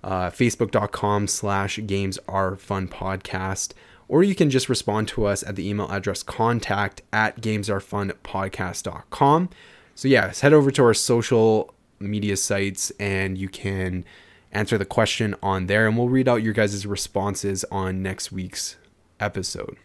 uh, 0.04 0.30
Facebook.com 0.30 1.26
slash 1.26 1.80
Games 1.86 2.18
Are 2.28 2.56
Fun 2.56 2.88
Podcast, 2.88 3.72
or 4.08 4.22
you 4.22 4.34
can 4.34 4.50
just 4.50 4.68
respond 4.68 5.08
to 5.08 5.24
us 5.24 5.42
at 5.42 5.56
the 5.56 5.68
email 5.68 5.90
address 5.90 6.22
contact 6.22 7.02
at 7.12 7.40
gamesarefunpodcast.com. 7.40 9.48
So 9.94 10.08
yeah, 10.08 10.32
head 10.32 10.52
over 10.52 10.70
to 10.70 10.84
our 10.84 10.94
social 10.94 11.74
media 11.98 12.36
sites 12.36 12.90
and 12.98 13.38
you 13.38 13.48
can 13.48 14.04
answer 14.52 14.78
the 14.78 14.84
question 14.84 15.34
on 15.42 15.66
there 15.66 15.86
and 15.86 15.96
we'll 15.96 16.08
read 16.08 16.28
out 16.28 16.42
your 16.42 16.52
guys' 16.52 16.86
responses 16.86 17.64
on 17.70 18.02
next 18.02 18.30
week's 18.30 18.76
episode. 19.18 19.76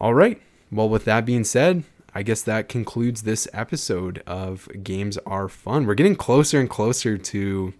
All 0.00 0.14
right. 0.14 0.40
Well, 0.70 0.88
with 0.88 1.04
that 1.04 1.24
being 1.24 1.44
said, 1.44 1.84
I 2.14 2.22
guess 2.22 2.42
that 2.42 2.68
concludes 2.68 3.22
this 3.22 3.46
episode 3.52 4.22
of 4.26 4.68
Games 4.82 5.18
Are 5.26 5.48
Fun. 5.48 5.86
We're 5.86 5.94
getting 5.94 6.16
closer 6.16 6.58
and 6.58 6.68
closer 6.68 7.18
to 7.18 7.74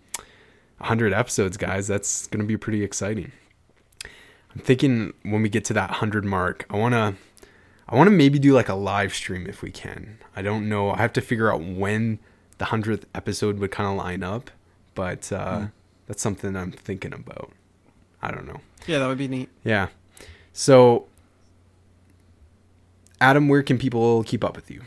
100 0.78 1.12
episodes, 1.12 1.56
guys. 1.56 1.86
That's 1.86 2.26
going 2.26 2.40
to 2.40 2.46
be 2.46 2.56
pretty 2.56 2.82
exciting. 2.82 3.32
I'm 4.04 4.60
thinking 4.60 5.12
when 5.22 5.42
we 5.42 5.48
get 5.48 5.64
to 5.66 5.74
that 5.74 5.90
100 5.90 6.24
mark, 6.24 6.66
I 6.70 6.76
want 6.76 6.94
to 6.94 7.14
I 7.88 7.94
want 7.94 8.08
to 8.08 8.12
maybe 8.12 8.38
do 8.38 8.52
like 8.52 8.68
a 8.68 8.74
live 8.74 9.14
stream 9.14 9.46
if 9.46 9.62
we 9.62 9.70
can. 9.70 10.18
I 10.34 10.42
don't 10.42 10.68
know. 10.68 10.90
I 10.90 10.98
have 10.98 11.12
to 11.14 11.20
figure 11.20 11.52
out 11.52 11.62
when 11.62 12.18
the 12.58 12.66
100th 12.66 13.04
episode 13.14 13.58
would 13.58 13.70
kind 13.70 13.88
of 13.88 13.96
line 13.96 14.22
up, 14.22 14.50
but 14.96 15.30
uh, 15.30 15.66
that's 16.08 16.20
something 16.20 16.56
I'm 16.56 16.72
thinking 16.72 17.12
about. 17.12 17.52
I 18.20 18.32
don't 18.32 18.46
know. 18.46 18.60
Yeah, 18.88 18.98
that 18.98 19.06
would 19.06 19.18
be 19.18 19.28
neat. 19.28 19.48
Yeah. 19.62 19.88
So, 20.52 21.06
Adam, 23.20 23.46
where 23.46 23.62
can 23.62 23.78
people 23.78 24.24
keep 24.24 24.42
up 24.42 24.56
with 24.56 24.68
you? 24.68 24.82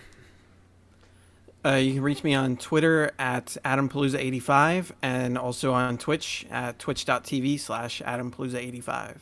Uh, 1.64 1.76
you 1.76 1.93
can 1.93 2.01
reach 2.01 2.24
me 2.24 2.34
on 2.34 2.57
Twitter 2.57 3.12
at 3.20 3.57
AdamPalooza85 3.64 4.91
and 5.01 5.38
also 5.38 5.74
on 5.74 5.97
Twitch 5.97 6.45
at 6.49 6.80
twitch.tv 6.80 7.60
slash 7.60 8.01
AdamPalooza85. 8.01 9.16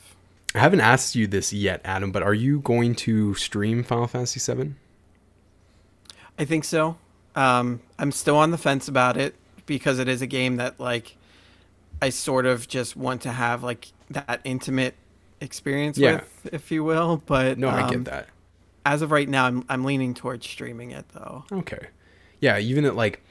I 0.56 0.60
haven't 0.60 0.82
asked 0.82 1.16
you 1.16 1.28
this 1.28 1.52
yet, 1.52 1.82
Adam, 1.84 2.12
but 2.12 2.24
are 2.24 2.34
you 2.34 2.60
going 2.60 2.96
to 2.96 3.34
stream 3.36 3.84
Final 3.84 4.08
Fantasy 4.08 4.40
VII? 4.54 4.74
I 6.40 6.46
think 6.46 6.64
so. 6.64 6.98
Um, 7.36 7.82
I'm 8.00 8.12
still 8.12 8.38
on 8.38 8.52
the 8.52 8.58
fence 8.58 8.88
about 8.88 9.18
it 9.18 9.36
because 9.68 10.00
it 10.00 10.08
is 10.08 10.24
a 10.24 10.28
game 10.28 10.56
that 10.56 10.80
like 10.80 11.16
I 12.02 12.10
sort 12.10 12.48
of 12.48 12.68
just 12.68 12.96
want 12.98 13.22
to 13.22 13.32
have 13.32 13.62
like 13.62 13.90
that 14.10 14.42
intimate 14.44 14.96
experience 15.40 15.98
Yeah. 16.00 16.22
with, 16.44 16.54
if 16.54 16.72
you 16.72 16.84
will. 16.84 17.22
But 17.28 17.60
No, 17.60 17.70
I 17.70 17.84
um, 17.84 17.90
get 17.92 18.06
that. 18.06 18.30
As 18.86 19.04
of 19.04 19.12
right 19.12 19.30
now, 19.30 19.46
I'm 19.46 19.64
I'm 19.70 19.84
leaning 19.84 20.16
towards 20.16 20.48
streaming 20.48 20.92
it 20.92 21.08
though. 21.10 21.44
Okay. 21.52 21.88
Yeah, 22.40 22.58
even 22.58 22.86
at 22.86 22.96
like, 22.96 23.22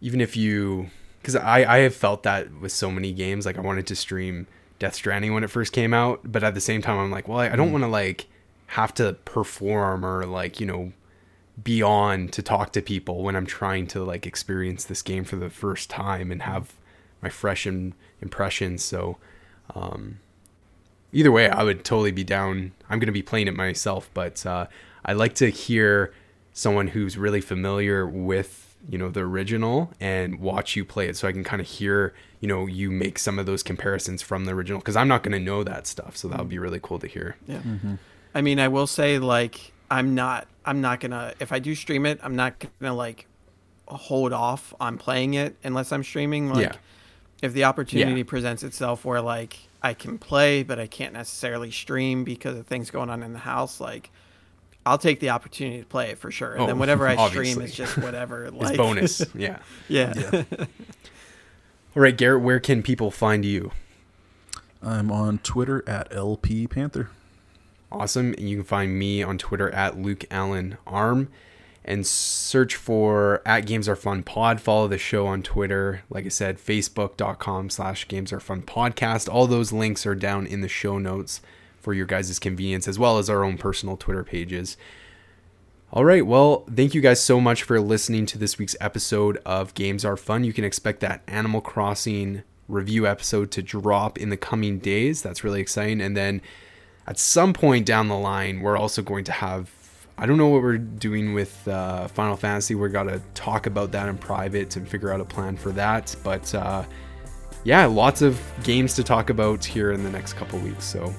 even 0.00 0.20
if 0.20 0.36
you, 0.36 0.90
because 1.20 1.34
I 1.36 1.64
I 1.64 1.78
have 1.78 1.94
felt 1.94 2.22
that 2.24 2.52
with 2.60 2.70
so 2.72 2.90
many 2.90 3.12
games. 3.12 3.46
Like 3.46 3.56
I 3.56 3.62
wanted 3.62 3.86
to 3.88 3.96
stream 3.96 4.46
Death 4.78 4.94
Stranding 4.94 5.32
when 5.32 5.42
it 5.42 5.50
first 5.50 5.72
came 5.72 5.94
out, 5.94 6.20
but 6.24 6.44
at 6.44 6.52
the 6.54 6.60
same 6.60 6.82
time, 6.82 6.98
I'm 6.98 7.10
like, 7.10 7.26
well, 7.28 7.38
I, 7.38 7.50
I 7.50 7.56
don't 7.56 7.72
want 7.72 7.82
to 7.84 7.88
like 7.88 8.26
have 8.68 8.92
to 8.94 9.14
perform 9.24 10.04
or 10.04 10.26
like 10.26 10.60
you 10.60 10.66
know 10.66 10.92
be 11.62 11.82
on 11.82 12.28
to 12.28 12.42
talk 12.42 12.72
to 12.72 12.82
people 12.82 13.22
when 13.22 13.36
I'm 13.36 13.46
trying 13.46 13.86
to 13.88 14.02
like 14.02 14.26
experience 14.26 14.84
this 14.84 15.02
game 15.02 15.24
for 15.24 15.36
the 15.36 15.50
first 15.50 15.88
time 15.88 16.32
and 16.32 16.42
have 16.42 16.74
my 17.22 17.28
fresh 17.28 17.66
im- 17.66 17.94
impressions. 18.20 18.82
So, 18.82 19.18
um, 19.74 20.18
either 21.12 21.30
way, 21.30 21.48
I 21.48 21.62
would 21.62 21.84
totally 21.84 22.12
be 22.12 22.24
down. 22.24 22.72
I'm 22.90 22.98
going 22.98 23.06
to 23.06 23.12
be 23.12 23.22
playing 23.22 23.48
it 23.48 23.54
myself, 23.54 24.10
but 24.14 24.44
uh, 24.44 24.66
I 25.04 25.12
like 25.12 25.34
to 25.36 25.50
hear 25.50 26.12
someone 26.52 26.88
who's 26.88 27.16
really 27.16 27.40
familiar 27.40 28.06
with 28.06 28.64
you 28.88 28.98
know, 28.98 29.08
the 29.08 29.20
original 29.20 29.92
and 30.00 30.40
watch 30.40 30.76
you 30.76 30.84
play 30.84 31.08
it 31.08 31.16
so 31.16 31.26
I 31.26 31.32
can 31.32 31.44
kind 31.44 31.60
of 31.60 31.66
hear, 31.66 32.12
you 32.40 32.48
know, 32.48 32.66
you 32.66 32.90
make 32.90 33.18
some 33.18 33.38
of 33.38 33.46
those 33.46 33.62
comparisons 33.62 34.22
from 34.22 34.44
the 34.44 34.52
original 34.52 34.78
because 34.78 34.96
I'm 34.96 35.08
not 35.08 35.22
going 35.22 35.32
to 35.32 35.40
know 35.40 35.64
that 35.64 35.86
stuff. 35.86 36.16
So 36.16 36.28
that 36.28 36.38
would 36.38 36.48
be 36.48 36.58
really 36.58 36.80
cool 36.82 36.98
to 36.98 37.06
hear. 37.06 37.36
Yeah. 37.46 37.60
I 38.34 38.42
mean, 38.42 38.58
I 38.58 38.68
will 38.68 38.86
say 38.86 39.18
like 39.18 39.72
I'm 39.94 40.14
not 40.14 40.46
I'm 40.64 40.80
not 40.80 41.00
going 41.00 41.10
to 41.12 41.34
if 41.40 41.52
I 41.52 41.58
do 41.58 41.74
stream 41.74 42.04
it, 42.06 42.18
I'm 42.22 42.36
not 42.36 42.58
going 42.58 42.70
to 42.82 42.92
like 42.92 43.26
hold 43.86 44.32
off 44.32 44.72
on 44.80 44.98
playing 44.98 45.34
it 45.34 45.56
unless 45.62 45.92
I'm 45.92 46.02
streaming 46.02 46.48
like 46.48 46.62
Yeah. 46.72 46.76
if 47.42 47.52
the 47.52 47.64
opportunity 47.64 48.18
Yeah. 48.20 48.24
presents 48.26 48.62
itself 48.62 49.04
where 49.04 49.20
like 49.20 49.58
I 49.82 49.92
can 49.94 50.16
play 50.18 50.62
but 50.62 50.78
I 50.78 50.86
can't 50.86 51.12
necessarily 51.12 51.70
stream 51.70 52.24
because 52.24 52.58
of 52.58 52.66
things 52.66 52.90
going 52.90 53.10
on 53.10 53.22
in 53.22 53.32
the 53.34 53.38
house 53.40 53.80
like 53.80 54.10
I'll 54.86 54.98
take 54.98 55.20
the 55.20 55.30
opportunity 55.30 55.78
to 55.80 55.86
play 55.86 56.10
it 56.10 56.18
for 56.18 56.30
sure. 56.30 56.52
And 56.54 56.62
Oh, 56.62 56.66
then 56.66 56.78
whatever 56.78 57.06
I 57.12 57.28
stream 57.28 57.60
is 57.62 57.74
just 57.74 57.96
whatever 57.98 58.44
It's 58.52 58.54
like 58.56 58.76
bonus. 58.76 59.22
yeah. 59.34 59.58
yeah. 59.88 60.12
All 61.96 62.02
right, 62.02 62.16
Garrett, 62.16 62.42
where 62.42 62.58
can 62.60 62.82
people 62.82 63.10
find 63.10 63.44
you? 63.44 63.70
I'm 64.82 65.10
on 65.10 65.38
Twitter 65.38 65.82
at 65.88 66.08
LP 66.14 66.66
Panther. 66.66 67.08
Awesome. 67.94 68.34
And 68.34 68.48
you 68.48 68.56
can 68.56 68.64
find 68.64 68.98
me 68.98 69.22
on 69.22 69.38
Twitter 69.38 69.70
at 69.70 69.98
Luke 69.98 70.24
Allen 70.30 70.78
Arm 70.86 71.28
and 71.84 72.06
search 72.06 72.76
for 72.76 73.42
at 73.46 73.66
Games 73.66 73.88
Are 73.88 73.96
Fun 73.96 74.22
Pod. 74.22 74.60
Follow 74.60 74.88
the 74.88 74.98
show 74.98 75.26
on 75.26 75.42
Twitter. 75.42 76.02
Like 76.10 76.24
I 76.24 76.30
said, 76.30 76.58
facebook.com 76.58 77.70
slash 77.70 78.08
Games 78.08 78.32
Are 78.32 78.40
Fun 78.40 78.62
Podcast. 78.62 79.32
All 79.32 79.46
those 79.46 79.72
links 79.72 80.06
are 80.06 80.14
down 80.14 80.46
in 80.46 80.60
the 80.60 80.68
show 80.68 80.98
notes 80.98 81.40
for 81.78 81.92
your 81.92 82.06
guys' 82.06 82.38
convenience, 82.38 82.88
as 82.88 82.98
well 82.98 83.18
as 83.18 83.28
our 83.28 83.44
own 83.44 83.58
personal 83.58 83.96
Twitter 83.96 84.24
pages. 84.24 84.76
All 85.92 86.04
right. 86.04 86.26
Well, 86.26 86.64
thank 86.74 86.94
you 86.94 87.00
guys 87.00 87.22
so 87.22 87.40
much 87.40 87.62
for 87.62 87.80
listening 87.80 88.26
to 88.26 88.38
this 88.38 88.58
week's 88.58 88.74
episode 88.80 89.38
of 89.46 89.74
Games 89.74 90.04
Are 90.04 90.16
Fun. 90.16 90.42
You 90.42 90.52
can 90.52 90.64
expect 90.64 91.00
that 91.00 91.22
Animal 91.28 91.60
Crossing 91.60 92.42
review 92.66 93.06
episode 93.06 93.50
to 93.52 93.62
drop 93.62 94.18
in 94.18 94.30
the 94.30 94.36
coming 94.36 94.78
days. 94.78 95.22
That's 95.22 95.44
really 95.44 95.60
exciting. 95.60 96.00
And 96.00 96.16
then 96.16 96.40
at 97.06 97.18
some 97.18 97.52
point 97.52 97.86
down 97.86 98.08
the 98.08 98.18
line, 98.18 98.60
we're 98.60 98.76
also 98.76 99.02
going 99.02 99.24
to 99.24 99.32
have. 99.32 99.70
I 100.16 100.26
don't 100.26 100.38
know 100.38 100.46
what 100.48 100.62
we're 100.62 100.78
doing 100.78 101.34
with 101.34 101.66
uh, 101.66 102.06
Final 102.08 102.36
Fantasy. 102.36 102.76
We're 102.76 102.88
got 102.88 103.04
to 103.04 103.20
talk 103.34 103.66
about 103.66 103.90
that 103.92 104.08
in 104.08 104.16
private 104.16 104.76
and 104.76 104.88
figure 104.88 105.12
out 105.12 105.20
a 105.20 105.24
plan 105.24 105.56
for 105.56 105.72
that. 105.72 106.14
But 106.22 106.54
uh, 106.54 106.84
yeah, 107.64 107.84
lots 107.86 108.22
of 108.22 108.40
games 108.62 108.94
to 108.94 109.02
talk 109.02 109.30
about 109.30 109.64
here 109.64 109.90
in 109.92 110.04
the 110.04 110.10
next 110.10 110.34
couple 110.34 110.58
weeks. 110.60 110.84
So 110.84 111.12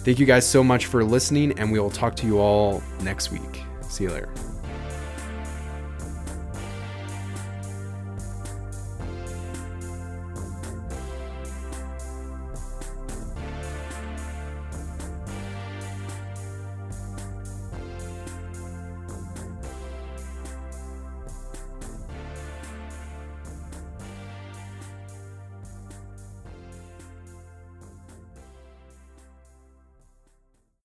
thank 0.00 0.20
you 0.20 0.26
guys 0.26 0.46
so 0.46 0.62
much 0.62 0.86
for 0.86 1.02
listening, 1.02 1.58
and 1.58 1.72
we 1.72 1.80
will 1.80 1.90
talk 1.90 2.14
to 2.16 2.26
you 2.26 2.38
all 2.38 2.82
next 3.00 3.32
week. 3.32 3.64
See 3.82 4.04
you 4.04 4.10
later. 4.10 4.57